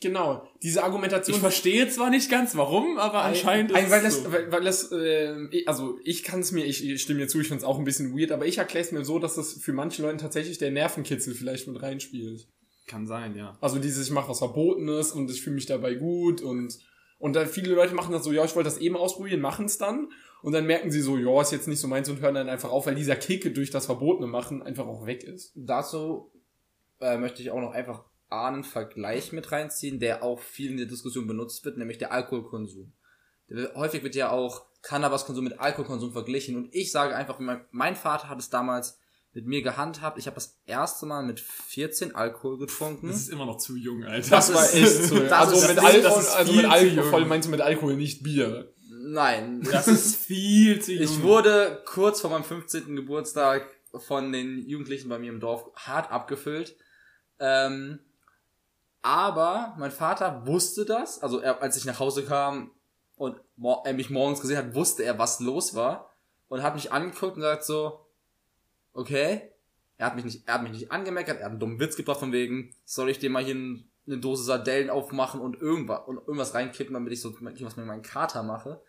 Genau. 0.00 0.46
Diese 0.62 0.84
Argumentation. 0.84 1.34
Ich 1.34 1.40
verstehe 1.40 1.88
zwar 1.88 2.10
nicht 2.10 2.30
ganz 2.30 2.54
warum, 2.54 2.98
aber 2.98 3.22
anscheinend 3.22 3.74
ein, 3.74 3.86
ist 3.86 3.90
weil 3.90 4.04
es 4.04 4.16
das, 4.16 4.24
so. 4.24 4.32
weil, 4.32 4.52
weil 4.52 4.64
das, 4.64 4.92
äh, 4.92 5.64
also 5.64 5.98
ich 6.04 6.24
kann 6.24 6.40
es 6.40 6.52
mir, 6.52 6.66
ich, 6.66 6.86
ich 6.86 7.00
stimme 7.00 7.20
mir 7.20 7.26
zu, 7.26 7.40
ich 7.40 7.48
finde 7.48 7.62
es 7.62 7.64
auch 7.64 7.78
ein 7.78 7.84
bisschen 7.84 8.14
weird, 8.14 8.32
aber 8.32 8.44
ich 8.44 8.58
erkläre 8.58 8.84
es 8.84 8.92
mir 8.92 9.02
so, 9.02 9.18
dass 9.18 9.34
das 9.34 9.54
für 9.54 9.72
manche 9.72 10.02
Leute 10.02 10.18
tatsächlich 10.18 10.58
der 10.58 10.72
Nervenkitzel 10.72 11.34
vielleicht 11.34 11.66
mit 11.66 11.80
reinspielt. 11.80 12.46
Kann 12.86 13.06
sein, 13.06 13.34
ja. 13.34 13.56
Also 13.62 13.78
dieses, 13.78 14.06
ich 14.06 14.12
mache 14.12 14.28
was 14.28 14.40
Verbotenes 14.40 15.12
und 15.12 15.30
ich 15.30 15.40
fühle 15.40 15.54
mich 15.54 15.66
dabei 15.66 15.94
gut 15.94 16.42
und 16.42 16.78
und 17.18 17.34
dann 17.34 17.46
viele 17.46 17.74
Leute 17.74 17.94
machen 17.94 18.12
das 18.12 18.24
so, 18.24 18.32
ja, 18.32 18.44
ich 18.44 18.54
wollte 18.54 18.68
das 18.68 18.76
eben 18.76 18.96
ausprobieren, 18.96 19.40
machen 19.40 19.64
es 19.64 19.78
dann 19.78 20.10
und 20.44 20.52
dann 20.52 20.66
merken 20.66 20.90
sie 20.90 21.00
so, 21.00 21.16
ja, 21.16 21.40
ist 21.40 21.52
jetzt 21.52 21.68
nicht 21.68 21.80
so 21.80 21.88
meins 21.88 22.06
und 22.10 22.20
hören 22.20 22.34
dann 22.34 22.50
einfach 22.50 22.70
auf, 22.70 22.84
weil 22.84 22.94
dieser 22.94 23.16
Kick 23.16 23.54
durch 23.54 23.70
das 23.70 23.86
Verbotene 23.86 24.26
machen 24.26 24.62
einfach 24.62 24.86
auch 24.86 25.06
weg 25.06 25.24
ist. 25.24 25.52
Dazu 25.54 26.30
äh, 27.00 27.16
möchte 27.16 27.40
ich 27.40 27.50
auch 27.50 27.62
noch 27.62 27.72
einfach 27.72 28.04
einen 28.28 28.62
Vergleich 28.62 29.32
mit 29.32 29.50
reinziehen, 29.52 30.00
der 30.00 30.22
auch 30.22 30.40
viel 30.40 30.72
in 30.72 30.76
der 30.76 30.84
Diskussion 30.84 31.26
benutzt 31.26 31.64
wird, 31.64 31.78
nämlich 31.78 31.96
der 31.96 32.12
Alkoholkonsum. 32.12 32.92
Häufig 33.74 34.02
wird 34.02 34.14
ja 34.16 34.30
auch 34.32 34.66
Cannabiskonsum 34.82 35.44
mit 35.44 35.60
Alkoholkonsum 35.60 36.12
verglichen 36.12 36.56
und 36.56 36.74
ich 36.74 36.92
sage 36.92 37.16
einfach, 37.16 37.38
mein, 37.70 37.96
Vater 37.96 38.28
hat 38.28 38.38
es 38.38 38.50
damals 38.50 38.98
mit 39.32 39.46
mir 39.46 39.62
gehandhabt. 39.62 40.18
Ich 40.18 40.26
habe 40.26 40.34
das 40.34 40.60
erste 40.66 41.06
Mal 41.06 41.22
mit 41.24 41.40
14 41.40 42.14
Alkohol 42.14 42.58
getrunken. 42.58 43.08
Das 43.08 43.16
ist 43.16 43.30
immer 43.30 43.46
noch 43.46 43.56
zu 43.56 43.76
jung, 43.76 44.04
Alter. 44.04 44.28
Das, 44.28 44.52
war 44.52 44.62
ist- 44.62 44.74
echt 44.74 45.04
so. 45.04 45.18
das 45.20 45.32
also 45.32 45.54
ist- 45.56 45.68
mit 45.68 45.78
das 45.78 45.84
Alkohol, 45.86 46.20
ist 46.20 46.28
also 46.36 46.52
viel 46.52 46.62
mit 46.62 46.70
zu 46.70 46.76
Alkohol 46.76 47.20
jung. 47.20 47.28
meinst 47.30 47.46
du 47.46 47.50
mit 47.50 47.60
Alkohol 47.62 47.96
nicht 47.96 48.22
Bier. 48.22 48.74
Nein, 49.06 49.62
das 49.70 49.86
ist 49.88 50.16
viel 50.16 50.80
zu 50.80 50.92
jung. 50.92 51.02
Ich 51.02 51.22
wurde 51.22 51.82
kurz 51.84 52.20
vor 52.20 52.30
meinem 52.30 52.44
15. 52.44 52.96
Geburtstag 52.96 53.66
von 53.98 54.32
den 54.32 54.66
Jugendlichen 54.66 55.08
bei 55.08 55.18
mir 55.18 55.30
im 55.30 55.40
Dorf 55.40 55.70
hart 55.76 56.10
abgefüllt. 56.10 56.76
Ähm, 57.38 57.98
aber 59.02 59.74
mein 59.78 59.90
Vater 59.90 60.46
wusste 60.46 60.84
das. 60.84 61.22
Also 61.22 61.40
er, 61.40 61.60
als 61.62 61.76
ich 61.76 61.84
nach 61.84 62.00
Hause 62.00 62.24
kam 62.24 62.70
und 63.16 63.36
er 63.84 63.92
mich 63.92 64.10
morgens 64.10 64.40
gesehen 64.40 64.56
hat, 64.56 64.74
wusste 64.74 65.04
er, 65.04 65.18
was 65.18 65.40
los 65.40 65.74
war. 65.74 66.10
Und 66.48 66.62
hat 66.62 66.74
mich 66.74 66.92
angeguckt 66.92 67.36
und 67.36 67.42
sagt 67.42 67.64
so, 67.64 68.06
okay. 68.92 69.50
Er 69.96 70.06
hat 70.06 70.16
mich 70.16 70.24
nicht, 70.24 70.48
er 70.48 70.54
hat 70.54 70.62
mich 70.64 70.72
nicht 70.72 70.90
angemeckert, 70.90 71.38
er 71.38 71.44
hat 71.44 71.50
einen 71.52 71.60
dummen 71.60 71.78
Witz 71.78 71.94
gebracht 71.96 72.18
von 72.18 72.32
wegen, 72.32 72.74
soll 72.84 73.08
ich 73.10 73.20
dir 73.20 73.30
mal 73.30 73.44
hier 73.44 73.54
ein- 73.54 73.88
eine 74.06 74.18
Dose 74.18 74.42
Sardellen 74.42 74.90
aufmachen 74.90 75.40
und 75.40 75.60
irgendwas, 75.62 76.00
und 76.06 76.16
irgendwas 76.18 76.52
reinkippen, 76.52 76.92
damit 76.94 77.12
ich 77.12 77.20
so 77.20 77.32
was 77.32 77.76
mit 77.76 77.86
meinem 77.86 78.02
Kater 78.02 78.42
mache 78.42 78.82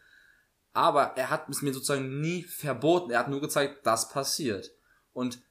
aber 0.76 1.16
er 1.16 1.30
hat 1.30 1.50
es 1.50 1.62
mir 1.62 1.74
sozusagen 1.74 2.20
nie 2.20 2.44
verboten. 2.44 3.10
Er 3.10 3.20
hat 3.20 3.30
nur 3.30 3.40
gezeigt, 3.40 3.88
das 3.88 4.10
passiert. 4.10 4.72
Und 5.14 5.42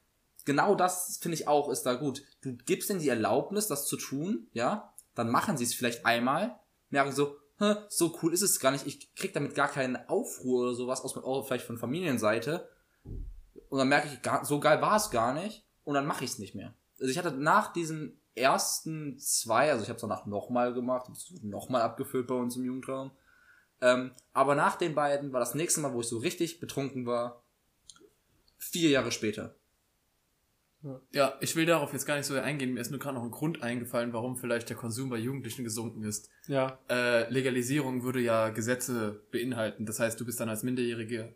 genau 0.45 0.75
das 0.75 1.17
finde 1.19 1.35
ich 1.35 1.47
auch 1.47 1.69
ist 1.69 1.83
da 1.83 1.95
gut. 1.95 2.21
Du 2.41 2.53
gibst 2.53 2.89
denen 2.89 2.99
die 2.99 3.09
Erlaubnis, 3.09 3.67
das 3.67 3.87
zu 3.87 3.97
tun, 3.97 4.47
ja, 4.53 4.93
dann 5.15 5.31
machen 5.31 5.57
sie 5.57 5.63
es 5.63 5.73
vielleicht 5.73 6.05
einmal, 6.05 6.59
merken 6.91 7.11
so, 7.11 7.37
so 7.89 8.19
cool 8.21 8.33
ist 8.33 8.43
es 8.43 8.59
gar 8.59 8.71
nicht, 8.71 8.85
ich 8.85 9.15
krieg 9.15 9.33
damit 9.33 9.55
gar 9.55 9.67
keinen 9.67 9.95
Aufruhr 10.07 10.61
oder 10.61 10.75
sowas, 10.75 11.01
aus, 11.01 11.17
auch 11.17 11.47
vielleicht 11.47 11.65
von 11.65 11.79
Familienseite. 11.79 12.69
Und 13.69 13.79
dann 13.79 13.87
merke 13.89 14.07
ich, 14.07 14.47
so 14.47 14.59
geil 14.59 14.79
war 14.81 14.97
es 14.97 15.09
gar 15.09 15.33
nicht 15.33 15.65
und 15.83 15.95
dann 15.95 16.05
mache 16.05 16.23
ich 16.23 16.31
es 16.31 16.39
nicht 16.39 16.53
mehr. 16.53 16.75
Also 16.99 17.09
ich 17.09 17.17
hatte 17.17 17.31
nach 17.31 17.73
diesen 17.73 18.21
ersten 18.35 19.17
zwei, 19.17 19.71
also 19.71 19.81
ich 19.81 19.89
habe 19.89 19.95
es 19.95 20.01
danach 20.01 20.27
nochmal 20.27 20.73
gemacht, 20.73 21.09
nochmal 21.41 21.81
abgefüllt 21.81 22.27
bei 22.27 22.35
uns 22.35 22.55
im 22.57 22.65
Jugendraum, 22.65 23.11
Ähm, 23.85 24.11
aber 24.33 24.55
nach 24.55 24.75
den 24.75 24.95
beiden 24.95 25.31
war 25.31 25.39
das 25.39 25.53
nächste 25.53 25.79
Mal, 25.79 25.93
wo 25.93 26.01
ich 26.01 26.07
so 26.07 26.17
richtig 26.17 26.59
betrunken 26.59 27.05
war, 27.05 27.43
vier 28.57 28.89
Jahre 28.89 29.11
später. 29.11 29.55
Ja, 31.11 31.35
ich 31.41 31.55
will 31.55 31.65
darauf 31.65 31.93
jetzt 31.93 32.05
gar 32.05 32.15
nicht 32.15 32.25
so 32.25 32.33
sehr 32.33 32.43
eingehen. 32.43 32.73
Mir 32.73 32.81
ist 32.81 32.91
nur 32.91 32.99
gerade 32.99 33.15
noch 33.15 33.23
ein 33.23 33.31
Grund 33.31 33.63
eingefallen, 33.63 34.13
warum 34.13 34.37
vielleicht 34.37 34.69
der 34.69 34.77
Konsum 34.77 35.09
bei 35.09 35.17
Jugendlichen 35.17 35.63
gesunken 35.63 36.03
ist. 36.03 36.29
Ja. 36.47 36.79
Äh, 36.89 37.31
Legalisierung 37.31 38.03
würde 38.03 38.19
ja 38.19 38.49
Gesetze 38.49 39.23
beinhalten. 39.31 39.85
Das 39.85 39.99
heißt, 39.99 40.19
du 40.19 40.25
bist 40.25 40.39
dann 40.39 40.49
als 40.49 40.63
Minderjährige 40.63 41.35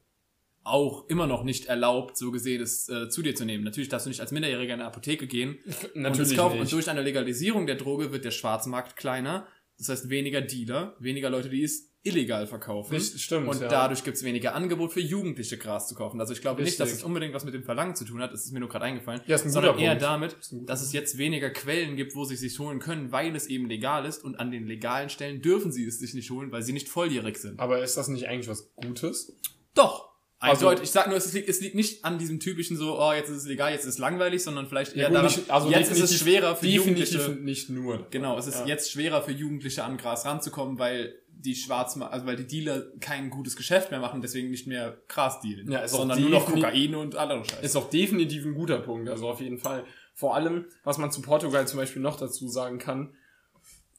auch 0.63 1.07
immer 1.09 1.25
noch 1.25 1.43
nicht 1.43 1.65
erlaubt, 1.65 2.17
so 2.17 2.31
gesehen, 2.31 2.61
es 2.61 2.89
äh, 2.89 3.09
zu 3.09 3.23
dir 3.23 3.33
zu 3.33 3.45
nehmen. 3.45 3.63
Natürlich 3.63 3.89
darfst 3.89 4.05
du 4.05 4.09
nicht 4.09 4.21
als 4.21 4.31
Minderjähriger 4.31 4.73
in 4.75 4.81
eine 4.81 4.87
Apotheke 4.87 5.25
gehen 5.25 5.57
und 5.95 6.01
Natürlich 6.01 6.31
es 6.31 6.37
kaufen. 6.37 6.53
nicht. 6.53 6.63
Und 6.63 6.71
durch 6.73 6.89
eine 6.89 7.01
Legalisierung 7.01 7.65
der 7.65 7.75
Droge 7.75 8.11
wird 8.11 8.25
der 8.25 8.31
Schwarzmarkt 8.31 8.97
kleiner. 8.97 9.47
Das 9.79 9.89
heißt, 9.89 10.09
weniger 10.09 10.41
Dealer, 10.41 10.95
weniger 10.99 11.29
Leute, 11.29 11.49
die 11.49 11.63
es 11.63 11.88
illegal 12.03 12.47
verkaufen. 12.47 12.93
Richtig, 12.95 13.21
stimmt, 13.23 13.47
Und 13.49 13.59
ja. 13.59 13.67
dadurch 13.67 14.03
gibt 14.05 14.15
es 14.17 14.23
weniger 14.23 14.55
Angebot 14.55 14.93
für 14.93 15.01
Jugendliche 15.01 15.57
Gras 15.57 15.87
zu 15.87 15.95
kaufen. 15.95 16.19
Also 16.21 16.31
ich 16.33 16.41
glaube 16.41 16.63
nicht, 16.63 16.79
dass 16.79 16.91
es 16.91 17.03
unbedingt 17.03 17.33
was 17.33 17.43
mit 17.43 17.53
dem 17.53 17.63
Verlangen 17.63 17.95
zu 17.95 18.05
tun 18.05 18.21
hat. 18.21 18.31
Das 18.31 18.45
ist 18.45 18.51
mir 18.53 18.59
nur 18.61 18.69
gerade 18.69 18.85
eingefallen. 18.85 19.21
Ja, 19.27 19.37
ein 19.37 19.49
sondern 19.49 19.77
eher 19.77 19.89
Punkt. 19.91 20.01
damit, 20.03 20.37
dass 20.67 20.81
es 20.81 20.93
jetzt 20.93 21.17
weniger 21.17 21.49
Quellen 21.49 21.97
gibt, 21.97 22.15
wo 22.15 22.23
sie 22.23 22.35
es 22.35 22.39
sich 22.39 22.57
holen 22.57 22.79
können, 22.79 23.11
weil 23.11 23.35
es 23.35 23.47
eben 23.47 23.67
legal 23.67 24.05
ist. 24.05 24.23
Und 24.23 24.39
an 24.39 24.49
den 24.49 24.65
legalen 24.65 25.09
Stellen 25.09 25.41
dürfen 25.41 25.71
sie 25.73 25.85
es 25.85 25.99
sich 25.99 26.13
nicht 26.13 26.31
holen, 26.31 26.51
weil 26.51 26.63
sie 26.63 26.71
nicht 26.73 26.87
volljährig 26.87 27.37
sind. 27.37 27.59
Aber 27.59 27.83
ist 27.83 27.97
das 27.97 28.07
nicht 28.07 28.27
eigentlich 28.27 28.47
was 28.47 28.71
Gutes? 28.75 29.35
Doch. 29.73 30.07
Also- 30.41 30.69
Also, 30.69 30.81
ich 30.81 30.91
sag 30.91 31.07
nur, 31.09 31.17
es 31.17 31.33
liegt, 31.33 31.49
es 31.49 31.59
liegt 31.59 31.75
nicht 31.75 32.05
an 32.05 32.17
diesem 32.17 32.39
typischen 32.39 32.77
so, 32.77 32.97
oh, 32.97 33.11
jetzt 33.11 33.29
ist 33.29 33.35
es 33.39 33.45
legal, 33.45 33.73
jetzt 33.73 33.83
ist 33.83 33.95
es 33.95 33.97
langweilig, 33.97 34.41
sondern 34.41 34.67
vielleicht 34.67 34.95
eher 34.95 35.07
gut, 35.07 35.15
daran, 35.17 35.25
nicht- 35.35 35.51
also 35.51 35.69
jetzt 35.69 35.91
ist 35.91 35.99
es 35.99 36.17
schwerer 36.17 36.55
für 36.55 36.65
Jugendliche. 36.65 37.37
nicht 37.41 37.69
nur. 37.69 38.07
Genau, 38.09 38.37
es 38.37 38.47
ist 38.47 38.59
Ja. 38.61 38.65
jetzt 38.67 38.89
schwerer 38.89 39.21
für 39.21 39.33
Jugendliche 39.33 39.83
an 39.83 39.97
Gras 39.97 40.23
ranzukommen, 40.25 40.79
weil 40.79 41.13
die 41.41 41.55
Schwarz, 41.55 41.97
also 41.97 42.25
weil 42.25 42.35
die 42.35 42.47
Dealer 42.47 42.83
kein 42.99 43.29
gutes 43.29 43.55
Geschäft 43.55 43.91
mehr 43.91 43.99
machen, 44.01 44.21
deswegen 44.21 44.51
nicht 44.51 44.67
mehr 44.67 44.97
Gras 45.07 45.39
dealen, 45.39 45.71
Ja, 45.71 45.79
ist 45.79 45.91
sondern 45.91 46.19
nur 46.19 46.29
noch 46.29 46.45
Kokain 46.45 46.95
und 46.95 47.15
andere 47.15 47.45
Scheiße. 47.45 47.61
Ist 47.63 47.75
auch 47.77 47.89
definitiv 47.89 48.45
ein 48.45 48.53
guter 48.55 48.79
Punkt, 48.79 49.09
also 49.09 49.29
auf 49.29 49.39
jeden 49.39 49.57
Fall. 49.57 49.85
Vor 50.13 50.35
allem, 50.35 50.65
was 50.83 50.97
man 50.97 51.11
zu 51.11 51.21
Portugal 51.21 51.65
zum 51.65 51.79
Beispiel 51.79 52.01
noch 52.01 52.17
dazu 52.17 52.49
sagen 52.49 52.77
kann, 52.77 53.13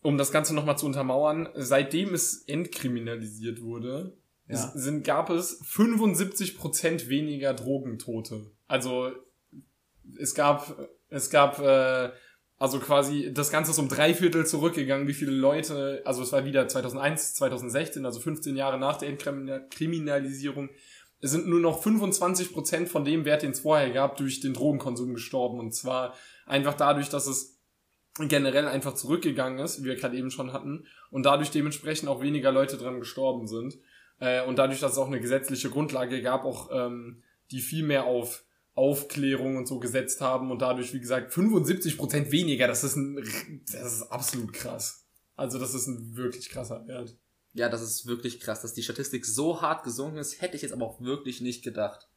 um 0.02 0.18
das 0.18 0.32
Ganze 0.32 0.54
nochmal 0.54 0.76
zu 0.78 0.84
untermauern, 0.86 1.48
seitdem 1.54 2.12
es 2.12 2.42
entkriminalisiert 2.46 3.62
wurde, 3.62 4.16
Ja. 4.46 4.70
sind, 4.74 5.04
gab 5.04 5.30
es 5.30 5.62
75% 5.62 7.08
weniger 7.08 7.54
Drogentote. 7.54 8.50
Also 8.66 9.12
es 10.18 10.34
gab, 10.34 10.88
es 11.08 11.30
gab, 11.30 11.58
äh, 11.60 12.10
also 12.60 12.78
quasi, 12.78 13.32
das 13.32 13.50
Ganze 13.50 13.70
ist 13.70 13.78
um 13.78 13.88
drei 13.88 14.12
Viertel 14.14 14.46
zurückgegangen, 14.46 15.08
wie 15.08 15.14
viele 15.14 15.32
Leute, 15.32 16.02
also 16.04 16.22
es 16.22 16.30
war 16.30 16.44
wieder 16.44 16.68
2001, 16.68 17.34
2016, 17.34 18.04
also 18.04 18.20
15 18.20 18.54
Jahre 18.54 18.78
nach 18.78 18.98
der 18.98 19.08
Entkriminalisierung, 19.08 20.68
es 21.20 21.30
sind 21.30 21.48
nur 21.48 21.60
noch 21.60 21.82
25% 21.82 22.86
von 22.86 23.04
dem 23.04 23.24
Wert, 23.24 23.42
den 23.42 23.52
es 23.52 23.60
vorher 23.60 23.90
gab, 23.90 24.18
durch 24.18 24.40
den 24.40 24.52
Drogenkonsum 24.52 25.14
gestorben. 25.14 25.58
Und 25.58 25.74
zwar 25.74 26.14
einfach 26.46 26.74
dadurch, 26.74 27.08
dass 27.08 27.26
es 27.26 27.58
generell 28.18 28.68
einfach 28.68 28.94
zurückgegangen 28.94 29.58
ist, 29.58 29.82
wie 29.82 29.88
wir 29.88 29.96
gerade 29.96 30.16
eben 30.16 30.30
schon 30.30 30.52
hatten, 30.52 30.86
und 31.10 31.24
dadurch 31.24 31.50
dementsprechend 31.50 32.08
auch 32.08 32.22
weniger 32.22 32.52
Leute 32.52 32.76
dran 32.76 33.00
gestorben 33.00 33.46
sind. 33.46 33.78
Äh, 34.18 34.44
und 34.44 34.58
dadurch, 34.58 34.80
dass 34.80 34.92
es 34.92 34.98
auch 34.98 35.06
eine 35.06 35.20
gesetzliche 35.20 35.70
Grundlage 35.70 36.20
gab, 36.22 36.44
auch 36.44 36.70
ähm, 36.72 37.22
die 37.50 37.60
viel 37.60 37.84
mehr 37.84 38.04
auf 38.04 38.44
Aufklärung 38.80 39.58
und 39.58 39.68
so 39.68 39.78
gesetzt 39.78 40.22
haben 40.22 40.50
und 40.50 40.62
dadurch, 40.62 40.94
wie 40.94 41.00
gesagt, 41.00 41.34
75% 41.34 42.30
weniger, 42.30 42.66
das 42.66 42.82
ist 42.82 42.96
ein, 42.96 43.22
das 43.70 43.92
ist 43.92 44.02
absolut 44.10 44.54
krass. 44.54 45.04
Also 45.36 45.58
das 45.58 45.74
ist 45.74 45.86
ein 45.86 46.16
wirklich 46.16 46.48
krasser 46.48 46.86
Wert. 46.86 47.14
Ja, 47.52 47.68
das 47.68 47.82
ist 47.82 48.06
wirklich 48.06 48.40
krass, 48.40 48.62
dass 48.62 48.72
die 48.72 48.82
Statistik 48.82 49.26
so 49.26 49.60
hart 49.60 49.84
gesunken 49.84 50.16
ist, 50.16 50.40
hätte 50.40 50.56
ich 50.56 50.62
jetzt 50.62 50.72
aber 50.72 50.86
auch 50.86 50.98
wirklich 51.02 51.42
nicht 51.42 51.62
gedacht. 51.62 52.08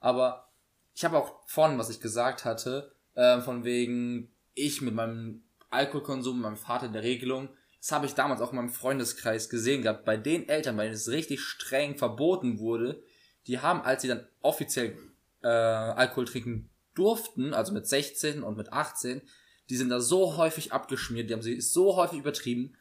Aber 0.00 0.48
ich 0.96 1.04
habe 1.04 1.16
auch 1.16 1.46
vorhin, 1.46 1.78
was 1.78 1.90
ich 1.90 2.00
gesagt 2.00 2.44
hatte, 2.44 2.92
äh, 3.14 3.40
von 3.40 3.62
wegen 3.62 4.32
ich 4.54 4.82
mit 4.82 4.94
meinem 4.94 5.44
Alkoholkonsum, 5.70 6.40
meinem 6.40 6.56
Vater 6.56 6.86
in 6.86 6.92
der 6.92 7.04
Regelung, 7.04 7.50
das 7.78 7.92
habe 7.92 8.06
ich 8.06 8.14
damals 8.14 8.40
auch 8.40 8.50
in 8.50 8.56
meinem 8.56 8.70
Freundeskreis 8.70 9.48
gesehen 9.48 9.82
gehabt. 9.82 10.04
Bei 10.04 10.16
den 10.16 10.48
Eltern, 10.48 10.76
bei 10.76 10.84
denen 10.84 10.96
es 10.96 11.08
richtig 11.08 11.40
streng 11.40 11.96
verboten 11.96 12.58
wurde, 12.58 13.00
die 13.46 13.60
haben, 13.60 13.82
als 13.82 14.02
sie 14.02 14.08
dann 14.08 14.26
offiziell 14.42 14.96
äh, 15.42 15.48
Alkohol 15.48 16.26
trinken 16.26 16.70
durften, 16.94 17.54
also 17.54 17.72
mit 17.72 17.86
16 17.86 18.42
und 18.42 18.56
mit 18.56 18.72
18, 18.72 19.22
die 19.68 19.76
sind 19.76 19.88
da 19.88 20.00
so 20.00 20.36
häufig 20.36 20.72
abgeschmiert, 20.72 21.30
die 21.30 21.34
haben 21.34 21.42
sie 21.42 21.60
so 21.60 21.96
häufig 21.96 22.18
übertrieben. 22.18 22.76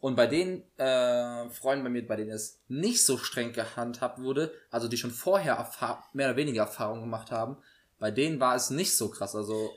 Und 0.00 0.16
bei 0.16 0.26
den 0.26 0.64
äh, 0.78 1.48
Freunden 1.50 1.84
bei 1.84 1.90
mir, 1.90 2.06
bei 2.06 2.16
denen 2.16 2.32
es 2.32 2.60
nicht 2.66 3.06
so 3.06 3.16
streng 3.16 3.52
gehandhabt 3.52 4.20
wurde, 4.20 4.52
also 4.70 4.88
die 4.88 4.96
schon 4.96 5.12
vorher 5.12 5.70
mehr 6.12 6.28
oder 6.28 6.36
weniger 6.36 6.62
Erfahrung 6.62 7.00
gemacht 7.00 7.30
haben, 7.30 7.56
bei 8.00 8.10
denen 8.10 8.40
war 8.40 8.56
es 8.56 8.70
nicht 8.70 8.96
so 8.96 9.10
krass. 9.10 9.36
Also 9.36 9.70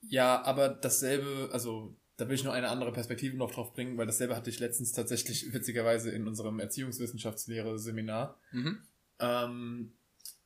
Ja, 0.00 0.42
aber 0.42 0.70
dasselbe, 0.70 1.50
also 1.52 1.94
da 2.16 2.26
will 2.26 2.34
ich 2.34 2.44
noch 2.44 2.54
eine 2.54 2.70
andere 2.70 2.92
Perspektive 2.92 3.36
noch 3.36 3.50
drauf 3.50 3.74
bringen, 3.74 3.98
weil 3.98 4.06
dasselbe 4.06 4.34
hatte 4.34 4.48
ich 4.48 4.58
letztens 4.58 4.92
tatsächlich 4.92 5.52
witzigerweise 5.52 6.10
in 6.10 6.26
unserem 6.26 6.60
Erziehungswissenschaftslehre-Seminar. 6.60 8.40
Mhm. 8.52 8.78
Ähm, 9.20 9.92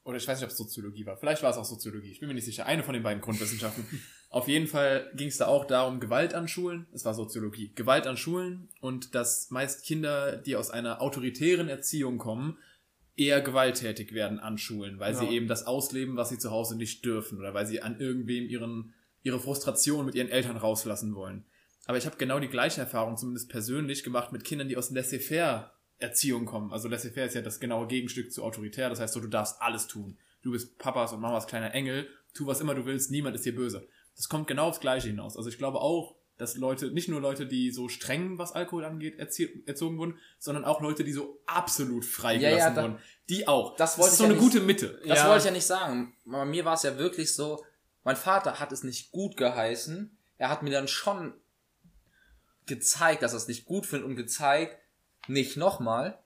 oder 0.05 0.17
ich 0.17 0.27
weiß 0.27 0.39
nicht, 0.39 0.45
ob 0.45 0.51
es 0.51 0.57
Soziologie 0.57 1.07
war. 1.07 1.17
Vielleicht 1.17 1.43
war 1.43 1.51
es 1.51 1.57
auch 1.57 1.65
Soziologie. 1.65 2.11
Ich 2.11 2.21
bin 2.21 2.29
mir 2.29 2.35
nicht 2.35 2.45
sicher. 2.45 2.67
Eine 2.67 2.83
von 2.83 2.95
den 2.95 3.03
beiden 3.03 3.21
Grundwissenschaften. 3.23 3.85
Auf 4.31 4.49
jeden 4.49 4.67
Fall 4.67 5.11
ging 5.15 5.29
es 5.29 5.37
da 5.37 5.47
auch 5.47 5.65
darum, 5.67 6.01
Gewalt 6.01 6.35
an 6.35 6.49
Schulen. 6.49 6.87
Es 6.93 7.05
war 7.05 7.15
Soziologie. 7.15 7.73
Gewalt 7.75 8.07
an 8.07 8.17
Schulen 8.17 8.69
und 8.81 9.15
dass 9.15 9.51
meist 9.51 9.85
Kinder, 9.85 10.37
die 10.39 10.57
aus 10.57 10.71
einer 10.71 11.03
autoritären 11.03 11.69
Erziehung 11.69 12.19
kommen, 12.19 12.59
eher 13.15 13.43
gewalttätig 13.43 14.15
werden 14.15 14.41
an 14.41 14.57
Schulen, 14.57 14.99
weil 14.99 15.15
sie 15.15 15.27
Ja. 15.27 15.31
eben 15.33 15.47
das 15.47 15.67
ausleben, 15.67 16.17
was 16.17 16.31
sie 16.31 16.39
zu 16.39 16.51
Hause 16.51 16.77
nicht 16.77 17.05
dürfen 17.05 17.39
oder 17.39 17.53
weil 17.53 17.67
sie 17.67 17.83
an 17.83 18.01
irgendwem 18.01 18.49
ihren, 18.49 18.95
ihre 19.23 19.39
Frustration 19.39 20.07
mit 20.07 20.15
ihren 20.15 20.31
Eltern 20.31 20.57
rauslassen 20.57 21.15
wollen. 21.15 21.45
Aber 21.85 21.99
ich 21.99 22.07
habe 22.07 22.17
genau 22.17 22.41
die 22.41 22.49
gleiche 22.49 22.81
Erfahrung, 22.81 23.17
zumindest 23.19 23.51
persönlich, 23.51 24.03
gemacht 24.03 24.33
mit 24.33 24.45
Kindern, 24.45 24.69
die 24.69 24.79
aus 24.79 24.91
laissez-faire 24.91 25.73
Erziehung 26.03 26.45
kommen. 26.45 26.73
Also 26.73 26.89
laissez-faire 26.89 27.27
ist 27.27 27.35
ja 27.35 27.41
das 27.43 27.61
genaue 27.61 27.87
Gegenstück 27.87 28.33
zu 28.33 28.43
autoritär. 28.43 28.89
Das 28.91 29.01
heißt 29.01 29.15
so, 29.15 29.21
du 29.21 29.29
darfst 29.29 29.61
alles 29.63 29.87
tun. 29.87 30.19
Du 30.43 30.53
bist 30.53 30.77
Papas 30.79 31.13
und 31.13 31.21
Mamas 31.21 31.47
kleiner 31.47 31.73
Engel. 31.75 32.09
Tu 32.35 32.47
was 32.47 32.61
immer 32.61 32.75
du 32.75 32.85
willst. 32.85 33.11
Niemand 33.11 33.37
ist 33.37 33.45
dir 33.45 33.55
böse. 33.55 33.87
Das 34.17 34.29
kommt 34.29 34.47
genau 34.49 34.69
aufs 34.69 34.81
Gleiche 34.81 35.09
hinaus. 35.09 35.37
Also 35.37 35.49
ich 35.49 35.59
glaube 35.59 35.81
auch, 35.81 36.17
dass 36.39 36.57
Leute, 36.57 36.91
nicht 36.91 37.09
nur 37.09 37.21
Leute, 37.21 37.47
die 37.47 37.71
so 37.71 37.89
streng, 37.89 38.37
was 38.39 38.53
Alkohol 38.53 38.85
angeht, 38.85 39.17
erzogen 39.19 39.99
wurden, 39.99 40.19
sondern 40.39 40.65
auch 40.65 40.81
Leute, 40.81 41.05
die 41.05 41.13
so 41.13 41.41
absolut 41.47 42.05
freigelassen 42.05 42.59
Ja, 42.59 42.69
ja, 42.69 42.75
da- 42.75 42.83
wurden. 42.83 42.99
Die 43.29 43.47
auch. 43.47 43.77
Das 43.77 43.97
wollte 43.99 44.13
ist 44.13 44.19
so 44.19 44.25
ja 44.25 44.31
eine 44.31 44.39
nicht- 44.39 44.45
gute 44.45 44.61
Mitte. 44.61 45.01
Das 45.07 45.19
Ja. 45.21 45.27
wollte 45.29 45.39
ich 45.41 45.45
ja 45.45 45.51
nicht 45.53 45.67
sagen. 45.67 46.15
Bei 46.25 46.45
mir 46.45 46.65
war 46.65 46.75
es 46.75 46.83
ja 46.83 46.99
wirklich 46.99 47.33
so, 47.35 47.65
mein 48.03 48.17
Vater 48.17 48.59
hat 48.59 48.73
es 48.73 48.83
nicht 48.83 49.13
gut 49.13 49.37
geheißen. 49.37 50.17
Er 50.39 50.49
hat 50.49 50.63
mir 50.65 50.71
dann 50.71 50.89
schon 50.89 51.35
gezeigt, 52.67 53.23
dass 53.23 53.33
er 53.33 53.39
es 53.39 53.49
nicht 53.49 53.65
gut 53.65 53.87
findet 53.87 54.09
und 54.09 54.17
gezeigt, 54.17 54.79
nicht 55.29 55.57
nochmal. 55.57 56.19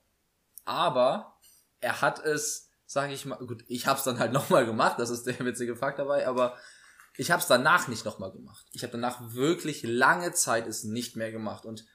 Aber 0.65 1.37
er 1.79 2.01
hat 2.01 2.19
es, 2.19 2.69
sage 2.85 3.13
ich 3.13 3.25
mal, 3.25 3.37
gut, 3.37 3.63
ich 3.67 3.87
habe 3.87 3.97
es 3.97 4.03
dann 4.03 4.19
halt 4.19 4.33
nochmal 4.33 4.65
gemacht, 4.65 4.99
das 4.99 5.09
ist 5.09 5.25
der 5.25 5.39
witzige 5.39 5.75
Fakt 5.75 5.99
dabei, 5.99 6.27
aber 6.27 6.57
ich 7.15 7.31
habe 7.31 7.41
es 7.41 7.47
danach 7.47 7.87
nicht 7.87 8.05
nochmal 8.05 8.31
gemacht. 8.31 8.65
Ich 8.71 8.83
habe 8.83 8.91
danach 8.91 9.33
wirklich 9.33 9.83
lange 9.83 10.33
Zeit 10.33 10.67
es 10.67 10.83
nicht 10.83 11.15
mehr 11.15 11.31
gemacht 11.31 11.65
und 11.65 11.85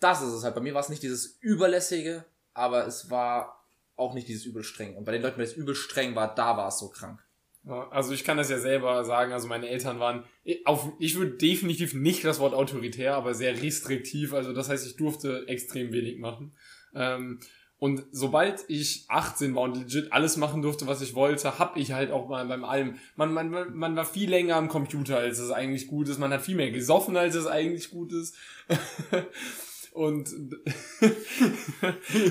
das 0.00 0.22
ist 0.22 0.32
es 0.32 0.44
halt. 0.44 0.54
Bei 0.54 0.60
mir 0.60 0.74
war 0.74 0.82
es 0.82 0.88
nicht 0.88 1.02
dieses 1.02 1.38
überlässige, 1.40 2.24
aber 2.52 2.86
es 2.86 3.10
war 3.10 3.64
auch 3.96 4.14
nicht 4.14 4.28
dieses 4.28 4.44
übel 4.44 4.62
streng. 4.62 4.96
Und 4.96 5.04
bei 5.04 5.12
den 5.12 5.22
Leuten, 5.22 5.36
bei 5.36 5.44
denen 5.44 5.52
es 5.52 5.56
übel 5.56 5.74
streng 5.74 6.14
war, 6.14 6.34
da 6.34 6.56
war 6.56 6.68
es 6.68 6.78
so 6.78 6.90
krank. 6.90 7.23
Also 7.66 8.12
ich 8.12 8.24
kann 8.24 8.36
das 8.36 8.50
ja 8.50 8.58
selber 8.58 9.04
sagen, 9.04 9.32
also 9.32 9.48
meine 9.48 9.68
Eltern 9.68 9.98
waren, 9.98 10.24
auf, 10.66 10.92
ich 10.98 11.16
würde 11.16 11.32
definitiv 11.32 11.94
nicht 11.94 12.22
das 12.24 12.38
Wort 12.38 12.52
autoritär, 12.52 13.14
aber 13.14 13.32
sehr 13.32 13.62
restriktiv, 13.62 14.34
also 14.34 14.52
das 14.52 14.68
heißt, 14.68 14.86
ich 14.86 14.96
durfte 14.96 15.44
extrem 15.48 15.90
wenig 15.92 16.18
machen. 16.18 16.52
Ähm, 16.94 17.40
und 17.78 18.04
sobald 18.12 18.64
ich 18.68 19.04
18 19.08 19.54
war 19.54 19.62
und 19.62 19.76
legit 19.76 20.12
alles 20.12 20.36
machen 20.36 20.62
durfte, 20.62 20.86
was 20.86 21.02
ich 21.02 21.14
wollte, 21.14 21.58
hab 21.58 21.76
ich 21.76 21.92
halt 21.92 22.10
auch 22.10 22.28
mal 22.28 22.46
beim 22.46 22.64
allem, 22.64 22.98
man, 23.16 23.32
man, 23.32 23.74
man 23.74 23.96
war 23.96 24.04
viel 24.04 24.30
länger 24.30 24.56
am 24.56 24.68
Computer, 24.68 25.18
als 25.18 25.38
es 25.38 25.50
eigentlich 25.50 25.86
gut 25.86 26.08
ist, 26.08 26.18
man 26.18 26.32
hat 26.32 26.42
viel 26.42 26.56
mehr 26.56 26.70
gesoffen, 26.70 27.16
als 27.16 27.34
es 27.34 27.46
eigentlich 27.46 27.90
gut 27.90 28.12
ist. 28.12 28.36
Und, 29.94 30.28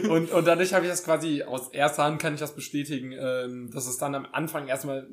und, 0.10 0.32
und 0.32 0.48
dadurch 0.48 0.74
habe 0.74 0.84
ich 0.84 0.92
das 0.92 1.06
quasi 1.06 1.44
aus 1.44 1.70
erster 1.70 2.04
Hand 2.04 2.22
kann 2.22 2.34
ich 2.34 2.42
das 2.42 2.56
bestätigen, 2.56 3.14
ähm, 3.18 3.72
dass 3.72 3.88
es 3.88 3.98
dann 3.98 4.16
am 4.16 4.28
Anfang 4.34 4.68
erstmal 4.68 5.08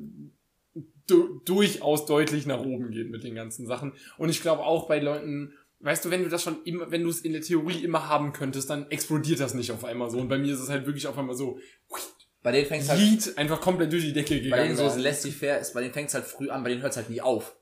du 1.07 1.39
durchaus 1.45 2.05
deutlich 2.05 2.45
nach 2.45 2.59
oben 2.59 2.91
geht 2.91 3.09
mit 3.09 3.23
den 3.23 3.35
ganzen 3.35 3.67
Sachen. 3.67 3.93
Und 4.17 4.27
ich 4.27 4.41
glaube 4.41 4.63
auch 4.63 4.89
bei 4.89 4.99
Leuten, 4.99 5.53
weißt 5.79 6.03
du, 6.03 6.11
wenn 6.11 6.23
du 6.23 6.29
das 6.29 6.43
schon 6.43 6.61
immer, 6.65 6.91
wenn 6.91 7.03
du 7.03 7.09
es 7.09 7.21
in 7.21 7.31
der 7.31 7.41
Theorie 7.41 7.85
immer 7.85 8.09
haben 8.09 8.33
könntest, 8.33 8.69
dann 8.69 8.91
explodiert 8.91 9.39
das 9.39 9.53
nicht 9.53 9.71
auf 9.71 9.85
einmal 9.85 10.09
so. 10.09 10.19
Und 10.19 10.27
bei 10.27 10.37
mir 10.37 10.53
ist 10.53 10.59
es 10.59 10.69
halt 10.69 10.85
wirklich 10.85 11.07
auf 11.07 11.17
einmal 11.17 11.35
so, 11.35 11.57
Bei 12.43 12.51
denen 12.51 12.67
fängt 12.67 12.83
es 12.83 12.89
halt, 12.89 13.37
einfach 13.37 13.61
komplett 13.61 13.93
durch 13.93 14.03
die 14.03 14.13
Decke 14.13 14.35
bei 14.35 14.39
gegangen. 14.41 14.63
denen 14.65 14.77
so 14.77 14.89
sein. 14.89 14.99
laissez-faire 14.99 15.59
ist, 15.59 15.73
bei 15.73 15.79
denen 15.79 15.93
fängt 15.93 16.09
es 16.09 16.15
halt 16.15 16.25
früh 16.25 16.49
an, 16.49 16.63
bei 16.63 16.69
denen 16.69 16.81
hört 16.81 16.91
es 16.91 16.97
halt 16.97 17.09
nie 17.09 17.21
auf. 17.21 17.55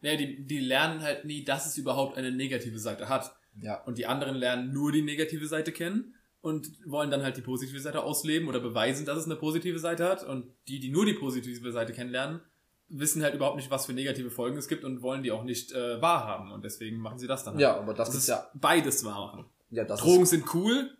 Ja, 0.00 0.14
die, 0.14 0.44
die 0.44 0.60
lernen 0.60 1.02
halt 1.02 1.24
nie, 1.24 1.44
dass 1.44 1.66
es 1.66 1.76
überhaupt 1.76 2.16
eine 2.16 2.30
negative 2.30 2.78
Seite 2.78 3.08
hat. 3.08 3.34
Ja. 3.60 3.82
Und 3.84 3.98
die 3.98 4.06
anderen 4.06 4.36
lernen 4.36 4.72
nur 4.72 4.92
die 4.92 5.02
negative 5.02 5.46
Seite 5.46 5.72
kennen. 5.72 6.14
und 6.40 6.72
wollen 6.84 7.08
dann 7.10 7.22
halt 7.22 7.36
die 7.36 7.40
positive 7.40 7.78
Seite 7.78 8.02
ausleben 8.02 8.48
oder 8.48 8.58
beweisen, 8.58 9.06
dass 9.06 9.16
es 9.16 9.26
eine 9.26 9.36
positive 9.36 9.78
Seite 9.78 10.04
hat. 10.08 10.24
Und 10.24 10.46
die, 10.66 10.80
die 10.80 10.90
nur 10.90 11.06
die 11.06 11.14
positive 11.14 11.70
Seite 11.70 11.92
kennenlernen, 11.92 12.40
wissen 12.88 13.22
halt 13.22 13.34
überhaupt 13.34 13.56
nicht, 13.56 13.70
was 13.70 13.86
für 13.86 13.92
negative 13.92 14.30
Folgen 14.30 14.58
es 14.58 14.66
gibt 14.68 14.84
und 14.84 15.02
wollen 15.02 15.22
die 15.22 15.30
auch 15.30 15.44
nicht 15.44 15.72
äh, 15.72 16.02
wahrhaben. 16.02 16.50
Und 16.50 16.64
deswegen 16.64 16.98
machen 16.98 17.18
sie 17.18 17.28
das 17.28 17.44
dann. 17.44 17.58
Ja, 17.58 17.72
halt. 17.72 17.82
aber 17.82 17.94
das, 17.94 18.08
das 18.08 18.16
ist 18.16 18.22
ist 18.24 18.28
ja, 18.28 18.50
beides 18.54 19.04
wahr 19.04 19.26
machen. 19.26 19.44
ja, 19.70 19.84
das 19.84 20.00
Drogen 20.00 20.26
sind 20.26 20.52
cool, 20.52 20.90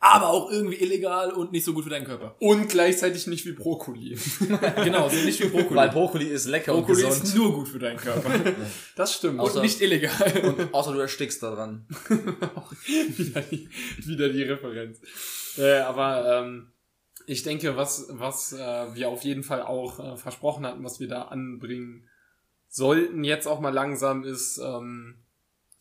aber 0.00 0.28
auch 0.28 0.50
irgendwie 0.50 0.76
illegal 0.76 1.32
und 1.32 1.50
nicht 1.50 1.64
so 1.64 1.72
gut 1.72 1.84
für 1.84 1.90
deinen 1.90 2.04
Körper. 2.04 2.36
Und 2.38 2.68
gleichzeitig 2.68 3.26
nicht 3.26 3.44
wie 3.46 3.52
Brokkoli. 3.52 4.16
genau, 4.84 5.08
so 5.08 5.16
nicht 5.24 5.40
wie 5.40 5.44
ist, 5.44 5.52
Brokkoli. 5.52 5.74
weil 5.74 5.88
Brokkoli 5.90 6.26
ist 6.26 6.46
lecker 6.46 6.72
Brokkoli 6.72 7.02
und 7.02 7.10
ist 7.10 7.20
gesund. 7.22 7.42
nur 7.42 7.52
gut 7.54 7.68
für 7.68 7.78
deinen 7.78 7.96
Körper. 7.96 8.30
Das 8.96 9.14
stimmt. 9.14 9.40
Außer- 9.40 9.56
und 9.56 9.62
nicht 9.62 9.80
illegal. 9.80 10.54
Und 10.56 10.74
außer 10.74 10.92
du 10.92 11.00
erstickst 11.00 11.42
daran. 11.42 11.86
wieder, 13.16 13.40
die, 13.42 13.68
wieder 14.06 14.28
die 14.28 14.42
Referenz. 14.42 15.00
Äh, 15.56 15.78
aber 15.80 16.42
ähm, 16.42 16.72
ich 17.26 17.42
denke, 17.42 17.76
was, 17.76 18.06
was 18.10 18.52
äh, 18.52 18.94
wir 18.94 19.08
auf 19.08 19.22
jeden 19.22 19.42
Fall 19.42 19.62
auch 19.62 19.98
äh, 20.00 20.16
versprochen 20.16 20.64
hatten, 20.66 20.84
was 20.84 21.00
wir 21.00 21.08
da 21.08 21.22
anbringen 21.22 22.08
sollten, 22.68 23.24
jetzt 23.24 23.46
auch 23.46 23.60
mal 23.60 23.72
langsam, 23.72 24.24
ist 24.24 24.58
ähm, 24.58 25.16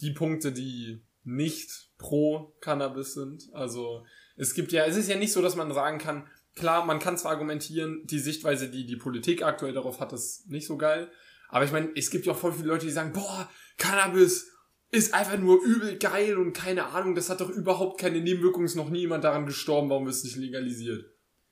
die 0.01 0.11
Punkte, 0.11 0.51
die 0.51 1.01
nicht 1.23 1.86
pro 1.97 2.55
Cannabis 2.61 3.13
sind. 3.13 3.43
Also 3.53 4.05
es 4.35 4.53
gibt 4.53 4.71
ja, 4.71 4.85
es 4.85 4.95
ist 4.95 5.09
ja 5.09 5.17
nicht 5.17 5.33
so, 5.33 5.41
dass 5.41 5.55
man 5.55 5.73
sagen 5.73 5.97
kann, 5.97 6.27
klar, 6.55 6.85
man 6.85 6.99
kann 6.99 7.17
zwar 7.17 7.31
argumentieren, 7.31 8.01
die 8.05 8.19
Sichtweise, 8.19 8.69
die 8.69 8.85
die 8.85 8.95
Politik 8.95 9.43
aktuell 9.43 9.73
darauf 9.73 9.99
hat, 9.99 10.13
ist 10.13 10.49
nicht 10.49 10.67
so 10.67 10.77
geil. 10.77 11.09
Aber 11.49 11.65
ich 11.65 11.71
meine, 11.71 11.89
es 11.95 12.09
gibt 12.09 12.25
ja 12.25 12.33
auch 12.33 12.37
voll 12.37 12.53
viele 12.53 12.67
Leute, 12.67 12.85
die 12.85 12.91
sagen, 12.91 13.13
boah, 13.13 13.49
Cannabis 13.77 14.51
ist 14.91 15.13
einfach 15.13 15.37
nur 15.37 15.61
übel 15.63 15.97
geil 15.97 16.37
und 16.37 16.53
keine 16.53 16.87
Ahnung, 16.87 17.15
das 17.15 17.29
hat 17.29 17.41
doch 17.41 17.49
überhaupt 17.49 17.99
keine 17.99 18.21
Nebenwirkungen, 18.21 18.65
ist 18.65 18.75
noch 18.75 18.89
nie 18.89 19.01
jemand 19.01 19.23
daran 19.23 19.45
gestorben, 19.45 19.89
warum 19.89 20.05
wird 20.05 20.15
es 20.15 20.23
nicht 20.23 20.37
legalisiert? 20.37 21.05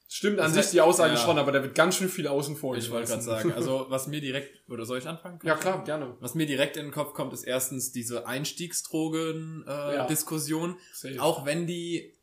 Stimmt 0.07 0.39
an 0.39 0.53
Das 0.53 0.65
sich 0.65 0.73
die 0.73 0.81
Aussage 0.81 1.15
ja. 1.15 1.19
schon, 1.19 1.37
aber 1.39 1.51
da 1.51 1.63
wird 1.63 1.73
ganz 1.75 1.97
schön 1.97 2.09
viel 2.09 2.27
außen 2.27 2.55
vor 2.55 2.77
Ich 2.77 2.91
wollte 2.91 3.09
gerade 3.09 3.23
sagen, 3.23 3.51
also 3.53 3.85
was 3.89 4.05
mir 4.07 4.21
direkt, 4.21 4.69
oder 4.69 4.85
soll 4.85 4.99
ich 4.99 5.07
anfangen? 5.07 5.39
Ja 5.43 5.55
klar, 5.55 5.83
gerne. 5.83 6.15
Was 6.19 6.35
mir 6.35 6.45
direkt 6.45 6.77
in 6.77 6.85
den 6.85 6.91
Kopf 6.91 7.13
kommt, 7.13 7.33
ist 7.33 7.43
erstens 7.43 7.91
diese 7.91 8.27
Einstiegsdrogen-Diskussion. 8.27 10.77
Äh, 11.03 11.15
Ja. 11.15 11.21
Auch 11.21 11.45
wenn 11.45 11.67
die 11.67 12.15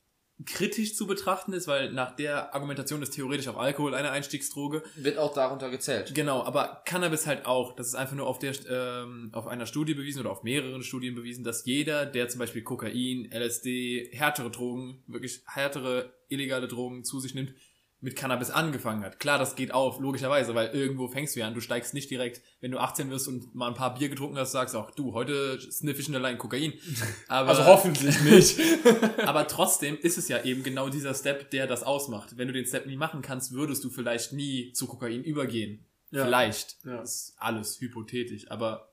kritisch 0.44 0.96
zu 0.96 1.06
betrachten 1.06 1.52
ist, 1.52 1.68
weil 1.68 1.92
nach 1.92 2.16
der 2.16 2.54
Argumentation 2.54 3.02
ist 3.02 3.10
theoretisch 3.10 3.48
auch 3.48 3.58
Alkohol 3.58 3.94
eine 3.94 4.10
Einstiegsdroge. 4.10 4.82
Wird 4.96 5.18
auch 5.18 5.32
darunter 5.34 5.70
gezählt. 5.70 6.14
Genau, 6.14 6.42
aber 6.42 6.82
Cannabis 6.84 7.26
halt 7.26 7.46
auch. 7.46 7.76
Das 7.76 7.88
ist 7.88 7.94
einfach 7.94 8.16
nur 8.16 8.26
auf 8.26 8.38
der 8.38 8.54
ähm, 8.68 9.30
auf 9.32 9.46
einer 9.46 9.66
Studie 9.66 9.94
bewiesen 9.94 10.20
oder 10.20 10.30
auf 10.30 10.42
mehreren 10.42 10.82
Studien 10.82 11.14
bewiesen, 11.14 11.44
dass 11.44 11.64
jeder, 11.64 12.06
der 12.06 12.28
zum 12.28 12.40
Beispiel 12.40 12.62
Kokain, 12.62 13.30
LSD, 13.32 14.10
härtere 14.12 14.50
Drogen, 14.50 15.04
wirklich 15.06 15.42
härtere 15.46 16.12
illegale 16.28 16.66
Drogen 16.66 17.04
zu 17.04 17.20
sich 17.20 17.34
nimmt, 17.34 17.52
mit 18.02 18.16
Cannabis 18.16 18.50
angefangen 18.50 19.04
hat. 19.04 19.20
Klar, 19.20 19.38
das 19.38 19.54
geht 19.54 19.72
auf, 19.72 20.00
logischerweise, 20.00 20.54
weil 20.56 20.74
irgendwo 20.74 21.06
fängst 21.06 21.36
du 21.36 21.40
ja 21.40 21.46
an. 21.46 21.54
Du 21.54 21.60
steigst 21.60 21.94
nicht 21.94 22.10
direkt, 22.10 22.42
wenn 22.60 22.72
du 22.72 22.78
18 22.78 23.10
wirst 23.10 23.28
und 23.28 23.54
mal 23.54 23.68
ein 23.68 23.74
paar 23.74 23.94
Bier 23.94 24.08
getrunken 24.08 24.36
hast, 24.36 24.50
sagst 24.50 24.74
auch, 24.74 24.90
du, 24.90 25.14
heute 25.14 25.60
sniff 25.70 25.98
ich 26.00 26.06
schon 26.06 26.14
allein 26.16 26.36
Kokain. 26.36 26.72
Aber, 27.28 27.50
Also 27.50 27.64
hoffentlich 27.64 28.20
nicht. 28.22 28.58
aber 29.24 29.46
trotzdem 29.46 29.96
ist 29.96 30.18
es 30.18 30.28
ja 30.28 30.42
eben 30.42 30.64
genau 30.64 30.88
dieser 30.88 31.14
Step, 31.14 31.50
der 31.52 31.66
das 31.68 31.84
ausmacht. 31.84 32.36
Wenn 32.36 32.48
du 32.48 32.52
den 32.52 32.66
Step 32.66 32.86
nie 32.86 32.96
machen 32.96 33.22
kannst, 33.22 33.52
würdest 33.52 33.84
du 33.84 33.90
vielleicht 33.90 34.32
nie 34.32 34.72
zu 34.72 34.86
Kokain 34.88 35.22
übergehen. 35.22 35.86
Ja. 36.10 36.24
Vielleicht. 36.24 36.84
Ja. 36.84 36.98
Das 36.98 37.14
ist 37.14 37.34
alles 37.38 37.80
hypothetisch. 37.80 38.50
Aber 38.50 38.92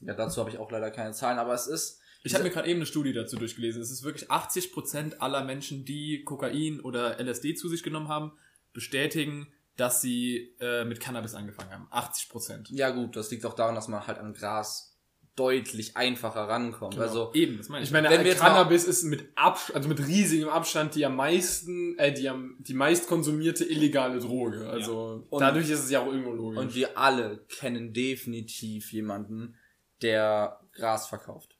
Ja, 0.00 0.12
dazu 0.14 0.38
habe 0.40 0.50
ich 0.50 0.58
auch 0.58 0.70
leider 0.70 0.90
keine 0.90 1.12
Zahlen, 1.12 1.38
aber 1.38 1.54
es 1.54 1.66
ist. 1.66 1.98
ich 2.24 2.34
habe 2.34 2.44
mir 2.44 2.50
gerade 2.50 2.68
eben 2.68 2.78
eine 2.80 2.86
Studie 2.86 3.14
dazu 3.14 3.36
durchgelesen. 3.36 3.80
Es 3.80 3.90
ist 3.90 4.02
wirklich 4.04 4.30
80% 4.30 5.16
aller 5.18 5.42
Menschen, 5.44 5.86
die 5.86 6.24
Kokain 6.24 6.80
oder 6.80 7.18
LSD 7.18 7.54
zu 7.54 7.68
sich 7.68 7.82
genommen 7.82 8.08
haben, 8.08 8.32
bestätigen, 8.72 9.48
dass 9.76 10.00
sie 10.00 10.54
äh, 10.60 10.84
mit 10.84 11.00
Cannabis 11.00 11.34
angefangen 11.34 11.70
haben. 11.70 11.88
80%. 11.90 12.66
Ja 12.74 12.90
gut, 12.90 13.16
das 13.16 13.30
liegt 13.30 13.46
auch 13.46 13.54
daran, 13.54 13.74
dass 13.74 13.88
man 13.88 14.06
halt 14.06 14.18
an 14.18 14.34
Gras 14.34 14.90
deutlich 15.36 15.96
einfacher 15.96 16.42
rankommt. 16.48 16.94
Genau. 16.94 17.06
Also 17.06 17.30
eben, 17.34 17.56
das 17.56 17.68
meine 17.68 17.82
ich. 17.82 17.88
Ich 17.88 17.92
meine, 17.92 18.10
Wenn 18.10 18.24
wir 18.24 18.32
jetzt 18.32 18.40
Cannabis 18.40 18.84
ist 18.84 19.04
mit 19.04 19.28
Abs 19.36 19.70
also 19.70 19.88
mit 19.88 19.98
riesigem 20.06 20.48
Abstand 20.48 20.94
die 20.96 21.06
am 21.06 21.16
meisten, 21.16 21.96
äh, 21.98 22.12
die 22.12 22.28
am 22.28 22.56
die 22.58 22.74
meist 22.74 23.08
konsumierte 23.08 23.64
illegale 23.64 24.18
Droge. 24.18 24.68
Also 24.68 25.24
Und- 25.30 25.40
dadurch 25.40 25.70
ist 25.70 25.84
es 25.84 25.90
ja 25.90 26.00
auch 26.00 26.08
irgendwo 26.08 26.32
logisch. 26.32 26.58
und 26.58 26.74
wir 26.74 26.98
alle 26.98 27.38
kennen 27.48 27.94
definitiv 27.94 28.92
jemanden, 28.92 29.56
der 30.02 30.60
Gras 30.72 31.06
verkauft. 31.08 31.56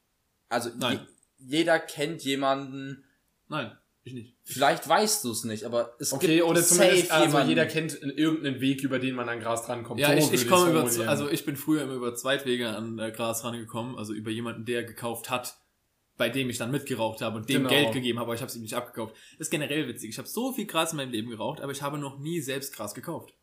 Also 0.50 0.70
Nein. 0.76 1.06
je, 1.38 1.58
jeder 1.58 1.78
kennt 1.78 2.22
jemanden. 2.22 3.04
Nein, 3.48 3.72
ich 4.03 4.14
nicht. 4.14 4.34
Vielleicht 4.44 4.88
weißt 4.88 5.24
du 5.24 5.30
es 5.30 5.44
nicht, 5.44 5.64
aber 5.64 5.94
es 5.98 6.12
okay, 6.12 6.36
gibt 6.36 6.44
oder 6.44 6.62
zumindest, 6.62 7.09
safe 7.09 7.12
also 7.12 7.26
jemanden. 7.26 7.48
jeder 7.51 7.66
kennt 7.66 8.01
irgendeinen 8.03 8.61
Weg, 8.61 8.82
über 8.82 8.98
den 8.98 9.14
man 9.14 9.28
an 9.28 9.40
Gras 9.40 9.66
drankommt. 9.66 10.01
Ja, 10.01 10.09
So 10.20 10.32
ich, 10.32 10.42
ich 10.42 10.48
komme 10.48 10.70
über, 10.70 11.09
also 11.09 11.28
ich 11.28 11.44
bin 11.44 11.57
früher 11.57 11.82
immer 11.82 11.94
über 11.94 12.14
Zweitwege 12.14 12.68
an 12.68 12.98
äh, 12.98 13.11
Gras 13.12 13.44
rangekommen, 13.44 13.96
also 13.96 14.12
über 14.14 14.30
jemanden, 14.30 14.64
der 14.64 14.84
gekauft 14.84 15.28
hat, 15.30 15.57
bei 16.16 16.28
dem 16.28 16.48
ich 16.51 16.59
dann 16.59 16.70
mitgeraucht 16.70 17.20
habe 17.20 17.36
und 17.38 17.48
dem 17.48 17.62
Genau. 17.64 17.68
Geld 17.68 17.92
gegeben 17.92 18.18
habe, 18.18 18.26
aber 18.28 18.34
ich 18.34 18.40
habe 18.40 18.51
es 18.51 18.57
ihm 18.57 18.62
nicht 18.62 18.74
abgekauft. 18.74 19.14
ist 19.38 19.51
generell 19.51 19.86
witzig. 19.88 20.11
Ich 20.11 20.18
habe 20.18 20.28
so 20.28 20.53
viel 20.53 20.66
Gras 20.66 20.92
in 20.92 20.96
meinem 20.96 21.12
Leben 21.12 21.30
geraucht, 21.30 21.61
aber 21.61 21.72
ich 21.72 21.82
habe 21.82 21.98
noch 21.98 22.18
nie 22.18 22.40
selbst 22.40 22.74
Gras 22.74 22.94
gekauft. 22.94 23.34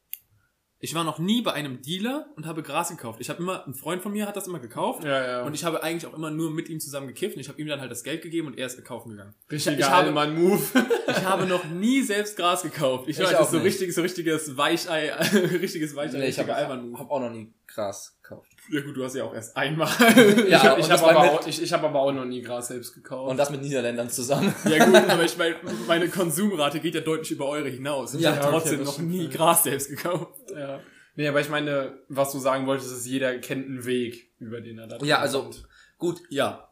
Ich 0.80 0.94
war 0.94 1.04
noch 1.04 1.18
nie 1.18 1.42
bei 1.42 1.54
einem 1.54 1.82
Dealer 1.82 2.28
und 2.36 2.46
habe 2.46 2.62
Gras 2.62 2.90
gekauft. 2.90 3.20
Ich 3.20 3.30
habe 3.30 3.42
immer, 3.42 3.66
ein 3.66 3.74
Freund 3.74 4.04
von 4.04 4.12
mir 4.12 4.28
hat 4.28 4.36
das 4.36 4.46
immer 4.48 4.60
gekauft 4.60 5.04
ja, 5.04 5.26
ja. 5.28 5.42
und 5.44 5.56
ich 5.56 5.64
habe 5.64 5.82
eigentlich 5.82 6.06
auch 6.06 6.14
immer 6.16 6.30
nur 6.30 6.52
mit 6.52 6.70
ihm 6.70 6.80
zusammen 6.80 7.08
gekifft 7.08 7.36
und 7.36 7.42
ich 7.42 7.50
habe 7.50 7.60
ihm 7.60 7.68
dann 7.68 7.82
halt 7.82 7.90
das 7.90 8.04
Geld 8.04 8.22
gegeben 8.22 8.46
und 8.48 8.58
er 8.60 8.68
ist 8.68 8.84
kaufen 8.86 9.10
gegangen. 9.10 9.34
Richtiger 9.52 9.78
ich 9.80 9.86
habe- 9.86 10.08
Allmann-Move. 10.08 10.62
Ich 11.10 11.24
habe 11.24 11.46
noch 11.46 11.64
nie 11.66 12.02
selbst 12.04 12.36
Gras 12.36 12.62
gekauft. 12.64 13.06
Ich, 13.08 13.18
Ich 13.18 13.24
weiß, 13.24 13.32
das 13.32 13.42
ist 13.46 13.52
so 13.52 13.58
nicht. 13.58 13.66
richtig, 13.66 13.94
so 13.96 14.02
richtiges 14.02 14.58
Weichei, 14.58 15.14
richtiges 15.34 15.96
Weichei, 15.96 16.18
Nee, 16.20 16.28
ich 16.28 16.38
habe 16.38 16.50
richtiger 16.50 16.70
Alman-Move. 16.70 17.00
hab 17.00 17.10
auch 17.10 17.22
noch 17.22 17.32
nie 17.32 17.54
Gras 17.66 18.18
gekauft. 18.22 18.52
Ja 18.70 18.82
gut, 18.82 18.98
du 18.98 19.04
hast 19.04 19.16
ja 19.16 19.24
auch 19.24 19.34
erst 19.34 19.56
einmal. 19.56 19.88
ich 20.48 20.54
habe 20.56 20.76
und 20.76 20.80
ich 20.82 20.88
das 20.88 21.02
hab 21.02 21.02
war 21.04 21.10
aber, 21.16 21.32
auch- 21.34 21.48
ich, 21.48 21.62
ich 21.62 21.72
hab 21.74 21.84
aber 21.84 22.00
auch 22.02 22.12
noch 22.12 22.26
nie 22.26 22.42
Gras 22.42 22.68
selbst 22.68 22.94
gekauft. 22.94 23.32
Und 23.32 23.38
das 23.38 23.50
mit 23.50 23.62
Niederländern 23.62 24.10
zusammen. 24.10 24.54
ja 24.70 24.84
gut, 24.86 24.96
aber 25.10 25.24
ich 25.24 25.38
meine, 25.38 25.56
meine 25.88 26.10
Konsumrate 26.10 26.80
geht 26.80 26.96
ja 26.96 27.02
deutlich 27.02 27.32
über 27.32 27.48
eure 27.48 27.70
hinaus. 27.70 28.14
Ich 28.14 28.22
Ja, 28.22 28.32
habe 28.32 28.42
okay, 28.42 28.52
trotzdem 28.52 28.84
noch 28.84 28.98
nie 29.00 29.30
Gras 29.30 29.64
selbst 29.64 29.90
gekauft. 29.90 30.34
ja. 30.54 30.80
Nee, 31.16 31.28
aber 31.28 31.42
ich 31.42 31.50
meine, 31.50 31.98
was 32.10 32.32
du 32.32 32.38
sagen 32.40 32.68
wolltest, 32.68 32.92
ist, 32.92 33.08
jeder 33.08 33.40
kennt 33.40 33.66
einen 33.66 33.86
Weg, 33.86 34.32
über 34.40 34.62
den 34.62 34.78
er 34.78 34.86
da 34.88 34.98
Ja, 35.04 35.18
also 35.20 35.44
kommt. 35.44 35.64
gut, 35.98 36.20
Ja. 36.30 36.72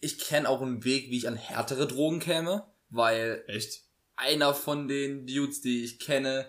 ich 0.00 0.18
kenne 0.18 0.46
auch 0.48 0.60
einen 0.60 0.84
Weg, 0.84 1.08
wie 1.10 1.16
ich 1.16 1.26
an 1.26 1.36
härtere 1.36 1.86
Drogen 1.86 2.18
käme, 2.20 2.64
weil 2.90 3.44
Echt? 3.46 3.84
einer 4.16 4.52
von 4.52 4.88
den 4.88 5.26
Dudes, 5.26 5.62
die 5.62 5.84
ich 5.84 6.00
kenne, 6.00 6.46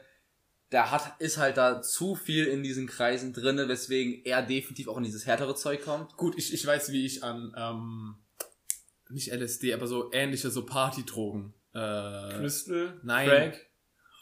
der 0.72 0.92
hat, 0.92 1.20
ist 1.20 1.38
halt 1.38 1.58
da 1.58 1.82
zu 1.82 2.16
viel 2.16 2.46
in 2.46 2.62
diesen 2.62 2.88
Kreisen 2.88 3.34
drinne, 3.34 3.68
weswegen 3.68 4.24
er 4.24 4.42
definitiv 4.42 4.88
auch 4.88 4.98
in 4.98 5.04
dieses 5.04 5.26
härtere 5.26 5.56
Zeug 5.56 5.84
kommt. 5.84 6.16
Gut, 6.16 6.38
ich, 6.38 6.54
ich 6.54 6.66
weiß, 6.66 6.92
wie 6.92 7.06
ich 7.06 7.24
an, 7.24 7.54
ähm, 7.58 8.16
nicht 9.10 9.32
LSD, 9.32 9.74
aber 9.74 9.88
so 9.88 10.12
ähnliche, 10.12 10.52
so 10.52 10.66
Partydrogen. 10.66 11.54
Äh, 11.74 12.38
Crystal, 12.38 13.00
nein. 13.04 13.28
Crack, 13.28 13.70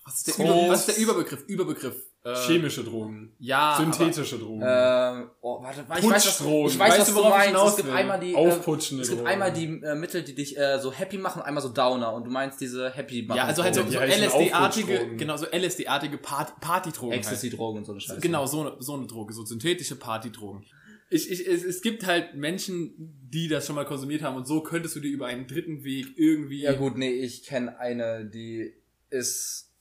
was, 0.05 0.15
ist 0.15 0.27
der. 0.27 0.45
Über, 0.45 0.69
was 0.69 0.79
ist 0.87 0.97
der 0.97 1.03
Überbegriff? 1.03 1.43
Überbegriff. 1.47 1.95
Äh, 2.27 2.35
chemische 2.47 2.83
Drogen, 2.83 3.31
Ja. 3.39 3.75
synthetische 3.79 4.37
Drogen, 4.37 4.61
Ähm, 4.65 5.29
oh, 5.41 5.61
warte, 5.63 5.81
ich 5.81 5.89
weiß, 5.89 6.03
was, 6.03 6.23
Putschdrogen. 6.37 6.71
ich 6.71 6.79
weiß, 6.79 6.89
Weißt 6.89 6.99
was 6.99 7.07
du, 7.07 7.13
du 7.13 7.17
worauf 7.19 7.29
ich 7.31 7.37
meinst. 7.37 7.47
hinaus 7.49 7.69
Es 7.69 7.75
gibt 7.77 7.87
will? 7.89 7.95
einmal 7.95 8.19
die, 8.19 8.33
äh, 8.33 8.47
es 8.47 8.89
gibt 8.89 9.09
Drogen. 9.11 9.27
einmal 9.27 9.53
die 9.53 9.65
äh, 9.83 9.95
Mittel, 9.95 10.23
die 10.23 10.35
dich 10.35 10.57
äh, 10.57 10.79
so 10.79 10.91
happy 10.91 11.17
machen 11.17 11.39
und 11.41 11.45
einmal 11.47 11.63
so 11.63 11.69
Downer 11.69 12.13
und 12.13 12.25
du 12.25 12.31
meinst 12.31 12.59
diese 12.59 12.89
happy 12.89 13.23
machen. 13.23 13.37
Ja, 13.37 13.43
also 13.45 13.63
halt 13.63 13.75
so, 13.75 13.83
so 13.87 13.99
LSD-artige, 13.99 15.15
genau, 15.17 15.37
so 15.37 15.45
LSD-artige 15.45 16.17
Part 16.17 16.59
Partydrogen. 16.59 17.11
halt. 17.13 17.19
Ecstasy-Drogen 17.21 17.77
und 17.79 17.85
so 17.85 17.91
eine 17.93 18.01
Scheiße. 18.01 18.19
Genau, 18.19 18.45
so 18.45 18.61
eine, 18.61 18.75
so 18.79 18.93
eine 18.95 19.07
Droge, 19.07 19.33
so 19.33 19.45
synthetische 19.45 19.95
Partydrogen. 19.95 20.65
Ich, 21.09 21.31
ich, 21.31 21.47
es, 21.47 21.63
es 21.63 21.81
gibt 21.81 22.05
halt 22.05 22.35
Menschen, 22.35 22.93
die 23.31 23.47
das 23.47 23.65
schon 23.65 23.75
mal 23.75 23.85
konsumiert 23.85 24.21
haben 24.23 24.35
und 24.35 24.45
so 24.45 24.61
könntest 24.61 24.95
du 24.95 24.99
dir 24.99 25.09
über 25.09 25.27
einen 25.27 25.47
dritten 25.47 25.83
Weg 25.85 26.07
irgendwie. 26.17 26.61
Ja 26.63 26.73
gut, 26.73 26.97
nee, 26.97 27.11
ich 27.11 27.43
kenne 27.43 27.79
eine, 27.79 28.25
die 28.25 28.73
ist 29.09 29.71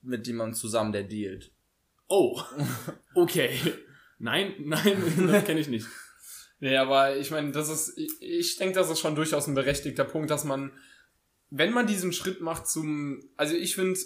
mit 0.00 0.26
jemandem 0.26 0.54
zusammen, 0.54 0.92
der 0.92 1.02
dealt. 1.04 1.50
Oh, 2.16 2.40
okay. 3.16 3.58
Nein, 4.20 4.54
nein, 4.60 5.02
das 5.26 5.44
kenne 5.44 5.58
ich 5.58 5.66
nicht. 5.66 5.88
Nee, 6.60 6.76
aber 6.76 7.16
ich 7.16 7.32
meine, 7.32 7.50
das 7.50 7.68
ist, 7.68 7.98
ich, 8.20 8.56
denke, 8.56 8.76
das 8.76 8.88
ist 8.88 9.00
schon 9.00 9.16
durchaus 9.16 9.48
ein 9.48 9.56
berechtigter 9.56 10.04
Punkt, 10.04 10.30
dass 10.30 10.44
man, 10.44 10.70
wenn 11.50 11.72
man 11.72 11.88
diesen 11.88 12.12
Schritt 12.12 12.40
macht 12.40 12.68
zum, 12.68 13.20
also 13.36 13.56
ich 13.56 13.74
finde, 13.74 13.98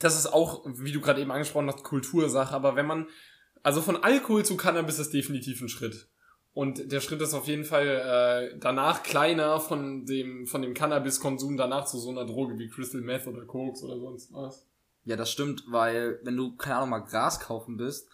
das 0.00 0.18
ist 0.18 0.26
auch, 0.26 0.66
wie 0.66 0.90
du 0.90 1.00
gerade 1.00 1.20
eben 1.20 1.30
angesprochen 1.30 1.68
hast, 1.68 1.84
Kultursache, 1.84 2.52
aber 2.52 2.74
wenn 2.74 2.86
man, 2.86 3.06
also 3.62 3.80
von 3.80 3.96
Alkohol 3.96 4.44
zu 4.44 4.56
Cannabis 4.56 4.98
ist 4.98 5.14
definitiv 5.14 5.62
ein 5.62 5.68
Schritt. 5.68 6.08
Und 6.52 6.90
der 6.90 7.00
Schritt 7.00 7.20
ist 7.20 7.34
auf 7.34 7.46
jeden 7.46 7.64
Fall 7.64 7.86
äh, 7.86 8.58
danach 8.58 9.04
kleiner 9.04 9.60
von 9.60 10.04
dem, 10.04 10.48
von 10.48 10.62
dem 10.62 10.74
Cannabiskonsum 10.74 11.56
danach 11.56 11.84
zu 11.84 11.98
so 11.98 12.10
einer 12.10 12.26
Droge 12.26 12.58
wie 12.58 12.68
Crystal 12.68 13.00
Meth 13.00 13.28
oder 13.28 13.44
Koks 13.44 13.84
oder 13.84 14.00
sonst 14.00 14.32
was. 14.32 14.66
Ja, 15.04 15.16
das 15.16 15.30
stimmt, 15.30 15.64
weil 15.68 16.20
wenn 16.22 16.36
du, 16.36 16.56
keine 16.56 16.76
Ahnung, 16.76 16.90
mal 16.90 17.00
Gras 17.00 17.40
kaufen 17.40 17.76
bist, 17.76 18.08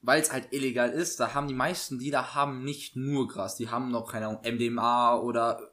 weil 0.00 0.20
es 0.20 0.32
halt 0.32 0.52
illegal 0.52 0.90
ist, 0.90 1.18
da 1.20 1.34
haben 1.34 1.48
die 1.48 1.54
meisten, 1.54 1.98
die 1.98 2.10
da 2.10 2.34
haben 2.34 2.64
nicht 2.64 2.96
nur 2.96 3.28
Gras, 3.28 3.56
die 3.56 3.70
haben 3.70 3.90
noch, 3.90 4.10
keine 4.10 4.28
Ahnung, 4.28 4.42
MDMA 4.44 5.18
oder 5.18 5.72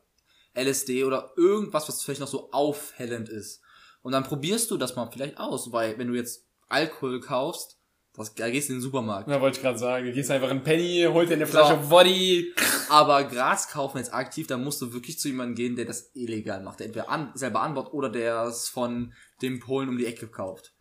LSD 0.55 1.03
oder 1.03 1.33
irgendwas, 1.35 1.87
was 1.87 2.01
vielleicht 2.01 2.21
noch 2.21 2.27
so 2.27 2.51
aufhellend 2.51 3.29
ist. 3.29 3.61
Und 4.01 4.13
dann 4.13 4.23
probierst 4.23 4.71
du 4.71 4.77
das 4.77 4.95
mal 4.95 5.09
vielleicht 5.11 5.37
aus, 5.37 5.71
weil 5.71 5.97
wenn 5.97 6.07
du 6.07 6.15
jetzt 6.15 6.47
Alkohol 6.69 7.19
kaufst, 7.19 7.79
das, 8.17 8.33
da 8.35 8.49
gehst 8.49 8.69
du 8.69 8.73
in 8.73 8.77
den 8.79 8.81
Supermarkt. 8.83 9.29
Ja, 9.29 9.41
wollte 9.41 9.57
ich 9.57 9.63
gerade 9.63 9.77
sagen. 9.77 10.05
Du 10.05 10.13
gehst 10.13 10.31
einfach 10.31 10.51
in 10.51 10.63
Penny, 10.63 11.05
holt 11.11 11.29
dir 11.29 11.33
eine 11.33 11.47
Flasche 11.47 11.79
So. 11.81 11.89
Body. 11.89 12.53
Aber 12.89 13.23
Gras 13.25 13.69
kaufen 13.69 13.97
jetzt 13.97 14.13
aktiv, 14.13 14.47
da 14.47 14.57
musst 14.57 14.81
du 14.81 14.93
wirklich 14.93 15.19
zu 15.19 15.27
jemandem 15.27 15.55
gehen, 15.55 15.75
der 15.75 15.85
das 15.85 16.11
illegal 16.13 16.61
macht, 16.63 16.79
der 16.79 16.87
entweder 16.87 17.09
an, 17.09 17.31
selber 17.33 17.61
anbaut 17.61 17.93
oder 17.93 18.09
der 18.09 18.43
es 18.43 18.69
von 18.69 19.13
dem 19.41 19.59
Polen 19.59 19.89
um 19.89 19.97
die 19.97 20.05
Ecke 20.05 20.27
kauft. 20.27 20.73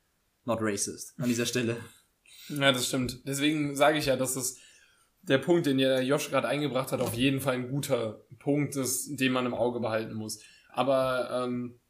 Not 0.45 0.59
racist 0.61 1.15
an 1.19 1.29
dieser 1.29 1.47
Stelle. 1.47 1.77
Ja, 2.49 2.73
das 2.73 2.87
stimmt. 2.89 3.27
Deswegen 3.27 3.75
sage 3.75 3.99
ich 3.99 4.07
ja, 4.07 4.17
dass 4.17 4.35
das 4.35 4.59
der 5.23 5.39
Punkt, 5.39 5.65
den 5.65 5.79
der 5.79 6.03
Josh 6.05 6.29
gerade 6.29 6.49
eingebracht 6.49 6.93
hat, 6.93 7.01
auf 7.01 7.15
jeden 7.15 7.41
Fall 7.41 7.55
ein 7.55 7.71
guter 7.71 8.21
Punkt 8.39 8.77
ist, 8.77 9.17
den 9.19 9.33
man 9.33 9.47
im 9.47 9.55
Auge 9.55 9.81
behalten 9.81 10.13
muss. 10.13 10.41
Aber 10.71 11.31
ähm, 11.33 11.81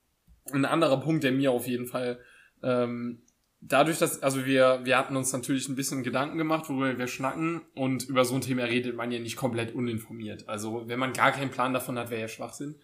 ein 0.52 0.64
anderer 0.64 1.00
Punkt, 1.00 1.24
der 1.24 1.32
mir 1.32 1.50
auf 1.50 1.66
jeden 1.66 1.86
Fall 1.86 2.20
ähm, 2.62 3.23
dadurch, 3.66 3.98
dass, 3.98 4.22
also 4.22 4.44
wir, 4.44 4.80
wir 4.84 4.98
hatten 4.98 5.16
uns 5.16 5.32
natürlich 5.32 5.68
ein 5.68 5.74
bisschen 5.76 6.02
Gedanken 6.02 6.38
gemacht, 6.38 6.68
worüber 6.68 6.96
wir 6.98 7.06
schnacken 7.08 7.62
und 7.74 8.08
über 8.08 8.24
so 8.24 8.34
ein 8.34 8.40
Thema 8.40 8.64
redet 8.64 8.94
man 8.96 9.10
ja 9.10 9.18
nicht 9.18 9.36
komplett 9.36 9.74
uninformiert. 9.74 10.48
Also 10.48 10.86
wenn 10.86 10.98
man 10.98 11.12
gar 11.12 11.32
keinen 11.32 11.50
Plan 11.50 11.72
davon 11.72 11.98
hat, 11.98 12.10
wäre 12.10 12.22
ja 12.22 12.28
Schwachsinn. 12.28 12.76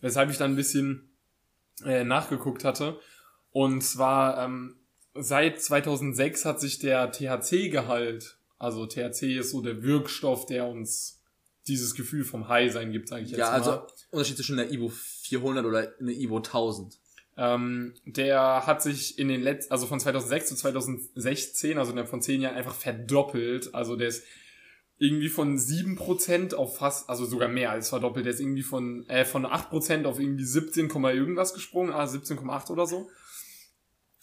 Weshalb 0.00 0.30
ich 0.30 0.38
dann 0.38 0.52
ein 0.52 0.56
bisschen 0.56 1.10
äh, 1.84 2.04
nachgeguckt 2.04 2.64
hatte. 2.64 2.98
Und 3.50 3.82
zwar 3.82 4.44
ähm, 4.44 4.76
seit 5.14 5.60
2006 5.60 6.44
hat 6.44 6.60
sich 6.60 6.78
der 6.78 7.12
THC-Gehalt, 7.12 8.38
also 8.58 8.86
THC 8.86 9.38
ist 9.38 9.50
so 9.50 9.60
der 9.60 9.82
Wirkstoff, 9.82 10.46
der 10.46 10.66
uns 10.66 11.20
dieses 11.68 11.94
Gefühl 11.94 12.24
vom 12.24 12.48
High-Sein 12.48 12.90
gibt, 12.92 13.08
sage 13.08 13.22
ich 13.22 13.30
jetzt 13.30 13.38
Ja, 13.38 13.50
mal. 13.50 13.54
also 13.54 13.86
Unterschied 14.10 14.36
zwischen 14.36 14.58
einer 14.58 14.70
Ivo 14.70 14.88
400 14.88 15.64
oder 15.64 15.92
einer 16.00 16.10
Ivo 16.10 16.38
1000. 16.38 16.98
Ähm, 17.36 17.94
der 18.04 18.66
hat 18.66 18.82
sich 18.82 19.18
in 19.18 19.28
den 19.28 19.40
letzten, 19.40 19.72
also 19.72 19.86
von 19.86 19.98
2006 19.98 20.48
zu 20.48 20.56
2016, 20.56 21.78
also 21.78 21.92
innerhalb 21.92 22.10
von 22.10 22.20
zehn 22.20 22.42
Jahren 22.42 22.56
einfach 22.56 22.74
verdoppelt. 22.74 23.74
Also 23.74 23.96
der 23.96 24.08
ist 24.08 24.24
irgendwie 24.98 25.28
von 25.28 25.58
7% 25.58 26.54
auf 26.54 26.76
fast, 26.76 27.08
also 27.08 27.24
sogar 27.24 27.48
mehr 27.48 27.70
als 27.70 27.88
verdoppelt. 27.88 28.26
Der 28.26 28.32
ist 28.32 28.40
irgendwie 28.40 28.62
von, 28.62 29.08
äh, 29.08 29.24
von 29.24 29.46
8% 29.46 30.04
auf 30.04 30.20
irgendwie 30.20 30.44
17, 30.44 30.88
Komma 30.88 31.10
irgendwas 31.10 31.54
gesprungen, 31.54 31.92
ah, 31.92 32.04
17,8 32.04 32.70
oder 32.70 32.86
so. 32.86 33.10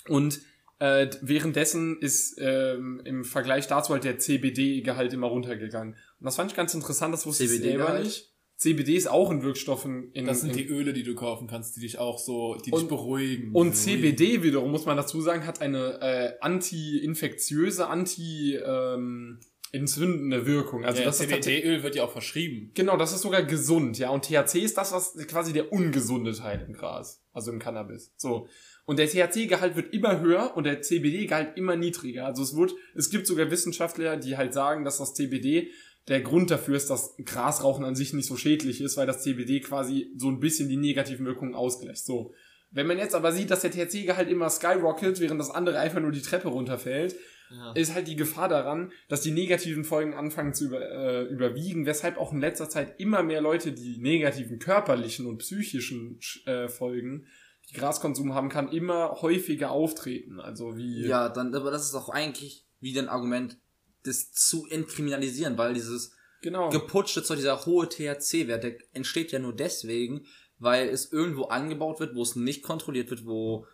Und 0.07 0.39
äh, 0.79 1.09
währenddessen 1.21 1.99
ist 1.99 2.37
ähm, 2.39 3.01
im 3.03 3.25
Vergleich 3.25 3.67
dazu 3.67 3.91
halt 3.91 4.05
der 4.05 4.19
CBD-Gehalt 4.19 5.11
immer 5.11 5.27
runtergegangen. 5.27 5.93
Und 5.93 6.25
das 6.25 6.37
fand 6.37 6.51
ich 6.51 6.57
ganz 6.57 6.73
interessant, 6.73 7.13
das 7.13 7.25
wusste 7.25 7.43
ich 7.43 7.49
selber 7.49 7.99
nicht. 7.99 8.31
CBD 8.59 8.95
ist 8.95 9.07
auch 9.09 9.29
ein 9.31 9.41
Wirkstoff 9.41 9.85
in, 9.85 10.11
in 10.11 10.25
Das 10.25 10.41
sind 10.41 10.49
in, 10.49 10.57
die 10.57 10.67
Öle, 10.67 10.91
die 10.91 11.03
du 11.03 11.15
kaufen 11.15 11.47
kannst, 11.47 11.77
die 11.77 11.79
dich 11.79 11.97
auch 11.97 12.19
so, 12.19 12.55
die 12.55 12.71
Und- 12.71 12.81
dich 12.81 12.89
beruhigen. 12.89 13.45
Und 13.53 13.71
beruhigen. 13.71 13.73
CBD 13.73 14.43
wiederum, 14.43 14.69
muss 14.69 14.85
man 14.85 14.97
dazu 14.97 15.21
sagen, 15.21 15.47
hat 15.47 15.61
eine 15.61 16.01
äh, 16.01 16.33
anti-infektiöse, 16.41 17.87
anti 17.87 18.55
ähm, 18.55 19.39
entzündende 19.71 20.45
Wirkung. 20.45 20.83
Also 20.83 20.99
ja, 20.99 21.05
das 21.05 21.19
CBD-Öl 21.19 21.83
wird 21.83 21.95
ja 21.95 22.03
auch 22.03 22.11
verschrieben. 22.11 22.71
genau, 22.73 22.97
das 22.97 23.13
ist 23.13 23.21
sogar 23.21 23.43
gesund, 23.43 23.97
ja. 23.97 24.09
Und 24.09 24.25
THC 24.25 24.55
ist 24.59 24.77
das, 24.77 24.91
was 24.91 25.15
quasi 25.27 25.53
der 25.53 25.71
ungesunde 25.71 26.33
Teil 26.33 26.65
im 26.67 26.73
Gras, 26.73 27.23
also 27.33 27.51
im 27.51 27.59
Cannabis. 27.59 28.11
So. 28.17 28.47
Und 28.85 28.97
der 28.97 29.07
THC-Gehalt 29.07 29.75
wird 29.75 29.93
immer 29.93 30.19
höher 30.19 30.57
und 30.57 30.63
der 30.63 30.81
CBD-Gehalt 30.81 31.55
immer 31.55 31.75
niedriger. 31.75 32.25
Also 32.25 32.41
es 32.41 32.55
wird, 32.57 32.73
es 32.95 33.11
gibt 33.11 33.27
sogar 33.27 33.51
Wissenschaftler, 33.51 34.17
die 34.17 34.35
halt 34.35 34.53
sagen, 34.53 34.83
dass 34.83 34.97
das 34.97 35.13
CBD 35.13 35.69
der 36.07 36.21
Grund 36.21 36.49
dafür 36.49 36.75
ist, 36.75 36.89
dass 36.89 37.15
Grasrauchen 37.23 37.85
an 37.85 37.95
sich 37.95 38.13
nicht 38.13 38.25
so 38.27 38.35
schädlich 38.35 38.81
ist, 38.81 38.97
weil 38.97 39.05
das 39.07 39.21
CBD 39.23 39.59
quasi 39.59 40.11
so 40.17 40.29
ein 40.29 40.39
bisschen 40.39 40.69
die 40.69 40.77
negativen 40.77 41.25
Wirkungen 41.25 41.53
ausgleicht. 41.55 42.05
So. 42.05 42.33
Wenn 42.71 42.87
man 42.87 42.97
jetzt 42.97 43.15
aber 43.15 43.31
sieht, 43.31 43.51
dass 43.51 43.61
der 43.61 43.71
THC-Gehalt 43.71 44.29
immer 44.29 44.49
skyrocket, 44.49 45.19
während 45.19 45.39
das 45.39 45.51
andere 45.51 45.79
einfach 45.79 45.99
nur 46.01 46.11
die 46.11 46.21
Treppe 46.21 46.47
runterfällt, 46.49 47.15
Ja. 47.51 47.71
ist 47.73 47.93
halt 47.95 48.07
die 48.07 48.15
Gefahr 48.15 48.47
daran, 48.47 48.91
dass 49.07 49.21
die 49.21 49.31
negativen 49.31 49.83
Folgen 49.83 50.13
anfangen 50.13 50.53
zu 50.53 50.65
über, 50.65 50.81
äh, 50.81 51.23
überwiegen, 51.23 51.85
weshalb 51.87 52.17
auch 52.17 52.31
in 52.31 52.39
letzter 52.39 52.69
Zeit 52.69 52.99
immer 52.99 53.23
mehr 53.23 53.41
Leute 53.41 53.71
die 53.71 53.97
negativen 53.99 54.59
körperlichen 54.59 55.25
und 55.25 55.39
psychischen 55.39 56.19
äh, 56.45 56.67
Folgen, 56.67 57.25
die 57.69 57.73
Graskonsum 57.73 58.33
haben 58.35 58.49
kann, 58.49 58.71
immer 58.71 59.21
häufiger 59.21 59.71
auftreten. 59.71 60.39
Also 60.39 60.77
wie 60.77 61.07
Ja, 61.07 61.29
dann, 61.29 61.53
aber 61.55 61.71
das 61.71 61.85
ist 61.85 61.95
auch 61.95 62.09
eigentlich 62.09 62.67
wieder 62.79 63.01
ein 63.01 63.09
Argument, 63.09 63.57
das 64.03 64.31
zu 64.31 64.65
entkriminalisieren, 64.67 65.57
weil 65.57 65.73
dieses 65.73 66.15
genau. 66.41 66.69
geputschte 66.69 67.23
Zeug, 67.23 67.37
dieser 67.37 67.65
hohe 67.65 67.87
THC-Wert, 67.87 68.63
der 68.63 68.77
entsteht 68.93 69.31
ja 69.31 69.39
nur 69.39 69.55
deswegen, 69.55 70.25
weil 70.57 70.89
es 70.89 71.11
irgendwo 71.11 71.45
angebaut 71.45 71.99
wird, 71.99 72.15
wo 72.15 72.21
es 72.21 72.35
nicht 72.35 72.63
kontrolliert 72.63 73.09
wird, 73.09 73.25
wo 73.25 73.65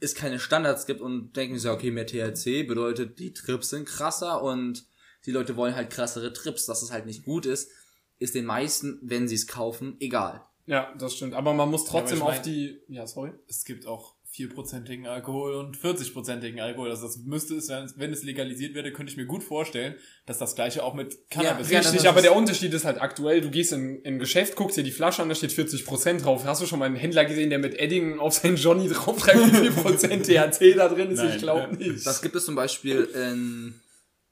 es 0.00 0.14
keine 0.14 0.38
Standards 0.38 0.86
gibt 0.86 1.00
und 1.00 1.34
denken 1.36 1.58
sie, 1.58 1.70
okay, 1.70 1.90
mehr 1.90 2.06
THC 2.06 2.64
bedeutet, 2.64 3.18
die 3.18 3.32
Trips 3.32 3.70
sind 3.70 3.86
krasser 3.86 4.42
und 4.42 4.84
die 5.24 5.32
Leute 5.32 5.56
wollen 5.56 5.74
halt 5.74 5.90
krassere 5.90 6.32
Trips, 6.32 6.66
dass 6.66 6.82
es 6.82 6.92
halt 6.92 7.06
nicht 7.06 7.24
gut 7.24 7.46
ist, 7.46 7.70
ist 8.18 8.34
den 8.34 8.44
meisten, 8.44 8.98
wenn 9.02 9.28
sie 9.28 9.34
es 9.34 9.46
kaufen, 9.46 9.96
egal. 10.00 10.44
Ja, 10.66 10.92
das 10.98 11.14
stimmt. 11.14 11.34
Aber 11.34 11.54
man 11.54 11.70
muss 11.70 11.84
trotzdem 11.84 12.18
Ja, 12.18 12.24
ich 12.24 12.38
auf 12.38 12.42
die. 12.42 12.82
Ja, 12.88 13.06
sorry. 13.06 13.32
Es 13.46 13.64
gibt 13.64 13.86
auch 13.86 14.15
4%igen 14.36 15.06
Alkohol 15.06 15.54
und 15.54 15.76
40%igen 15.78 16.60
Alkohol. 16.60 16.90
Also 16.90 17.06
das 17.06 17.18
müsste 17.18 17.54
es, 17.54 17.68
wenn 17.68 17.84
es- 17.84 17.98
wenn 17.98 18.12
es 18.12 18.22
legalisiert 18.22 18.74
werde, 18.74 18.92
könnte 18.92 19.10
ich 19.10 19.16
mir 19.16 19.26
gut 19.26 19.42
vorstellen, 19.42 19.94
dass 20.26 20.38
das 20.38 20.54
gleiche 20.54 20.82
auch 20.84 20.94
mit 20.94 21.16
Cannabis 21.30 21.70
Ja, 21.70 21.80
Richtig, 21.80 22.08
aber 22.08 22.20
der 22.22 22.36
Unterschied 22.36 22.74
ist 22.74 22.84
halt 22.84 23.00
aktuell, 23.00 23.40
du 23.40 23.50
gehst 23.50 23.72
in, 23.72 23.96
in 24.02 24.14
ein 24.14 24.18
Geschäft, 24.18 24.56
guckst 24.56 24.76
dir 24.76 24.82
die 24.84 24.90
Flasche 24.92 25.22
an, 25.22 25.28
da 25.28 25.34
steht 25.34 25.52
40% 25.52 26.22
drauf. 26.22 26.44
Hast 26.44 26.60
du 26.60 26.66
schon 26.66 26.78
mal 26.78 26.84
einen 26.86 26.96
Händler 26.96 27.24
gesehen, 27.24 27.50
der 27.50 27.58
mit 27.58 27.78
Edding 27.78 28.18
auf 28.18 28.34
seinen 28.34 28.56
Johnny 28.56 28.88
draufschreibt, 28.88 29.52
wie 29.52 29.56
viel 29.56 29.72
Prozent 29.72 30.26
THC 30.26 30.74
da 30.74 30.88
drin 30.88 31.10
ist? 31.10 31.18
Nein. 31.18 31.30
ich 31.36 31.38
glaube 31.38 31.76
nicht. 31.76 32.06
Das 32.06 32.20
gibt 32.22 32.36
es 32.36 32.44
zum 32.44 32.54
Beispiel 32.54 33.04
in 33.14 33.80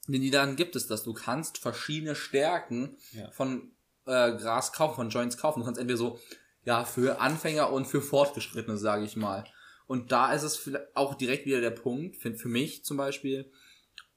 den 0.07 0.21
Niederlanden 0.21 0.57
gibt 0.57 0.77
es 0.77 0.87
das. 0.87 1.03
Du 1.03 1.15
kannst 1.15 1.57
verschiedene 1.59 2.15
Stärken 2.15 2.97
Ja. 3.13 3.31
von 3.31 3.71
äh, 4.07 4.33
Gras 4.37 4.73
kaufen, 4.73 4.97
von 4.97 5.09
Joints 5.09 5.39
kaufen. 5.39 5.61
Du 5.61 5.65
kannst 5.65 5.81
entweder 5.81 5.97
so, 5.97 6.21
ja, 6.67 6.85
für 6.85 7.21
Anfänger 7.23 7.73
und 7.73 7.87
für 7.87 8.03
Fortgeschrittene, 8.03 8.77
sage 8.77 9.05
ich 9.07 9.17
mal. 9.17 9.45
Und 9.87 10.13
da 10.13 10.33
ist 10.33 10.43
es 10.43 10.57
vielleicht 10.57 10.97
auch 10.97 11.15
direkt 11.15 11.47
wieder 11.47 11.61
der 11.61 11.71
Punkt, 11.71 12.17
für, 12.17 12.35
für 12.35 12.49
mich 12.49 12.85
zum 12.85 12.97
Beispiel, 12.97 13.51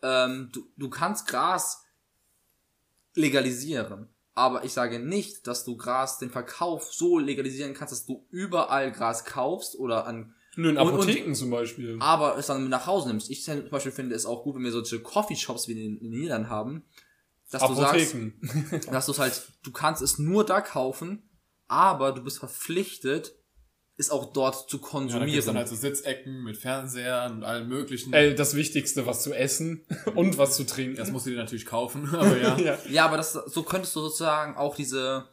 ähm, 0.01 0.49
du, 0.53 0.67
du 0.77 0.89
kannst 0.89 1.27
Gras 1.27 1.83
legalisieren. 3.15 4.07
Aber 4.33 4.63
ich 4.63 4.73
sage 4.73 4.99
nicht, 4.99 5.47
dass 5.47 5.65
du 5.65 5.75
Gras, 5.77 6.19
den 6.19 6.29
Verkauf 6.29 6.93
so 6.93 7.17
legalisieren 7.17 7.73
kannst, 7.73 7.91
dass 7.91 8.05
du 8.05 8.25
überall 8.29 8.91
Gras 8.91 9.25
kaufst 9.25 9.75
oder 9.75 10.05
an 10.05 10.35
Nur 10.55 10.71
in 10.71 10.77
und- 10.77 10.87
und- 10.89 10.93
Apotheken 11.01 11.33
zum 11.33 11.49
Beispiel. 11.49 11.97
aber 11.99 12.37
es 12.37 12.45
dann 12.45 12.69
nach 12.69 12.85
Hause 12.85 13.07
nimmst. 13.07 13.31
Ich 13.31 13.43
zum 13.43 13.67
Beispiel 13.69 13.91
finde 13.91 14.15
es 14.15 14.25
auch 14.27 14.43
gut, 14.43 14.55
wenn 14.55 14.63
wir 14.63 14.71
solche 14.71 14.99
Coffeeshops 15.01 15.67
wie 15.67 15.71
in 15.83 15.99
den, 15.99 16.09
Niederlanden 16.11 16.49
haben, 16.49 16.85
dass 17.49 17.65
du 17.65 17.73
sagst, 17.73 18.13
Apotheken. 18.13 18.33
dass 18.91 19.07
du 19.07 19.11
es 19.13 19.19
halt, 19.19 19.41
du 19.63 19.71
kannst 19.71 20.03
es 20.03 20.19
nur 20.19 20.45
da 20.45 20.61
kaufen, 20.61 21.27
aber 21.67 22.11
du 22.11 22.23
bist 22.23 22.37
verpflichtet, 22.37 23.33
es 23.99 24.09
auch 24.11 24.31
dort 24.31 24.69
zu 24.69 24.77
Ja, 24.77 24.83
da 24.83 24.87
konsumieren. 24.89 25.45
dann 25.45 25.57
halt 25.57 25.67
so 25.67 25.75
Sitzecken 25.75 26.43
mit 26.43 26.57
Fernsehern 26.57 27.37
und 27.37 27.43
allem 27.43 27.67
möglichen. 27.67 28.13
äh, 28.13 28.35
das 28.35 28.55
Wichtigste, 28.55 29.05
was 29.05 29.23
zu 29.23 29.33
essen 29.33 29.85
und 30.15 30.37
was 30.37 30.55
zu 30.55 30.65
trinken. 30.65 30.97
das 30.97 31.11
musst 31.11 31.25
du 31.25 31.31
dir 31.31 31.37
natürlich 31.37 31.65
kaufen, 31.65 32.07
aber 32.13 32.37
ja. 32.37 32.57
ja. 32.57 32.77
ja, 32.89 33.05
aber 33.05 33.17
das, 33.17 33.33
so 33.33 33.63
könntest 33.63 33.95
du 33.95 34.01
sozusagen 34.01 34.55
auch 34.55 34.75
diese, 34.75 35.27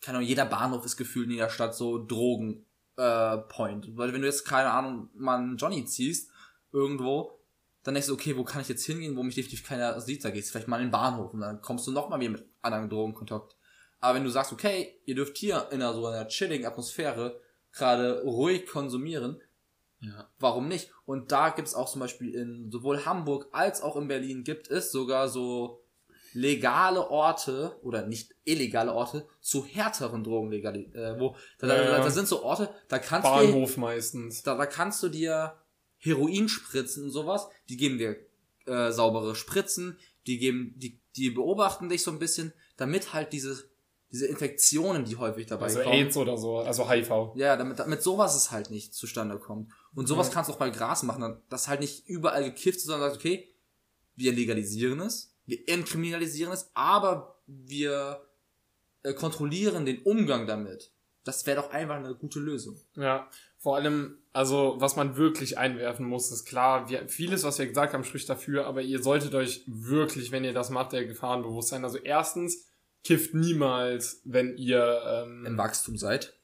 keine 0.00 0.18
Ahnung, 0.18 0.28
jeder 0.28 0.46
Bahnhof 0.46 0.84
ist 0.84 0.96
gefühlt 0.96 1.26
in 1.26 1.32
jeder 1.32 1.50
Stadt 1.50 1.74
so 1.74 2.04
Drogen, 2.04 2.64
äh, 2.96 3.38
Point. 3.38 3.96
Weil 3.96 4.12
wenn 4.12 4.20
du 4.20 4.28
jetzt, 4.28 4.44
keine 4.44 4.70
Ahnung, 4.70 5.08
mal 5.14 5.38
einen 5.38 5.56
Johnny 5.56 5.84
ziehst, 5.84 6.30
irgendwo, 6.72 7.40
dann 7.82 7.94
denkst 7.94 8.06
du, 8.08 8.14
okay, 8.14 8.36
wo 8.36 8.44
kann 8.44 8.62
ich 8.62 8.68
jetzt 8.68 8.84
hingehen, 8.86 9.16
wo 9.16 9.22
mich 9.24 9.34
definitiv 9.34 9.66
keiner 9.66 10.00
sieht, 10.00 10.24
da 10.24 10.30
gehst 10.30 10.48
du 10.48 10.52
vielleicht 10.52 10.68
mal 10.68 10.76
in 10.78 10.86
den 10.86 10.90
Bahnhof 10.92 11.34
und 11.34 11.40
dann 11.40 11.60
kommst 11.60 11.86
du 11.86 11.90
noch 11.92 12.08
mal 12.08 12.20
wieder 12.20 12.30
mit 12.30 12.44
anderen 12.62 12.88
Drogen 12.88 13.12
in 13.12 13.18
Kontakt. 13.18 13.56
Aber 14.00 14.14
wenn 14.14 14.24
du 14.24 14.30
sagst, 14.30 14.52
okay, 14.52 15.00
ihr 15.04 15.14
dürft 15.16 15.36
hier 15.36 15.66
in 15.70 15.82
einer 15.82 15.92
so 15.92 16.06
einer 16.06 16.28
chilligen 16.28 16.66
Atmosphäre 16.66 17.40
gerade 17.74 18.22
ruhig 18.22 18.66
konsumieren, 18.66 19.40
ja. 20.00 20.28
warum 20.38 20.68
nicht? 20.68 20.90
Und 21.06 21.32
da 21.32 21.50
gibt's 21.50 21.74
auch 21.74 21.90
zum 21.90 22.00
Beispiel 22.00 22.34
in 22.34 22.70
sowohl 22.70 23.04
Hamburg 23.04 23.48
als 23.52 23.82
auch 23.82 23.96
in 23.96 24.08
Berlin 24.08 24.44
gibt 24.44 24.68
es 24.68 24.92
sogar 24.92 25.28
so 25.28 25.84
legale 26.32 27.10
Orte 27.10 27.78
oder 27.82 28.06
nicht 28.06 28.34
illegale 28.44 28.92
Orte 28.92 29.26
zu 29.40 29.64
härteren 29.64 30.24
Drogen 30.24 30.50
legali 30.50 30.90
äh, 30.92 31.18
wo 31.18 31.36
da, 31.58 31.68
da, 31.68 31.76
Ja, 31.76 31.82
ja. 31.84 31.98
da 31.98 32.10
sind 32.10 32.26
so 32.26 32.42
Orte, 32.42 32.70
da 32.88 32.98
kannst 32.98 33.28
du 33.28 33.32
Bahnhof 33.32 33.76
meistens. 33.76 34.42
da, 34.42 34.56
da 34.56 34.66
kannst 34.66 35.02
du 35.02 35.08
dir 35.08 35.56
Heroin 35.98 36.48
spritzen 36.48 37.04
und 37.04 37.10
sowas, 37.10 37.48
die 37.68 37.76
geben 37.76 37.98
dir 37.98 38.16
äh, 38.66 38.90
saubere 38.90 39.36
Spritzen, 39.36 39.98
die 40.26 40.38
geben 40.38 40.74
die 40.76 41.00
die 41.16 41.30
beobachten 41.30 41.88
dich 41.88 42.02
so 42.02 42.10
ein 42.10 42.18
bisschen, 42.18 42.52
damit 42.76 43.12
halt 43.12 43.32
diese 43.32 43.70
diese 44.14 44.26
Infektionen, 44.28 45.04
die 45.04 45.16
häufig 45.16 45.46
dabei 45.46 45.64
Also 45.66 45.80
kommen. 45.80 45.92
AIDS 45.92 46.16
oder 46.16 46.36
so, 46.38 46.58
also 46.58 46.88
HIV. 46.88 47.32
Ja, 47.34 47.56
damit, 47.56 47.80
damit 47.80 48.00
sowas 48.00 48.36
es 48.36 48.52
halt 48.52 48.70
nicht 48.70 48.94
zustande 48.94 49.38
kommt. 49.40 49.72
Und 49.94 50.06
sowas 50.06 50.28
Ja. 50.28 50.34
kannst 50.34 50.48
du 50.48 50.54
auch 50.54 50.58
bei 50.58 50.70
Gras 50.70 51.02
machen, 51.02 51.42
dass 51.48 51.66
halt 51.66 51.80
nicht 51.80 52.06
überall 52.08 52.44
gekifft 52.44 52.78
ist, 52.78 52.84
sondern 52.84 53.10
sagst, 53.10 53.16
okay, 53.20 53.52
wir 54.14 54.32
legalisieren 54.32 55.00
es, 55.00 55.34
wir 55.46 55.68
entkriminalisieren 55.68 56.52
es, 56.52 56.70
aber 56.74 57.40
wir 57.48 58.22
äh, 59.02 59.12
kontrollieren 59.14 59.84
den 59.84 60.00
Umgang 60.02 60.46
damit. 60.46 60.92
Das 61.24 61.44
wäre 61.46 61.60
doch 61.60 61.70
einfach 61.70 61.96
eine 61.96 62.14
gute 62.14 62.38
Lösung. 62.38 62.80
Ja, 62.96 63.28
vor 63.58 63.74
allem, 63.76 64.18
also 64.32 64.76
was 64.78 64.94
man 64.94 65.16
wirklich 65.16 65.58
einwerfen 65.58 66.06
muss, 66.06 66.30
ist 66.30 66.44
klar, 66.44 66.88
wir, 66.88 67.08
vieles, 67.08 67.42
was 67.42 67.58
wir 67.58 67.66
gesagt 67.66 67.94
haben, 67.94 68.04
spricht 68.04 68.28
dafür, 68.28 68.66
aber 68.66 68.80
ihr 68.82 69.02
solltet 69.02 69.34
euch 69.34 69.62
wirklich, 69.66 70.30
wenn 70.30 70.44
ihr 70.44 70.52
das 70.52 70.70
macht, 70.70 70.92
der 70.92 71.04
Gefahren 71.04 71.42
bewusst 71.42 71.70
sein. 71.70 71.82
Also 71.82 71.98
erstens, 71.98 72.68
kifft 73.04 73.34
niemals, 73.34 74.22
wenn 74.24 74.56
ihr 74.56 75.02
ähm, 75.06 75.46
Im 75.46 75.58
Wachstum 75.58 75.96
seid. 75.96 76.34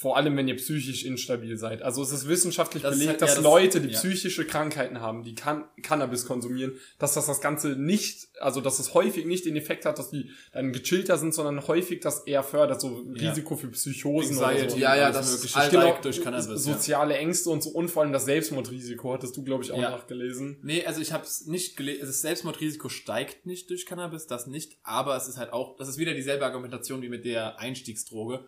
Vor 0.00 0.16
allem 0.16 0.36
wenn 0.36 0.46
ihr 0.46 0.54
psychisch 0.56 1.04
instabil 1.04 1.56
seid. 1.58 1.82
Also 1.82 2.02
es 2.02 2.12
ist 2.12 2.28
wissenschaftlich 2.28 2.82
Das 2.84 2.92
ist 2.94 2.98
belegt, 3.00 3.20
halt- 3.20 3.20
ja, 3.22 3.26
dass 3.26 3.34
das- 3.36 3.44
Leute, 3.44 3.80
die 3.80 3.88
ja. 3.88 3.98
psychische 3.98 4.44
Krankheiten 4.46 5.00
haben, 5.00 5.24
die 5.24 5.34
kann 5.34 5.64
Cannabis 5.82 6.24
konsumieren, 6.24 6.72
dass 7.00 7.14
das 7.14 7.26
das 7.26 7.40
Ganze 7.40 7.70
nicht, 7.70 8.28
also 8.40 8.60
dass 8.60 8.78
es 8.78 8.94
häufig 8.94 9.26
nicht 9.26 9.44
den 9.44 9.56
Effekt 9.56 9.84
hat, 9.86 9.98
dass 9.98 10.10
die 10.10 10.30
dann 10.52 10.72
gechillter 10.72 11.18
sind, 11.18 11.34
sondern 11.34 11.66
häufig 11.66 12.00
das 12.00 12.20
eher 12.26 12.44
fördert, 12.44 12.80
so 12.80 13.04
Ja. 13.14 13.28
Risiko 13.30 13.56
für 13.56 13.68
Psychosen 13.68 14.36
oder 14.38 14.48
Anxiety 14.48 14.70
so. 14.70 14.76
Ja, 14.78 14.96
ja, 14.96 15.10
das- 15.10 15.32
Mögliche 15.32 15.56
Alter, 15.56 15.80
steigt 15.82 16.04
durch 16.04 16.22
Cannabis. 16.22 16.46
ja. 16.48 16.56
soziale 16.74 17.16
Ängste 17.16 17.50
und 17.50 17.62
so 17.64 17.70
und 17.70 17.90
vor 17.90 18.02
allem 18.02 18.12
das 18.12 18.24
Selbstmordrisiko 18.26 19.12
hattest 19.14 19.36
du, 19.36 19.42
glaube 19.42 19.64
ich, 19.64 19.72
auch 19.72 19.80
Ja. 19.80 19.90
nachgelesen. 19.90 20.58
Nee, 20.62 20.84
also 20.86 21.00
ich 21.00 21.12
habe 21.12 21.24
es 21.24 21.46
nicht 21.46 21.76
gelesen. 21.76 22.06
Das 22.06 22.20
Selbstmordrisiko 22.20 22.88
steigt 22.88 23.46
nicht 23.46 23.68
durch 23.70 23.84
Cannabis, 23.86 24.26
das 24.26 24.46
nicht. 24.46 24.78
Aber 24.84 25.16
es 25.16 25.26
ist 25.26 25.38
halt 25.38 25.52
auch, 25.52 25.76
das 25.76 25.88
ist 25.88 25.98
wieder 25.98 26.14
dieselbe 26.14 26.44
Argumentation 26.44 27.02
wie 27.02 27.08
mit 27.08 27.24
der 27.24 27.58
Einstiegsdroge. 27.58 28.44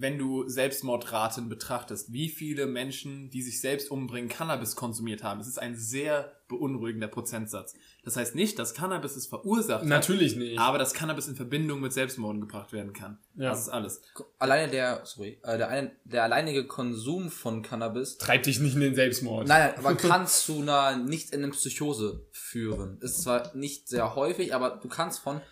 Wenn 0.00 0.16
du 0.16 0.48
Selbstmordraten 0.48 1.50
betrachtest, 1.50 2.10
wie 2.10 2.30
viele 2.30 2.66
Menschen, 2.66 3.28
die 3.28 3.42
sich 3.42 3.60
selbst 3.60 3.90
umbringen, 3.90 4.30
Cannabis 4.30 4.74
konsumiert 4.74 5.22
haben, 5.22 5.40
es 5.40 5.46
ist 5.46 5.58
ein 5.58 5.76
sehr 5.76 6.32
beunruhigender 6.48 7.06
Prozentsatz. 7.06 7.74
Das 8.02 8.16
heißt 8.16 8.34
nicht, 8.34 8.58
dass 8.58 8.72
Cannabis 8.72 9.14
es 9.16 9.26
verursacht 9.26 9.82
hat, 9.82 9.88
Natürlich 9.88 10.36
nicht. 10.36 10.58
aber 10.58 10.78
dass 10.78 10.94
Cannabis 10.94 11.28
in 11.28 11.36
Verbindung 11.36 11.80
mit 11.80 11.92
Selbstmorden 11.92 12.40
gebracht 12.40 12.72
werden 12.72 12.94
kann. 12.94 13.18
Ja. 13.34 13.50
Das 13.50 13.60
ist 13.60 13.68
alles. 13.68 14.00
Alleine 14.38 14.70
der, 14.70 15.02
sorry, 15.04 15.38
äh, 15.42 15.58
der, 15.58 15.68
ein, 15.68 15.92
der 16.04 16.24
alleinige 16.24 16.66
Konsum 16.66 17.30
von 17.30 17.60
Cannabis 17.60 18.16
Treib 18.16 18.44
dich 18.44 18.58
nicht 18.58 18.74
in 18.74 18.80
den 18.80 18.94
Selbstmord. 18.94 19.46
Nein, 19.46 19.72
nein, 19.76 19.84
aber 19.84 19.96
kann 19.96 20.26
zu 20.26 20.62
einer 20.62 20.96
nicht 20.96 21.32
in 21.32 21.42
eine 21.44 21.52
Psychose 21.52 22.26
führen. 22.32 22.98
Ist 23.02 23.22
zwar 23.22 23.54
nicht 23.54 23.88
sehr 23.88 24.14
häufig, 24.14 24.54
aber 24.54 24.80
du 24.82 24.88
kannst 24.88 25.20
von 25.20 25.42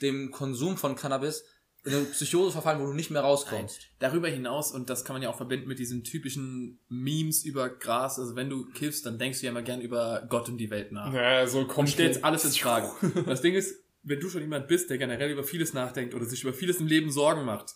dem 0.00 0.30
Konsum 0.30 0.76
von 0.76 0.96
Cannabis 0.96 1.44
in 1.84 1.94
eine 1.94 2.04
Psychose 2.04 2.52
verfallen, 2.52 2.80
wo 2.80 2.86
du 2.86 2.92
nicht 2.92 3.10
mehr 3.10 3.22
rauskommst. 3.22 3.88
Darüber 4.00 4.28
hinaus, 4.28 4.72
und 4.72 4.90
das 4.90 5.04
kann 5.04 5.14
man 5.14 5.22
ja 5.22 5.30
auch 5.30 5.36
verbinden 5.36 5.66
mit 5.66 5.78
diesen 5.78 6.04
typischen 6.04 6.78
Memes 6.88 7.44
über 7.44 7.70
Gras, 7.70 8.18
also 8.18 8.36
wenn 8.36 8.50
du 8.50 8.66
kiffst, 8.72 9.06
dann 9.06 9.18
denkst 9.18 9.40
du 9.40 9.46
ja 9.46 9.52
immer 9.52 9.62
gern 9.62 9.80
über 9.80 10.26
Gott 10.28 10.48
und 10.48 10.58
die 10.58 10.70
Welt 10.70 10.92
nach. 10.92 11.12
Ja, 11.12 11.46
so 11.46 11.60
und 11.60 11.68
kommt 11.68 11.88
stellst 11.88 12.22
alles 12.22 12.44
in 12.44 12.52
Frage. 12.52 12.90
Das 13.26 13.40
Ding 13.40 13.54
ist, 13.54 13.76
wenn 14.02 14.20
du 14.20 14.28
schon 14.28 14.42
jemand 14.42 14.68
bist, 14.68 14.90
der 14.90 14.98
generell 14.98 15.30
über 15.30 15.44
vieles 15.44 15.72
nachdenkt 15.72 16.14
oder 16.14 16.24
sich 16.26 16.42
über 16.42 16.52
vieles 16.52 16.80
im 16.80 16.86
Leben 16.86 17.10
Sorgen 17.10 17.44
macht, 17.44 17.74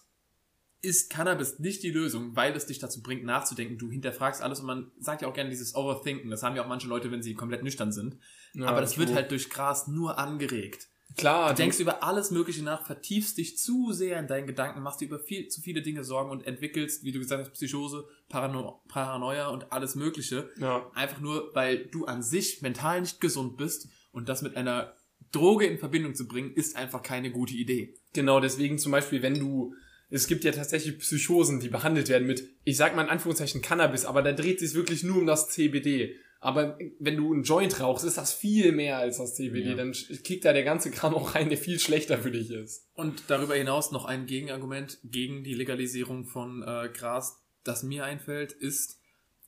ist 0.82 1.10
Cannabis 1.10 1.58
nicht 1.58 1.82
die 1.82 1.90
Lösung, 1.90 2.36
weil 2.36 2.54
es 2.54 2.66
dich 2.66 2.78
dazu 2.78 3.02
bringt, 3.02 3.24
nachzudenken. 3.24 3.78
Du 3.78 3.90
hinterfragst 3.90 4.42
alles 4.42 4.60
und 4.60 4.66
man 4.66 4.90
sagt 4.98 5.22
ja 5.22 5.28
auch 5.28 5.34
gerne 5.34 5.48
dieses 5.48 5.74
Overthinken. 5.74 6.30
Das 6.30 6.42
haben 6.42 6.56
ja 6.56 6.62
auch 6.62 6.68
manche 6.68 6.88
Leute, 6.88 7.10
wenn 7.10 7.22
sie 7.22 7.34
komplett 7.34 7.62
nüchtern 7.62 7.90
sind. 7.90 8.18
Ja, 8.52 8.66
Aber 8.66 8.82
das 8.82 8.98
wird 8.98 9.14
halt 9.14 9.30
durch 9.30 9.48
Gras 9.48 9.88
nur 9.88 10.18
angeregt. 10.18 10.88
Klar, 11.16 11.50
Du 11.50 11.56
denkst 11.56 11.78
über 11.80 12.02
alles 12.02 12.30
Mögliche 12.30 12.62
nach, 12.64 12.84
vertiefst 12.84 13.38
dich 13.38 13.56
zu 13.58 13.92
sehr 13.92 14.18
in 14.18 14.26
deinen 14.26 14.46
Gedanken, 14.46 14.82
machst 14.82 15.00
dir 15.00 15.06
über 15.06 15.18
viel, 15.18 15.48
zu 15.48 15.60
viele 15.60 15.82
Dinge 15.82 16.04
Sorgen 16.04 16.30
und 16.30 16.46
entwickelst, 16.46 17.04
wie 17.04 17.12
du 17.12 17.20
gesagt 17.20 17.44
hast, 17.44 17.52
Psychose, 17.52 18.04
Parano 18.28 18.82
Paranoia 18.88 19.48
und 19.48 19.72
alles 19.72 19.94
Mögliche. 19.94 20.50
Ja. 20.58 20.90
Einfach 20.94 21.20
nur, 21.20 21.54
weil 21.54 21.86
du 21.86 22.06
an 22.06 22.22
sich 22.22 22.62
mental 22.62 23.00
nicht 23.00 23.20
gesund 23.20 23.56
bist 23.56 23.88
und 24.12 24.28
das 24.28 24.42
mit 24.42 24.56
einer 24.56 24.94
Droge 25.30 25.66
in 25.66 25.78
Verbindung 25.78 26.14
zu 26.14 26.26
bringen, 26.26 26.52
ist 26.54 26.76
einfach 26.76 27.02
keine 27.02 27.30
gute 27.30 27.54
Idee. 27.54 27.94
Genau, 28.12 28.40
deswegen 28.40 28.78
zum 28.78 28.92
Beispiel, 28.92 29.22
wenn 29.22 29.38
du, 29.38 29.74
es 30.10 30.26
gibt 30.26 30.44
ja 30.44 30.52
tatsächlich 30.52 30.98
Psychosen, 30.98 31.60
die 31.60 31.68
behandelt 31.68 32.08
werden 32.08 32.26
mit, 32.26 32.48
ich 32.64 32.76
sag 32.76 32.94
mal 32.94 33.02
in 33.02 33.08
Anführungszeichen 33.08 33.62
Cannabis, 33.62 34.04
aber 34.04 34.22
da 34.22 34.32
dreht 34.32 34.60
sich 34.60 34.74
wirklich 34.74 35.02
nur 35.02 35.18
um 35.18 35.26
das 35.26 35.50
CBD. 35.50 36.16
Aber 36.44 36.78
wenn 36.98 37.16
du 37.16 37.32
einen 37.32 37.42
Joint 37.42 37.80
rauchst, 37.80 38.04
ist 38.04 38.18
das 38.18 38.34
viel 38.34 38.72
mehr 38.72 38.98
als 38.98 39.16
das 39.16 39.34
CBD. 39.34 39.70
Ja. 39.70 39.76
Dann 39.76 39.92
kickt 39.92 40.44
da 40.44 40.52
der 40.52 40.62
ganze 40.62 40.90
Kram 40.90 41.14
auch 41.14 41.34
rein, 41.34 41.48
der 41.48 41.56
viel 41.56 41.78
schlechter 41.78 42.18
für 42.18 42.30
dich 42.30 42.50
ist. 42.50 42.86
Und 42.92 43.22
darüber 43.28 43.54
hinaus 43.54 43.92
noch 43.92 44.04
ein 44.04 44.26
Gegenargument 44.26 44.98
gegen 45.04 45.42
die 45.42 45.54
Legalisierung 45.54 46.26
von 46.26 46.62
äh, 46.62 46.90
Gras, 46.92 47.42
das 47.62 47.82
mir 47.82 48.04
einfällt, 48.04 48.52
ist, 48.52 49.00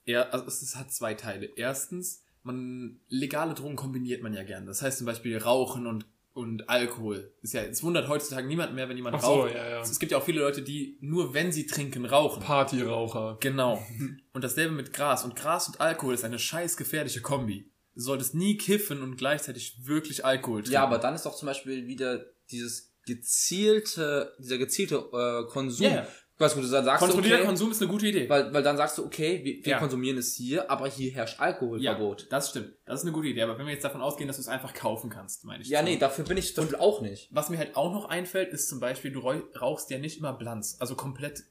er, 0.06 0.32
also 0.32 0.46
es, 0.46 0.74
hat 0.74 0.90
zwei 0.90 1.12
Teile. 1.12 1.50
Erstens, 1.54 2.24
man 2.42 2.98
legale 3.08 3.52
Drogen 3.52 3.76
kombiniert 3.76 4.22
man 4.22 4.32
ja 4.32 4.42
gern. 4.42 4.64
Das 4.64 4.80
heißt 4.80 4.96
zum 4.96 5.06
Beispiel 5.06 5.36
Rauchen 5.36 5.86
und 5.86 6.06
und 6.36 6.68
Alkohol. 6.68 7.32
Ist 7.40 7.54
ja, 7.54 7.62
es 7.62 7.82
wundert 7.82 8.08
heutzutage 8.08 8.46
niemand 8.46 8.74
mehr, 8.74 8.90
wenn 8.90 8.96
jemand 8.96 9.16
Ach 9.16 9.22
so, 9.22 9.26
raucht. 9.26 9.54
ja, 9.54 9.70
ja. 9.70 9.80
Es 9.80 9.98
gibt 9.98 10.12
ja 10.12 10.18
auch 10.18 10.22
viele 10.22 10.40
Leute, 10.40 10.60
die 10.60 10.98
nur 11.00 11.32
wenn 11.32 11.50
sie 11.50 11.66
trinken, 11.66 12.04
rauchen. 12.04 12.42
Partyraucher. 12.42 13.38
Genau. 13.40 13.82
Und 14.34 14.44
dasselbe 14.44 14.74
mit 14.74 14.92
Gras. 14.92 15.24
Und 15.24 15.34
Gras 15.34 15.66
und 15.66 15.80
Alkohol 15.80 16.12
ist 16.12 16.24
eine 16.24 16.38
scheiß 16.38 16.76
gefährliche 16.76 17.22
Kombi. 17.22 17.72
Du 17.94 18.02
solltest 18.02 18.34
nie 18.34 18.58
kiffen 18.58 19.02
und 19.02 19.16
gleichzeitig 19.16 19.78
wirklich 19.86 20.26
Alkohol 20.26 20.60
trinken. 20.60 20.74
Ja, 20.74 20.82
aber 20.82 20.98
dann 20.98 21.14
ist 21.14 21.24
doch 21.24 21.34
zum 21.34 21.46
Beispiel 21.46 21.86
wieder 21.86 22.26
dieses 22.50 22.94
gezielte, 23.06 24.34
dieser 24.38 24.58
gezielte 24.58 24.96
äh, 24.96 25.50
Konsum. 25.50 25.86
Ja, 25.86 26.06
Was 26.38 26.54
du 26.54 26.60
dann 26.60 26.84
sagst, 26.84 27.02
du, 27.02 27.06
Kontrollierter 27.06 27.36
okay, 27.38 27.46
Konsum 27.46 27.70
ist 27.70 27.80
eine 27.80 27.90
gute 27.90 28.06
Idee. 28.08 28.28
weil, 28.28 28.52
weil 28.52 28.62
dann 28.62 28.76
sagst 28.76 28.98
du, 28.98 29.04
okay, 29.06 29.40
wir, 29.42 29.64
wir 29.64 29.72
Ja. 29.72 29.78
konsumieren 29.78 30.18
es 30.18 30.34
hier, 30.34 30.70
aber 30.70 30.86
hier 30.88 31.10
herrscht 31.12 31.40
Alkoholverbot. 31.40 32.22
Ja, 32.22 32.26
das 32.28 32.50
stimmt. 32.50 32.74
Das 32.84 33.00
ist 33.00 33.06
eine 33.06 33.12
gute 33.12 33.28
Idee. 33.28 33.40
Aber 33.42 33.58
wenn 33.58 33.64
wir 33.66 33.72
jetzt 33.72 33.84
davon 33.84 34.02
ausgehen, 34.02 34.26
dass 34.28 34.36
du 34.36 34.42
es 34.42 34.48
einfach 34.48 34.74
kaufen 34.74 35.08
kannst, 35.08 35.44
meine 35.46 35.62
ich. 35.62 35.68
Ja, 35.70 35.78
so. 35.80 35.86
nee, 35.86 35.96
dafür 35.96 36.24
bin 36.26 36.36
ich 36.36 36.54
zum 36.54 36.64
Beispiel 36.64 36.78
auch 36.80 37.00
nicht. 37.00 37.28
Was 37.32 37.48
mir 37.48 37.56
halt 37.58 37.74
auch 37.74 37.90
noch 37.92 38.04
einfällt, 38.10 38.52
ist 38.52 38.68
zum 38.68 38.80
Beispiel, 38.80 39.12
du 39.12 39.20
rauch- 39.20 39.42
rauchst 39.60 39.88
ja 39.90 39.98
nicht 39.98 40.18
immer 40.18 40.34
Blanz. 40.34 40.76
Also 40.78 40.94
komplett 40.94 41.44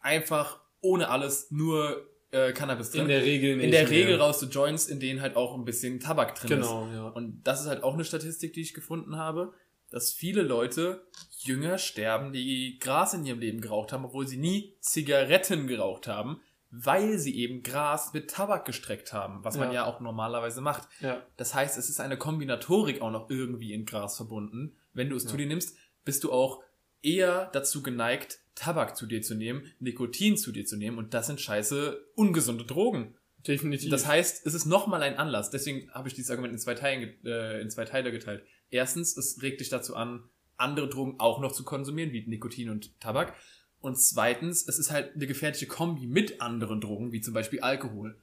einfach 0.00 0.60
ohne 0.80 1.08
alles, 1.08 1.50
nur 1.50 2.06
äh, 2.32 2.52
Cannabis 2.52 2.90
drin. 2.90 3.02
In 3.02 3.08
der 3.08 3.22
Regel 3.22 3.56
nicht. 3.56 3.66
In 3.66 3.70
der 3.70 3.82
mehr. 3.84 3.90
Regel 3.90 4.16
rauchst 4.20 4.42
du 4.42 4.46
Joints, 4.46 4.86
in 4.86 5.00
denen 5.00 5.20
halt 5.20 5.36
auch 5.36 5.54
ein 5.54 5.64
bisschen 5.64 6.00
Tabak 6.00 6.34
drin 6.34 6.60
ist. 6.60 6.66
Genau, 6.66 6.88
ja. 6.92 7.08
Und 7.08 7.42
das 7.44 7.60
ist 7.62 7.66
halt 7.68 7.82
auch 7.82 7.94
eine 7.94 8.04
Statistik, 8.04 8.52
die 8.52 8.60
ich 8.60 8.74
gefunden 8.74 9.16
habe, 9.16 9.52
dass 9.90 10.12
viele 10.12 10.42
Leute 10.42 11.06
jünger 11.38 11.78
sterben, 11.78 12.32
die 12.32 12.78
Gras 12.80 13.14
in 13.14 13.24
ihrem 13.24 13.38
Leben 13.38 13.60
geraucht 13.60 13.92
haben, 13.92 14.04
obwohl 14.04 14.26
sie 14.26 14.36
nie 14.36 14.74
Zigaretten 14.80 15.66
geraucht 15.66 16.08
haben, 16.08 16.40
weil 16.70 17.18
sie 17.18 17.36
eben 17.36 17.62
Gras 17.62 18.12
mit 18.12 18.30
Tabak 18.30 18.64
gestreckt 18.64 19.12
haben, 19.12 19.44
was 19.44 19.56
man 19.56 19.68
Ja. 19.68 19.74
ja 19.74 19.84
auch 19.86 20.00
normalerweise 20.00 20.60
macht. 20.60 20.88
Ja. 21.00 21.24
Das 21.36 21.54
heißt, 21.54 21.78
es 21.78 21.88
ist 21.88 22.00
eine 22.00 22.18
Kombinatorik 22.18 23.00
auch 23.00 23.10
noch 23.12 23.30
irgendwie 23.30 23.72
in 23.72 23.86
Gras 23.86 24.16
verbunden. 24.16 24.76
Wenn 24.92 25.08
du 25.08 25.16
es 25.16 25.26
zu 25.26 25.36
dir 25.36 25.46
nimmst, 25.46 25.76
bist 26.04 26.24
du 26.24 26.32
auch 26.32 26.62
eher 27.02 27.50
dazu 27.52 27.82
geneigt, 27.82 28.40
Tabak 28.56 28.96
zu 28.96 29.06
dir 29.06 29.22
zu 29.22 29.34
nehmen, 29.34 29.70
Nikotin 29.78 30.36
zu 30.36 30.50
dir 30.50 30.64
zu 30.64 30.76
nehmen 30.76 30.98
und 30.98 31.14
das 31.14 31.26
sind 31.28 31.40
scheiße 31.40 32.04
ungesunde 32.14 32.64
Drogen. 32.64 33.14
Definitiv. 33.46 33.90
Das 33.90 34.06
heißt, 34.06 34.44
es 34.46 34.54
ist 34.54 34.66
nochmal 34.66 35.02
ein 35.02 35.18
Anlass. 35.18 35.50
Deswegen 35.50 35.88
habe 35.92 36.08
ich 36.08 36.14
dieses 36.14 36.30
Argument 36.30 36.52
in 36.52 36.58
zwei, 36.58 36.74
Teilen, 36.74 37.14
äh, 37.24 37.60
in 37.60 37.70
zwei 37.70 37.84
Teile 37.84 38.10
geteilt. 38.10 38.42
Erstens, 38.70 39.16
es 39.16 39.40
regt 39.42 39.60
dich 39.60 39.68
dazu 39.68 39.94
an, 39.94 40.28
andere 40.56 40.88
Drogen 40.88 41.16
auch 41.18 41.40
noch 41.40 41.52
zu 41.52 41.64
konsumieren, 41.64 42.12
wie 42.12 42.26
Nikotin 42.26 42.70
und 42.70 42.98
Tabak. 43.00 43.34
Und 43.80 43.96
zweitens, 44.00 44.66
es 44.66 44.78
ist 44.78 44.90
halt 44.90 45.14
eine 45.14 45.26
gefährliche 45.26 45.66
Kombi 45.66 46.06
mit 46.06 46.40
anderen 46.40 46.80
Drogen, 46.80 47.12
wie 47.12 47.20
zum 47.20 47.34
Beispiel 47.34 47.60
Alkohol. 47.60 48.18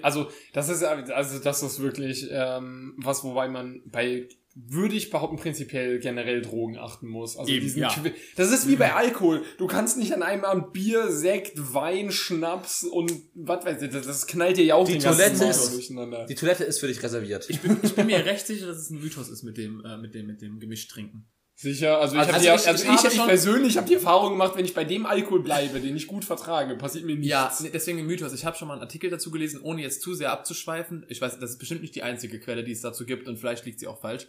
Also 0.00 0.30
das 0.54 0.68
ist 0.70 0.82
also 0.82 1.38
das 1.38 1.62
ist 1.62 1.80
wirklich 1.80 2.26
ähm, 2.30 2.94
was, 2.96 3.22
wobei 3.22 3.48
man 3.48 3.82
bei 3.84 4.28
würde 4.54 4.94
ich 4.94 5.10
behaupten 5.10 5.36
prinzipiell 5.36 5.98
generell 5.98 6.42
Drogen 6.42 6.76
achten 6.78 7.08
muss. 7.08 7.36
Also 7.36 7.50
Eben, 7.50 7.62
diesen 7.62 7.82
ja. 7.82 7.94
Das 8.36 8.50
ist 8.52 8.68
wie 8.68 8.76
bei 8.76 8.92
Alkohol. 8.94 9.42
Du 9.58 9.66
kannst 9.66 9.96
nicht 9.96 10.12
an 10.12 10.22
einem 10.22 10.44
Abend 10.44 10.72
Bier, 10.72 11.10
Sekt, 11.10 11.52
Wein, 11.74 12.10
Schnaps 12.12 12.84
und 12.84 13.12
was 13.34 13.64
weiß 13.64 13.82
ich, 13.82 13.90
das, 13.90 14.06
das 14.06 14.26
knallt 14.26 14.56
dir 14.58 14.64
ja 14.64 14.74
auch 14.74 14.86
Die 14.86 14.92
den 14.92 15.02
Toilette 15.02 15.44
ist- 15.46 15.72
durcheinander. 15.72 16.26
Die 16.26 16.34
Toilette 16.34 16.64
ist 16.64 16.78
für 16.80 16.86
dich 16.88 17.02
reserviert. 17.02 17.48
Ich 17.48 17.60
bin, 17.60 17.78
ich 17.82 17.94
bin 17.94 18.06
mir 18.06 18.18
recht 18.26 18.46
sicher, 18.46 18.66
dass 18.66 18.76
es 18.78 18.90
ein 18.90 19.00
Mythos 19.00 19.28
ist 19.28 19.42
mit 19.42 19.56
dem, 19.56 19.82
äh, 19.84 19.96
mit 19.96 20.14
dem, 20.14 20.26
mit 20.26 20.42
dem 20.42 20.58
Gemischtrinken. 20.60 21.26
Sicher, 21.62 21.98
also 22.00 22.16
ich 22.16 22.20
Also 22.22 22.32
ich- 22.32 22.38
die, 22.40 22.46
ich 22.46 22.68
also 22.68 22.84
ich, 22.84 23.04
ich, 23.12 23.14
schon- 23.16 23.26
persönlich 23.28 23.76
habe 23.76 23.86
die 23.86 23.94
Erfahrung 23.94 24.30
gemacht, 24.32 24.56
wenn 24.56 24.64
ich 24.64 24.74
bei 24.74 24.82
dem 24.84 25.06
Alkohol 25.06 25.42
bleibe, 25.44 25.80
den 25.80 25.96
ich 25.96 26.08
gut 26.08 26.24
vertrage, 26.24 26.74
passiert 26.76 27.04
mir 27.04 27.14
nichts. 27.14 27.28
Ja, 27.28 27.52
deswegen 27.72 28.04
Mythos. 28.04 28.32
Ich 28.32 28.44
habe 28.44 28.56
schon 28.56 28.66
mal 28.66 28.74
einen 28.74 28.82
Artikel 28.82 29.10
dazu 29.10 29.30
gelesen, 29.30 29.60
ohne 29.62 29.80
jetzt 29.80 30.02
zu 30.02 30.12
sehr 30.14 30.32
abzuschweifen. 30.32 31.06
Ich 31.08 31.20
weiß, 31.20 31.38
das 31.38 31.50
ist 31.52 31.58
bestimmt 31.58 31.82
nicht 31.82 31.94
die 31.94 32.02
einzige 32.02 32.40
Quelle, 32.40 32.64
die 32.64 32.72
es 32.72 32.80
dazu 32.80 33.06
gibt 33.06 33.28
und 33.28 33.38
vielleicht 33.38 33.64
liegt 33.64 33.78
sie 33.78 33.86
auch 33.86 34.00
falsch. 34.00 34.26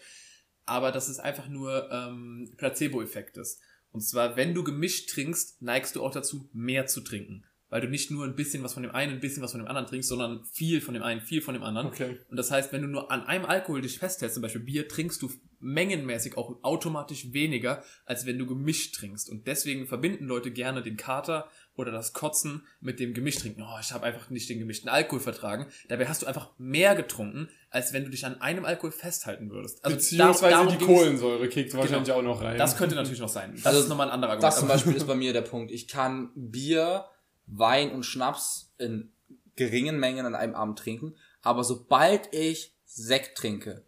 Aber 0.65 0.91
dass 0.91 1.09
es 1.09 1.19
einfach 1.19 1.47
nur 1.49 1.89
ähm, 1.91 2.53
Placebo-Effekt 2.57 3.37
ist. 3.37 3.59
Und 3.91 4.01
zwar, 4.01 4.35
wenn 4.37 4.53
du 4.53 4.63
gemischt 4.63 5.09
trinkst, 5.09 5.61
neigst 5.61 5.95
du 5.95 6.03
auch 6.03 6.11
dazu, 6.11 6.49
mehr 6.53 6.85
zu 6.85 7.01
trinken. 7.01 7.45
Weil 7.69 7.81
du 7.81 7.87
nicht 7.87 8.11
nur 8.11 8.25
ein 8.25 8.35
bisschen 8.35 8.61
was 8.63 8.73
von 8.75 8.83
dem 8.83 8.91
einen, 8.93 9.13
ein 9.13 9.19
bisschen 9.19 9.41
was 9.41 9.51
von 9.51 9.59
dem 9.59 9.67
anderen 9.67 9.87
trinkst, 9.87 10.07
sondern 10.07 10.43
viel 10.45 10.79
von 10.81 10.93
dem 10.93 11.01
einen, 11.01 11.21
viel 11.21 11.41
von 11.41 11.55
dem 11.55 11.63
anderen. 11.63 11.87
Okay. 11.87 12.19
Und 12.29 12.37
das 12.37 12.51
heißt, 12.51 12.71
wenn 12.71 12.83
du 12.83 12.87
nur 12.87 13.11
an 13.11 13.23
einem 13.23 13.45
Alkohol 13.45 13.81
dich 13.81 13.97
festhältst, 13.97 14.35
zum 14.35 14.43
Beispiel 14.43 14.61
Bier, 14.61 14.87
trinkst 14.87 15.21
du 15.23 15.31
mengenmäßig 15.63 16.37
auch 16.37 16.57
automatisch 16.63 17.33
weniger, 17.33 17.83
als 18.05 18.25
wenn 18.25 18.37
du 18.37 18.45
gemischt 18.45 18.95
trinkst. 18.95 19.29
Und 19.29 19.47
deswegen 19.47 19.87
verbinden 19.87 20.25
Leute 20.25 20.51
gerne 20.51 20.81
den 20.83 20.97
Kater 20.97 21.47
oder 21.75 21.91
das 21.91 22.13
Kotzen 22.13 22.67
mit 22.81 22.99
dem 22.99 23.13
Gemischtrinken. 23.13 23.63
Oh, 23.63 23.77
ich 23.81 23.91
habe 23.91 24.05
einfach 24.05 24.29
nicht 24.29 24.47
den 24.49 24.59
gemischten 24.59 24.89
Alkohol 24.89 25.19
vertragen. 25.21 25.65
Dabei 25.87 26.07
hast 26.07 26.21
du 26.21 26.27
einfach 26.27 26.51
mehr 26.59 26.93
getrunken, 26.95 27.49
als 27.71 27.93
wenn 27.93 28.03
du 28.03 28.11
dich 28.11 28.25
an 28.25 28.39
einem 28.41 28.65
Alkohol 28.65 28.91
festhalten 28.91 29.49
würdest. 29.49 29.83
Also 29.83 29.95
Beziehungsweise 29.97 30.51
darum 30.51 30.67
die 30.67 30.73
ging's- 30.77 30.87
Genau. 30.87 30.99
Kohlensäure 30.99 31.47
kickt 31.49 31.73
wahrscheinlich 31.73 32.11
auch 32.11 32.21
noch 32.21 32.41
rein. 32.41 32.57
Das 32.57 32.77
könnte 32.77 32.95
natürlich 32.95 33.19
noch 33.21 33.29
sein. 33.29 33.53
Das 33.55 33.65
Also, 33.65 33.79
ist 33.79 33.89
nochmal 33.89 34.07
ein 34.07 34.13
anderer 34.13 34.33
Argument. 34.33 34.51
Das 34.53 34.59
zum 34.59 34.67
Beispiel 34.67 34.93
ist 34.93 35.07
bei 35.07 35.15
mir 35.15 35.33
der 35.33 35.41
Punkt. 35.41 35.71
Ich 35.71 35.87
kann 35.87 36.29
Bier, 36.35 37.05
Wein 37.47 37.91
und 37.91 38.03
Schnaps 38.05 38.73
in 38.77 39.11
geringen 39.55 39.99
Mengen 39.99 40.25
an 40.25 40.35
einem 40.35 40.55
Abend 40.55 40.77
trinken, 40.79 41.15
aber 41.41 41.63
sobald 41.63 42.33
ich 42.33 42.73
Sekt 42.85 43.37
trinke, 43.37 43.83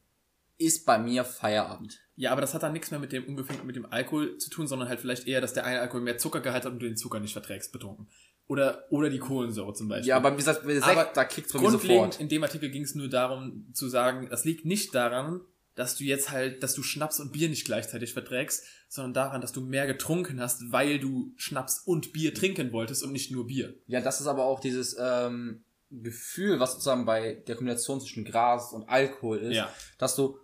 ist 0.58 0.86
bei 0.86 0.98
mir 0.98 1.24
Feierabend. 1.26 2.00
Ja, 2.16 2.32
aber 2.32 2.42
das 2.42 2.54
hat 2.54 2.64
dann 2.64 2.74
nichts 2.74 2.92
mehr 2.92 3.00
mit 3.00 3.12
dem 3.12 3.26
unbedingt 3.26 3.66
mit 3.66 3.76
dem 3.76 3.86
Alkohol 3.86 4.38
zu 4.38 4.50
tun, 4.50 4.68
sondern 4.68 4.88
halt 4.88 5.00
vielleicht 5.02 5.28
eher, 5.28 5.42
dass 5.42 5.54
der 5.54 5.66
eine 5.66 5.82
Alkohol 5.82 6.02
mehr 6.02 6.18
Zuckergehalt 6.18 6.64
hat 6.66 6.72
und 6.72 6.80
du 6.80 6.86
den 6.88 6.96
Zucker 6.98 7.20
nicht 7.20 7.34
verträgst, 7.34 7.72
betrunken. 7.74 8.08
Oder, 8.48 8.86
oder 8.92 9.10
die 9.10 9.18
Kohlensäure 9.20 9.74
zum 9.74 9.88
Beispiel. 9.90 10.10
Ja, 10.10 10.18
aber 10.18 10.32
wie 10.34 10.38
gesagt, 10.38 10.62
Sekt, 10.66 10.84
Aber 10.84 11.12
da 11.14 11.26
kickt's 11.26 11.52
bei 11.52 11.60
mir 11.60 11.72
sofort. 11.72 12.20
in 12.20 12.30
dem 12.30 12.44
Artikel 12.44 12.70
ging 12.70 12.84
es 12.84 12.94
nur 12.96 13.10
darum 13.10 13.68
zu 13.74 13.90
sagen, 13.90 14.28
das 14.30 14.46
liegt 14.46 14.66
nicht 14.66 14.94
daran, 14.94 15.42
dass 15.74 15.98
du 15.98 16.04
jetzt 16.06 16.32
halt, 16.32 16.62
dass 16.64 16.74
du 16.76 16.84
Schnaps 16.84 17.20
und 17.20 17.34
Bier 17.34 17.50
nicht 17.50 17.66
gleichzeitig 17.66 18.14
verträgst, 18.14 18.64
sondern 18.88 19.14
daran, 19.14 19.42
dass 19.42 19.52
du 19.52 19.62
mehr 19.62 19.88
getrunken 19.88 20.40
hast, 20.40 20.72
weil 20.72 21.00
du 21.00 21.34
Schnaps 21.36 21.80
und 21.86 22.14
Bier 22.14 22.34
trinken 22.34 22.72
wolltest 22.72 23.04
und 23.04 23.12
nicht 23.12 23.32
nur 23.32 23.48
Bier. 23.48 23.74
Ja, 23.88 24.00
das 24.00 24.22
ist 24.22 24.28
aber 24.28 24.46
auch 24.46 24.60
dieses 24.62 24.96
ähm, 24.98 25.64
Gefühl, 25.90 26.60
was 26.60 26.74
sozusagen 26.74 27.06
bei 27.06 27.44
der 27.48 27.56
Kombination 27.56 28.00
zwischen 28.00 28.26
Gras 28.26 28.74
und 28.74 28.88
Alkohol 28.88 29.40
ist, 29.40 29.56
Ja. 29.56 29.70
dass 29.98 30.16
du 30.16 30.38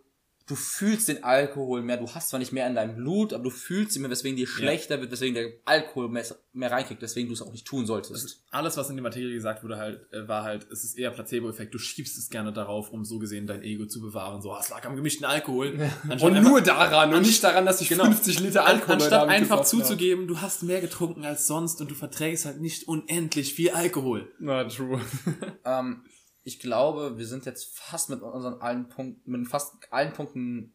du 0.47 0.55
fühlst 0.55 1.07
den 1.07 1.23
Alkohol 1.23 1.81
mehr, 1.81 1.97
du 1.97 2.09
hast 2.13 2.29
zwar 2.29 2.39
nicht 2.39 2.51
mehr 2.51 2.67
in 2.67 2.75
deinem 2.75 2.95
Blut, 2.95 3.33
aber 3.33 3.43
du 3.43 3.49
fühlst 3.49 3.95
ihn 3.95 4.01
mehr, 4.01 4.11
weswegen 4.11 4.35
dir 4.35 4.47
schlechter 4.47 4.99
wird, 4.99 5.11
weswegen 5.11 5.33
der 5.35 5.51
Alkohol 5.65 6.09
mehr, 6.09 6.25
mehr 6.53 6.71
reinkriegt, 6.71 7.01
weswegen 7.01 7.29
du 7.29 7.33
es 7.33 7.41
auch 7.41 7.51
nicht 7.51 7.65
tun 7.65 7.85
solltest. 7.85 8.43
Alles, 8.51 8.75
was 8.77 8.89
in 8.89 8.97
dem 8.97 9.05
Artikel 9.05 9.31
gesagt 9.31 9.63
wurde, 9.63 9.77
halt, 9.77 10.11
äh, 10.11 10.27
war 10.27 10.43
halt, 10.43 10.67
es 10.71 10.83
ist 10.83 10.97
eher 10.97 11.11
Placebo-Effekt. 11.11 11.73
Du 11.73 11.79
schiebst 11.79 12.17
es 12.17 12.29
gerne 12.29 12.51
darauf, 12.51 12.89
um 12.91 13.05
so 13.05 13.19
gesehen 13.19 13.47
dein 13.47 13.63
Ego 13.63 13.85
zu 13.85 14.01
bewahren. 14.01 14.41
So, 14.41 14.51
ah, 14.51 14.59
es 14.61 14.69
lag 14.69 14.85
am 14.85 14.95
gemischten 14.95 15.25
Alkohol. 15.25 15.79
Anstatt 16.09 16.21
und 16.29 16.35
einfach- 16.37 16.49
nur 16.49 16.61
daran 16.61 17.13
und 17.13 17.21
nicht 17.21 17.43
daran, 17.43 17.65
dass 17.65 17.79
ich 17.81 17.89
Genau. 17.89 18.05
50 18.05 18.39
Liter 18.41 18.65
Alkohol 18.65 18.95
anstatt 18.95 19.29
einfach 19.29 19.63
zuzugeben, 19.63 20.27
du 20.27 20.41
hast 20.41 20.63
mehr 20.63 20.81
getrunken 20.81 21.23
als 21.23 21.47
sonst 21.47 21.79
und 21.81 21.89
du 21.91 21.95
verträgst 21.95 22.45
halt 22.45 22.59
nicht 22.61 22.87
unendlich 22.87 23.53
viel 23.53 23.69
Alkohol. 23.71 24.31
Na, 24.39 24.63
true. 24.65 24.99
Ähm, 25.63 26.03
ich 26.43 26.59
glaube, 26.59 27.17
wir 27.17 27.27
sind 27.27 27.45
jetzt 27.45 27.77
fast 27.77 28.09
mit 28.09 28.21
unseren 28.21 28.61
allen 28.61 28.89
Punkten, 28.89 29.31
mit 29.31 29.47
fast 29.47 29.75
allen 29.91 30.13
Punkten 30.13 30.73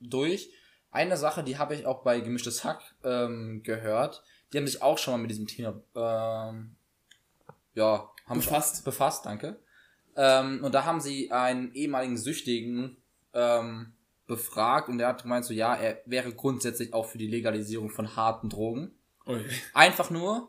durch. 0.00 0.50
Eine 0.90 1.16
Sache, 1.16 1.44
die 1.44 1.58
habe 1.58 1.74
ich 1.74 1.86
auch 1.86 2.02
bei 2.02 2.20
Gemischtes 2.20 2.64
Hack 2.64 2.82
ähm, 3.04 3.62
gehört. 3.62 4.22
Die 4.52 4.58
haben 4.58 4.66
sich 4.66 4.82
auch 4.82 4.96
schon 4.98 5.12
mal 5.12 5.18
mit 5.18 5.30
diesem 5.30 5.46
Thema 5.46 5.80
ähm, 5.94 6.76
ja, 7.74 8.10
haben 8.26 8.40
Befasst. 8.40 8.84
befasst, 8.84 9.26
danke. 9.26 9.60
Ähm, 10.16 10.64
und 10.64 10.74
da 10.74 10.84
haben 10.84 11.00
sie 11.00 11.30
einen 11.30 11.72
ehemaligen 11.74 12.16
Süchtigen 12.16 12.96
ähm, 13.34 13.92
befragt 14.26 14.88
und 14.88 14.98
der 14.98 15.08
hat 15.08 15.22
gemeint 15.22 15.44
so, 15.44 15.52
ja, 15.52 15.74
er 15.74 16.00
wäre 16.06 16.32
grundsätzlich 16.32 16.94
auch 16.94 17.06
für 17.06 17.18
die 17.18 17.28
Legalisierung 17.28 17.90
von 17.90 18.16
harten 18.16 18.48
Drogen. 18.48 18.92
Ui. 19.26 19.44
Einfach 19.74 20.10
nur, 20.10 20.48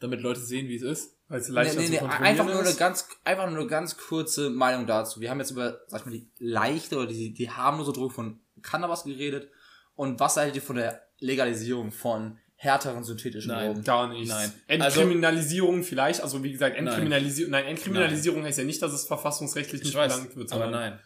Damit 0.00 0.20
Leute 0.20 0.40
sehen, 0.40 0.68
wie 0.68 0.76
es 0.76 0.82
ist. 0.82 1.16
Nee, 1.34 1.54
leichter 1.54 1.80
nee, 1.80 1.86
zu 1.86 1.92
nee, 1.92 1.98
kontrollieren 1.98 2.26
einfach 2.26 2.44
nur 2.46 2.60
eine 2.60 2.74
ganz, 2.74 3.08
einfach 3.24 3.50
nur 3.50 3.58
eine 3.58 3.66
ganz 3.66 3.96
kurze 3.96 4.50
Meinung 4.50 4.86
dazu. 4.86 5.20
Wir 5.20 5.30
haben 5.30 5.38
jetzt 5.38 5.50
über, 5.50 5.80
sag 5.88 6.00
ich 6.00 6.06
mal, 6.06 6.12
die 6.12 6.28
leichte 6.38 6.96
oder 6.96 7.06
die, 7.06 7.34
die 7.34 7.50
harmlose 7.50 7.92
Droge 7.92 8.14
von 8.14 8.40
Cannabis 8.62 9.04
geredet. 9.04 9.50
Und 9.94 10.20
was 10.20 10.36
haltet 10.36 10.56
ihr 10.56 10.62
von 10.62 10.76
der 10.76 11.02
Legalisierung 11.18 11.92
von 11.92 12.38
härteren 12.56 13.04
synthetischen 13.04 13.52
Nein. 13.52 13.66
Drogen? 13.66 13.84
Gar 13.84 14.08
nicht. 14.08 14.28
Nein. 14.28 14.52
Entkriminalisierung 14.66 15.82
vielleicht, 15.82 16.22
also 16.22 16.42
wie 16.42 16.52
gesagt, 16.52 16.76
Entkriminalisierung, 16.76 17.50
nein, 17.50 17.66
Entkriminalisierung 17.66 18.44
heißt 18.44 18.58
ja 18.58 18.64
nicht, 18.64 18.82
dass 18.82 18.92
es 18.92 19.06
verfassungsrechtlich 19.06 19.82
nicht 19.82 19.92
verlangt 19.92 20.36
wird, 20.36 20.52
aber 20.52 20.64
sondern 20.64 20.80
nein. 20.80 21.00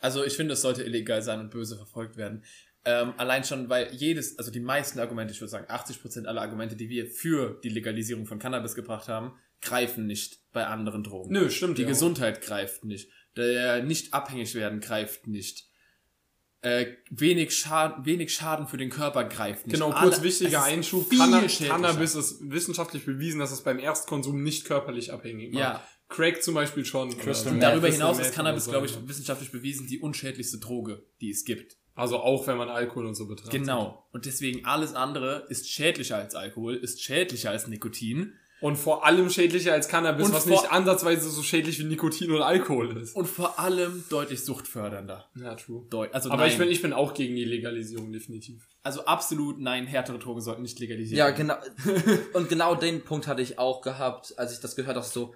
Also 0.00 0.24
ich 0.24 0.34
finde, 0.34 0.54
es 0.54 0.62
sollte 0.62 0.82
illegal 0.82 1.22
sein 1.22 1.40
und 1.40 1.50
böse 1.50 1.76
verfolgt 1.76 2.16
werden. 2.16 2.44
Ähm, 2.86 3.12
allein 3.18 3.44
schon, 3.44 3.68
weil 3.68 3.92
jedes, 3.92 4.38
also 4.38 4.50
die 4.50 4.60
meisten 4.60 4.98
Argumente, 4.98 5.34
ich 5.34 5.40
würde 5.40 5.50
sagen 5.50 5.66
80% 5.66 6.24
aller 6.24 6.40
Argumente, 6.40 6.76
die 6.76 6.88
wir 6.88 7.06
für 7.06 7.60
die 7.62 7.68
Legalisierung 7.68 8.26
von 8.26 8.38
Cannabis 8.38 8.74
gebracht 8.74 9.08
haben, 9.08 9.34
greifen 9.60 10.06
nicht 10.06 10.40
bei 10.52 10.66
anderen 10.66 11.02
Drogen. 11.02 11.32
Nö, 11.32 11.50
stimmt. 11.50 11.78
Die 11.78 11.82
ja. 11.82 11.88
Gesundheit 11.88 12.40
greift 12.42 12.84
nicht. 12.84 13.10
Der 13.36 13.82
nicht 13.82 14.12
abhängig 14.12 14.54
werden 14.54 14.80
greift 14.80 15.26
nicht. 15.26 15.66
Äh, 16.62 16.94
wenig, 17.08 17.56
Schaden, 17.56 18.04
wenig 18.04 18.34
Schaden 18.34 18.66
für 18.66 18.76
den 18.76 18.90
Körper 18.90 19.24
greift 19.24 19.66
nicht. 19.66 19.74
Genau, 19.74 19.90
Alle- 19.90 20.10
kurz 20.10 20.22
wichtiger 20.22 20.58
es 20.58 20.66
ist 20.66 20.72
Einschub. 20.72 21.10
Cannabis 21.10 22.14
ist 22.14 22.50
wissenschaftlich 22.50 23.06
bewiesen, 23.06 23.40
dass 23.40 23.50
es 23.50 23.62
beim 23.62 23.78
Erstkonsum 23.78 24.42
nicht 24.42 24.66
körperlich 24.66 25.12
abhängig 25.12 25.54
macht. 25.54 25.62
Ja. 25.62 25.84
Crack 26.08 26.42
zum 26.42 26.54
Beispiel 26.54 26.84
schon. 26.84 27.16
Crystal 27.16 27.52
Meth. 27.52 27.62
Darüber 27.62 27.88
hinaus 27.88 28.18
ist 28.18 28.34
Cannabis, 28.34 28.66
glaube 28.66 28.86
ich, 28.86 29.08
wissenschaftlich 29.08 29.52
bewiesen 29.52 29.86
die 29.86 30.00
unschädlichste 30.00 30.58
Droge, 30.58 31.04
die 31.20 31.30
es 31.30 31.44
gibt. 31.44 31.76
Also 31.94 32.18
auch 32.18 32.46
wenn 32.46 32.56
man 32.56 32.68
Alkohol 32.68 33.06
und 33.06 33.14
so 33.14 33.26
betrachtet. 33.26 33.52
Genau. 33.60 34.06
Und 34.12 34.26
deswegen 34.26 34.64
alles 34.64 34.94
andere 34.94 35.46
ist 35.48 35.70
schädlicher 35.70 36.16
als 36.16 36.34
Alkohol, 36.34 36.76
ist 36.76 37.02
schädlicher 37.02 37.50
als 37.50 37.68
Nikotin 37.68 38.34
Und 38.60 38.76
vor 38.76 39.06
allem 39.06 39.30
schädlicher 39.30 39.72
als 39.72 39.88
Cannabis, 39.88 40.26
Und 40.26 40.34
was 40.34 40.46
nicht 40.46 40.70
ansatzweise 40.70 41.30
so 41.30 41.42
schädlich 41.42 41.78
wie 41.78 41.84
Nikotin 41.84 42.30
und 42.30 42.42
Alkohol 42.42 42.96
ist. 42.98 43.16
und 43.16 43.26
vor 43.26 43.58
allem 43.58 44.04
deutlich 44.10 44.44
suchtfördernder. 44.44 45.28
Ja, 45.34 45.54
true. 45.54 45.86
Deut 45.90 46.12
also 46.12 46.30
Aber 46.30 46.42
nein. 46.42 46.52
ich 46.52 46.58
bin, 46.58 46.68
ich 46.68 46.82
bin 46.82 46.92
auch 46.92 47.14
gegen 47.14 47.34
die 47.36 47.44
Legalisierung, 47.44 48.12
definitiv. 48.12 48.66
also 48.82 49.04
absolut 49.06 49.58
nein, 49.60 49.86
härtere 49.86 50.18
Drogen 50.18 50.40
sollten 50.42 50.62
nicht 50.62 50.78
legalisiert 50.78 51.18
Ja, 51.18 51.26
werden. 51.26 51.48
genau. 51.84 52.18
Und 52.34 52.48
genau 52.48 52.74
den 52.74 53.02
Punkt 53.02 53.26
hatte 53.26 53.42
ich 53.42 53.58
auch 53.58 53.80
gehabt, 53.80 54.34
als 54.38 54.52
ich 54.52 54.60
das 54.60 54.76
gehört 54.76 54.96
habe, 54.96 55.06
so, 55.06 55.34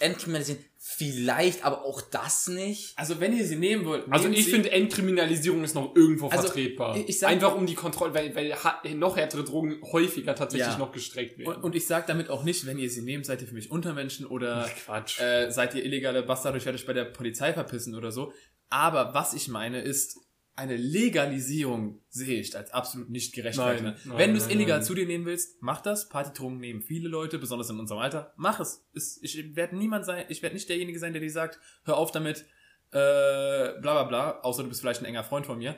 entkriminalisieren, 0.00 0.64
vielleicht, 0.78 1.64
aber 1.64 1.84
auch 1.84 2.00
das 2.02 2.46
nicht. 2.48 2.92
Also 2.98 3.18
wenn 3.20 3.36
ihr 3.36 3.44
sie 3.46 3.56
nehmen 3.56 3.84
wollt, 3.86 4.04
Also 4.10 4.28
ich 4.28 4.48
finde, 4.48 4.70
Entkriminalisierung 4.70 5.64
ist 5.64 5.74
noch 5.74 5.94
irgendwo 5.96 6.28
Also, 6.28 6.44
vertretbar. 6.48 6.96
ich- 6.96 7.08
ich 7.08 7.18
sag- 7.18 7.30
Einfach 7.30 7.54
um 7.54 7.66
die 7.66 7.74
Kontrolle, 7.74 8.12
weil, 8.14 8.34
weil 8.34 8.54
noch 8.96 9.16
härtere 9.16 9.44
Drogen 9.44 9.80
häufiger 9.92 10.34
tatsächlich 10.34 10.68
Ja. 10.74 10.78
noch 10.78 10.92
gestreckt 10.92 11.38
werden. 11.38 11.54
und, 11.54 11.64
und 11.64 11.74
ich 11.74 11.86
sage 11.86 12.04
damit 12.06 12.28
auch 12.28 12.44
nicht, 12.44 12.66
wenn 12.66 12.78
ihr 12.78 12.90
sie 12.90 13.02
nehmt, 13.02 13.24
seid 13.26 13.40
ihr 13.40 13.48
für 13.48 13.54
mich 13.54 13.70
Untermenschen 13.70 14.26
oder 14.26 14.68
Quatsch. 14.84 15.20
äh, 15.20 15.50
seid 15.50 15.74
ihr 15.74 15.84
illegale 15.84 16.22
Bastarde, 16.22 16.58
ich 16.58 16.64
werde 16.66 16.76
euch 16.78 16.86
bei 16.86 16.92
der 16.92 17.04
Polizei 17.06 17.52
verpissen 17.54 17.94
oder 17.94 18.12
so. 18.12 18.32
Aber 18.70 19.14
was 19.14 19.34
ich 19.34 19.48
meine 19.48 19.80
ist, 19.80 20.18
eine 20.56 20.76
Legalisierung 20.76 22.00
sehe 22.08 22.40
ich 22.40 22.56
als 22.56 22.72
absolut 22.72 23.10
nicht 23.10 23.34
gerechtfertigt. 23.34 23.82
Nein, 23.82 23.96
nein, 24.04 24.18
Wenn 24.18 24.30
du 24.32 24.38
es 24.38 24.48
illegal 24.48 24.78
nein. 24.78 24.86
zu 24.86 24.94
dir 24.94 25.06
nehmen 25.06 25.24
willst, 25.24 25.60
mach 25.60 25.80
das. 25.80 26.08
Partydrogen 26.08 26.58
nehmen 26.58 26.80
viele 26.80 27.08
Leute, 27.08 27.38
besonders 27.38 27.70
in 27.70 27.78
unserem 27.80 28.00
Alter. 28.00 28.32
Mach 28.36 28.60
es. 28.60 28.84
Ich 29.20 29.56
werde 29.56 29.76
niemand 29.76 30.04
sein, 30.04 30.24
ich 30.28 30.42
werde 30.42 30.54
nicht 30.54 30.68
derjenige 30.68 30.98
sein, 30.98 31.12
der 31.12 31.20
dir 31.20 31.30
sagt, 31.30 31.58
hör 31.84 31.96
auf 31.96 32.12
damit, 32.12 32.46
äh, 32.90 33.74
bla 33.80 33.80
bla 33.80 34.04
bla, 34.04 34.40
außer 34.42 34.62
du 34.62 34.68
bist 34.68 34.80
vielleicht 34.80 35.00
ein 35.00 35.06
enger 35.06 35.24
Freund 35.24 35.44
von 35.44 35.58
mir. 35.58 35.76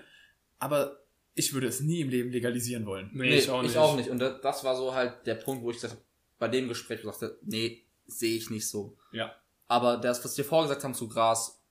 Aber 0.58 1.00
ich 1.34 1.54
würde 1.54 1.68
es 1.68 1.80
nie 1.80 2.00
im 2.00 2.10
Leben 2.10 2.30
legalisieren 2.30 2.84
wollen. 2.84 3.10
nee, 3.14 3.36
ich 3.36 3.48
auch 3.48 3.62
nicht. 3.62 3.72
Ich 3.72 3.78
auch 3.78 3.96
nicht. 3.96 4.10
Und 4.10 4.18
das, 4.18 4.64
war 4.64 4.76
so 4.76 4.94
halt 4.94 5.26
der 5.26 5.36
Punkt, 5.36 5.62
wo 5.62 5.70
ich 5.70 5.76
gesagt 5.76 5.96
bei 6.38 6.48
dem 6.48 6.68
Gespräch 6.68 7.00
gesagt 7.00 7.22
habe, 7.22 7.38
nee, 7.42 7.84
sehe 8.06 8.36
ich 8.36 8.50
nicht 8.50 8.68
so. 8.68 8.96
Ja. 9.12 9.34
Aber 9.68 9.96
das, 9.96 10.22
was 10.24 10.36
wir 10.36 10.44
vorgesagt 10.44 10.84
haben 10.84 10.94
zu 10.94 11.08
Gras, 11.08 11.62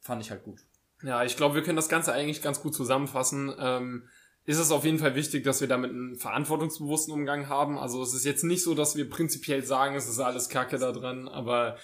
fand 0.00 0.22
ich 0.22 0.30
halt 0.30 0.44
gut. 0.44 0.60
Ja, 1.02 1.24
ich 1.24 1.36
glaube, 1.36 1.54
wir 1.54 1.62
können 1.62 1.76
das 1.76 1.88
Ganze 1.88 2.12
eigentlich 2.12 2.42
ganz 2.42 2.60
gut 2.60 2.74
zusammenfassen. 2.74 3.54
Ähm, 3.58 4.08
ist 4.44 4.58
es 4.58 4.70
auf 4.70 4.84
jeden 4.84 4.98
Fall 4.98 5.14
wichtig, 5.14 5.44
dass 5.44 5.60
wir 5.60 5.68
damit 5.68 5.90
einen 5.90 6.16
verantwortungsbewussten 6.16 7.12
Umgang 7.12 7.48
haben. 7.48 7.78
Also 7.78 8.02
es 8.02 8.14
ist 8.14 8.24
jetzt 8.24 8.44
nicht 8.44 8.62
so, 8.62 8.74
dass 8.74 8.96
wir 8.96 9.08
prinzipiell 9.08 9.62
sagen, 9.64 9.94
es 9.94 10.08
ist 10.08 10.18
alles 10.18 10.48
Kacke 10.48 10.78
da 10.78 10.90
dran, 10.90 11.28
aber 11.28 11.76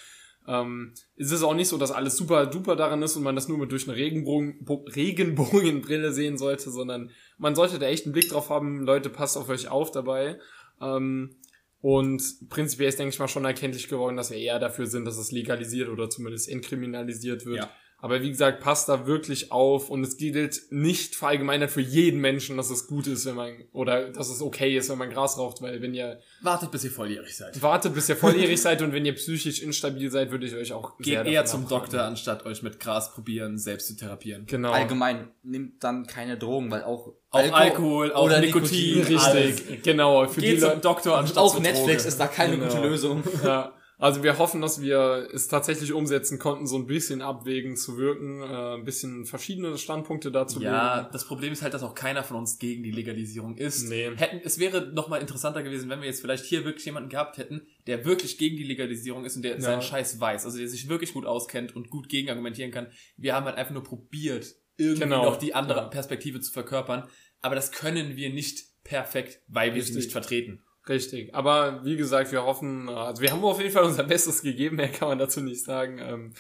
ähm, 0.49 0.95
es 1.17 1.31
ist 1.31 1.43
auch 1.43 1.55
nicht 1.55 1.69
so, 1.69 1.79
dass 1.79 1.91
alles 1.91 2.17
super 2.17 2.47
duper 2.47 2.75
daran 2.75 3.03
ist 3.03 3.17
und 3.17 3.23
man 3.23 3.35
das 3.35 3.49
nur 3.49 3.59
mit 3.59 3.71
durch 3.71 3.87
eine 3.87 3.97
Regenbogen, 3.97 4.65
Bo- 4.65 4.87
Regenbogenbrille 4.95 6.13
sehen 6.13 6.39
sollte, 6.39 6.71
sondern 6.71 7.11
man 7.39 7.55
sollte 7.55 7.79
da 7.79 7.87
echt 7.87 8.07
einen 8.07 8.13
Blick 8.13 8.31
drauf 8.31 8.51
haben. 8.51 8.83
Leute, 8.83 9.11
passt 9.11 9.37
auf 9.37 9.49
euch 9.49 9.69
auf 9.69 9.91
dabei. 9.91 10.39
Ähm, 10.81 11.37
und 11.81 12.49
prinzipiell 12.49 12.89
ist, 12.89 12.99
denke 12.99 13.13
ich 13.13 13.19
mal, 13.19 13.29
schon 13.29 13.45
erkenntlich 13.45 13.89
geworden, 13.89 14.17
dass 14.17 14.31
wir 14.31 14.39
eher 14.39 14.59
dafür 14.59 14.87
sind, 14.87 15.05
dass 15.05 15.19
es 15.19 15.33
legalisiert 15.33 15.91
oder 15.91 16.09
zumindest 16.09 16.49
entkriminalisiert 16.49 17.45
wird. 17.45 17.59
Ja. 17.59 17.71
Aber 18.05 18.21
wie 18.21 18.29
gesagt, 18.29 18.61
passt 18.61 18.91
da 18.91 19.07
wirklich 19.07 19.51
auf 19.51 19.89
und 19.89 20.05
es 20.05 20.19
gilt 20.19 20.61
nicht 20.69 21.17
verallgemeinert 21.17 21.71
für 21.71 21.81
jeden 21.81 22.21
Menschen, 22.21 22.59
dass 22.59 22.69
es 22.69 22.87
gut 22.87 23.07
ist, 23.07 23.25
wenn 23.25 23.35
man, 23.35 23.55
oder 23.73 24.11
dass 24.11 24.29
es 24.29 24.43
okay 24.43 24.77
ist, 24.77 24.91
wenn 24.91 24.99
man 24.99 25.09
Gras 25.09 25.39
raucht, 25.39 25.63
weil 25.63 25.81
wenn 25.81 25.95
ihr 25.95 26.21
Wartet, 26.43 26.71
bis 26.71 26.85
ihr 26.85 26.91
volljährig 26.91 27.35
seid. 27.35 27.63
wartet, 27.63 27.95
bis 27.95 28.07
ihr 28.11 28.17
volljährig 28.17 28.61
seid 28.61 28.83
und 28.83 28.93
wenn 28.93 29.07
ihr 29.07 29.15
psychisch 29.15 29.63
instabil 29.63 30.11
seid, 30.11 30.31
würde 30.31 30.45
ich 30.47 30.55
euch 30.55 30.75
auch 30.75 30.99
Geht 30.99 31.07
sehr 31.07 31.25
eher 31.25 31.47
zum 31.47 31.65
abraten. 31.65 31.83
Doktor, 31.85 32.03
anstatt 32.03 32.45
euch 32.45 32.63
mit 32.63 32.79
Gras 32.79 33.15
probieren, 33.15 33.57
selbst 33.57 33.87
zu 33.87 33.97
therapieren. 33.97 34.45
Genau. 34.45 34.73
Allgemein, 34.73 35.29
nimmt 35.43 35.83
dann 35.83 36.07
keine 36.07 36.37
Drogen, 36.37 36.71
weil 36.71 36.85
auch, 36.85 37.15
Auch 37.31 37.53
Alkohol, 37.55 38.13
auch 38.13 38.27
oder 38.27 38.39
Nikotin, 38.41 38.97
Nikotin, 38.99 39.17
alles. 39.19 39.45
Richtig, 39.61 39.83
genau. 39.83 40.27
Für 40.29 40.43
die 40.43 40.49
Geht 40.49 40.61
zum 40.61 40.69
Leute, 40.69 40.81
Doktor, 40.83 41.17
anstatt 41.17 41.39
Auch 41.39 41.59
Netflix 41.59 42.03
Droge. 42.03 42.09
ist 42.09 42.21
da 42.21 42.27
keine 42.27 42.59
Genau. 42.59 42.69
gute 42.71 42.87
Lösung. 42.87 43.23
ja. 43.43 43.73
Also 43.99 44.23
wir 44.25 44.39
hoffen, 44.39 44.61
dass 44.61 44.81
wir 44.83 45.29
es 45.33 45.47
tatsächlich 45.47 45.93
umsetzen 45.93 46.39
konnten, 46.41 46.67
so 46.67 46.77
ein 46.77 46.87
bisschen 46.87 47.23
abwägen 47.23 47.77
zu 47.77 47.97
wirken, 47.97 48.43
äh, 48.43 48.75
ein 48.75 48.85
bisschen 48.85 49.25
verschiedene 49.25 49.79
Standpunkte 49.79 50.33
dazu 50.33 50.61
Ja, 50.61 51.09
das 51.13 51.25
Problem 51.27 51.53
ist 51.53 51.63
halt, 51.63 51.75
dass 51.75 51.83
auch 51.85 51.95
keiner 51.95 52.25
von 52.25 52.37
uns 52.37 52.59
gegen 52.59 52.83
die 52.83 52.91
Legalisierung 52.91 53.57
ist. 53.57 53.89
Nee. 53.89 54.11
Hätten, 54.17 54.41
es 54.45 54.59
wäre 54.59 54.93
nochmal 54.93 55.21
interessanter 55.21 55.63
gewesen, 55.63 55.89
wenn 55.91 56.01
wir 56.01 56.09
jetzt 56.09 56.21
vielleicht 56.21 56.45
hier 56.45 56.65
wirklich 56.65 56.85
jemanden 56.85 57.09
gehabt 57.09 57.39
hätten, 57.39 57.69
der 57.87 58.05
wirklich 58.05 58.37
gegen 58.37 58.57
die 58.57 58.65
Legalisierung 58.65 59.25
ist 59.25 59.37
und 59.37 59.43
der 59.43 59.61
seinen 59.61 59.83
Scheiß 59.83 60.19
weiß, 60.19 60.45
also 60.45 60.59
der 60.59 60.69
sich 60.69 60.89
wirklich 60.89 61.13
gut 61.13 61.25
auskennt 61.25 61.77
und 61.77 61.89
gut 61.89 62.09
gegen 62.09 62.29
argumentieren 62.31 62.73
kann. 62.73 62.89
Wir 63.17 63.35
haben 63.35 63.47
halt 63.47 63.57
einfach 63.57 63.75
nur 63.75 63.85
probiert, 63.85 64.55
irgendwie 64.77 65.05
Genau. 65.05 65.25
noch 65.25 65.37
die 65.37 65.55
andere 65.55 65.79
Ja. 65.83 65.87
Perspektive 65.87 66.41
zu 66.41 66.53
verkörpern, 66.53 67.09
aber 67.43 67.55
das 67.55 67.71
können 67.71 68.17
wir 68.17 68.31
nicht 68.31 68.65
perfekt, 68.83 69.41
weil 69.47 69.75
wir 69.75 69.83
sie 69.83 69.91
Richtig. 69.91 69.97
nicht 70.07 70.13
vertreten. 70.13 70.63
Richtig. 70.89 71.35
Aber 71.35 71.85
wie 71.85 71.97
gesagt, 71.97 72.31
wir 72.33 72.43
hoffen, 72.45 72.89
also 72.89 73.23
wir 73.23 73.31
haben 73.33 73.43
auf 73.45 73.59
jeden 73.61 73.73
Fall 73.73 73.85
unser 73.85 74.05
Bestes 74.05 74.43
gegeben, 74.43 74.77
mehr 74.77 74.89
kann 74.89 75.09
man 75.09 75.19
dazu 75.19 75.41
nicht 75.41 75.65
sagen. 75.65 75.99
Ähm, 75.99 76.35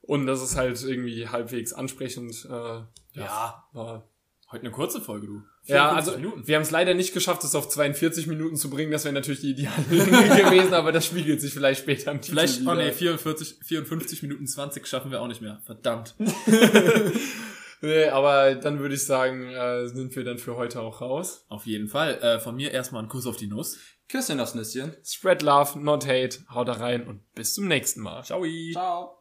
und 0.00 0.26
das 0.26 0.42
ist 0.42 0.56
halt 0.56 0.82
irgendwie 0.82 1.28
halbwegs 1.28 1.72
ansprechend. 1.72 2.46
Äh, 2.50 2.80
Ja, 3.14 3.64
war 3.72 4.08
heute 4.50 4.62
eine 4.64 4.70
kurze 4.70 5.00
Folge, 5.00 5.26
du. 5.26 5.42
Ja, 5.64 5.90
54 5.90 5.94
also 5.96 6.16
Minuten. 6.18 6.48
wir 6.48 6.56
haben 6.56 6.62
es 6.62 6.70
leider 6.70 6.94
nicht 6.94 7.14
geschafft, 7.14 7.44
es 7.44 7.54
auf 7.54 7.68
42 7.68 8.26
Minuten 8.26 8.56
zu 8.56 8.68
bringen. 8.68 8.90
Das 8.90 9.04
wäre 9.04 9.14
natürlich 9.14 9.40
die 9.42 9.50
ideale 9.50 9.84
Länge 9.90 10.42
gewesen, 10.44 10.74
aber 10.74 10.90
das 10.90 11.06
spiegelt 11.06 11.40
sich 11.40 11.52
vielleicht 11.52 11.82
später 11.82 12.10
im 12.10 12.20
Titel 12.20 12.32
Vielleicht, 12.38 12.66
oh 12.66 12.74
nee, 12.74 12.90
44, 12.90 13.58
54 13.62 14.22
Minuten 14.22 14.46
20 14.46 14.86
schaffen 14.86 15.10
wir 15.12 15.20
auch 15.20 15.28
nicht 15.28 15.40
mehr. 15.40 15.60
Verdammt. 15.64 16.14
Nee, 17.82 18.06
aber 18.06 18.54
dann 18.54 18.78
würde 18.78 18.94
ich 18.94 19.04
sagen, 19.04 19.48
äh, 19.48 19.88
sind 19.88 20.14
wir 20.14 20.22
dann 20.22 20.38
für 20.38 20.56
heute 20.56 20.80
auch 20.80 21.00
raus. 21.00 21.44
Auf 21.48 21.66
jeden 21.66 21.88
Fall. 21.88 22.14
Äh, 22.22 22.38
von 22.38 22.54
mir 22.54 22.70
erstmal 22.70 23.02
ein 23.02 23.08
Kuss 23.08 23.26
auf 23.26 23.36
die 23.36 23.48
Nuss. 23.48 23.76
Küsschen 24.08 24.40
aufs 24.40 24.54
Nüsschen. 24.54 24.94
Spread 25.04 25.42
love, 25.42 25.78
not 25.80 26.06
hate, 26.06 26.38
haut 26.48 26.68
da 26.68 26.74
rein 26.74 27.06
und 27.06 27.32
bis 27.34 27.54
zum 27.54 27.66
nächsten 27.66 28.00
Mal. 28.00 28.22
Ciao. 28.22 28.44
Ciao. 28.72 29.18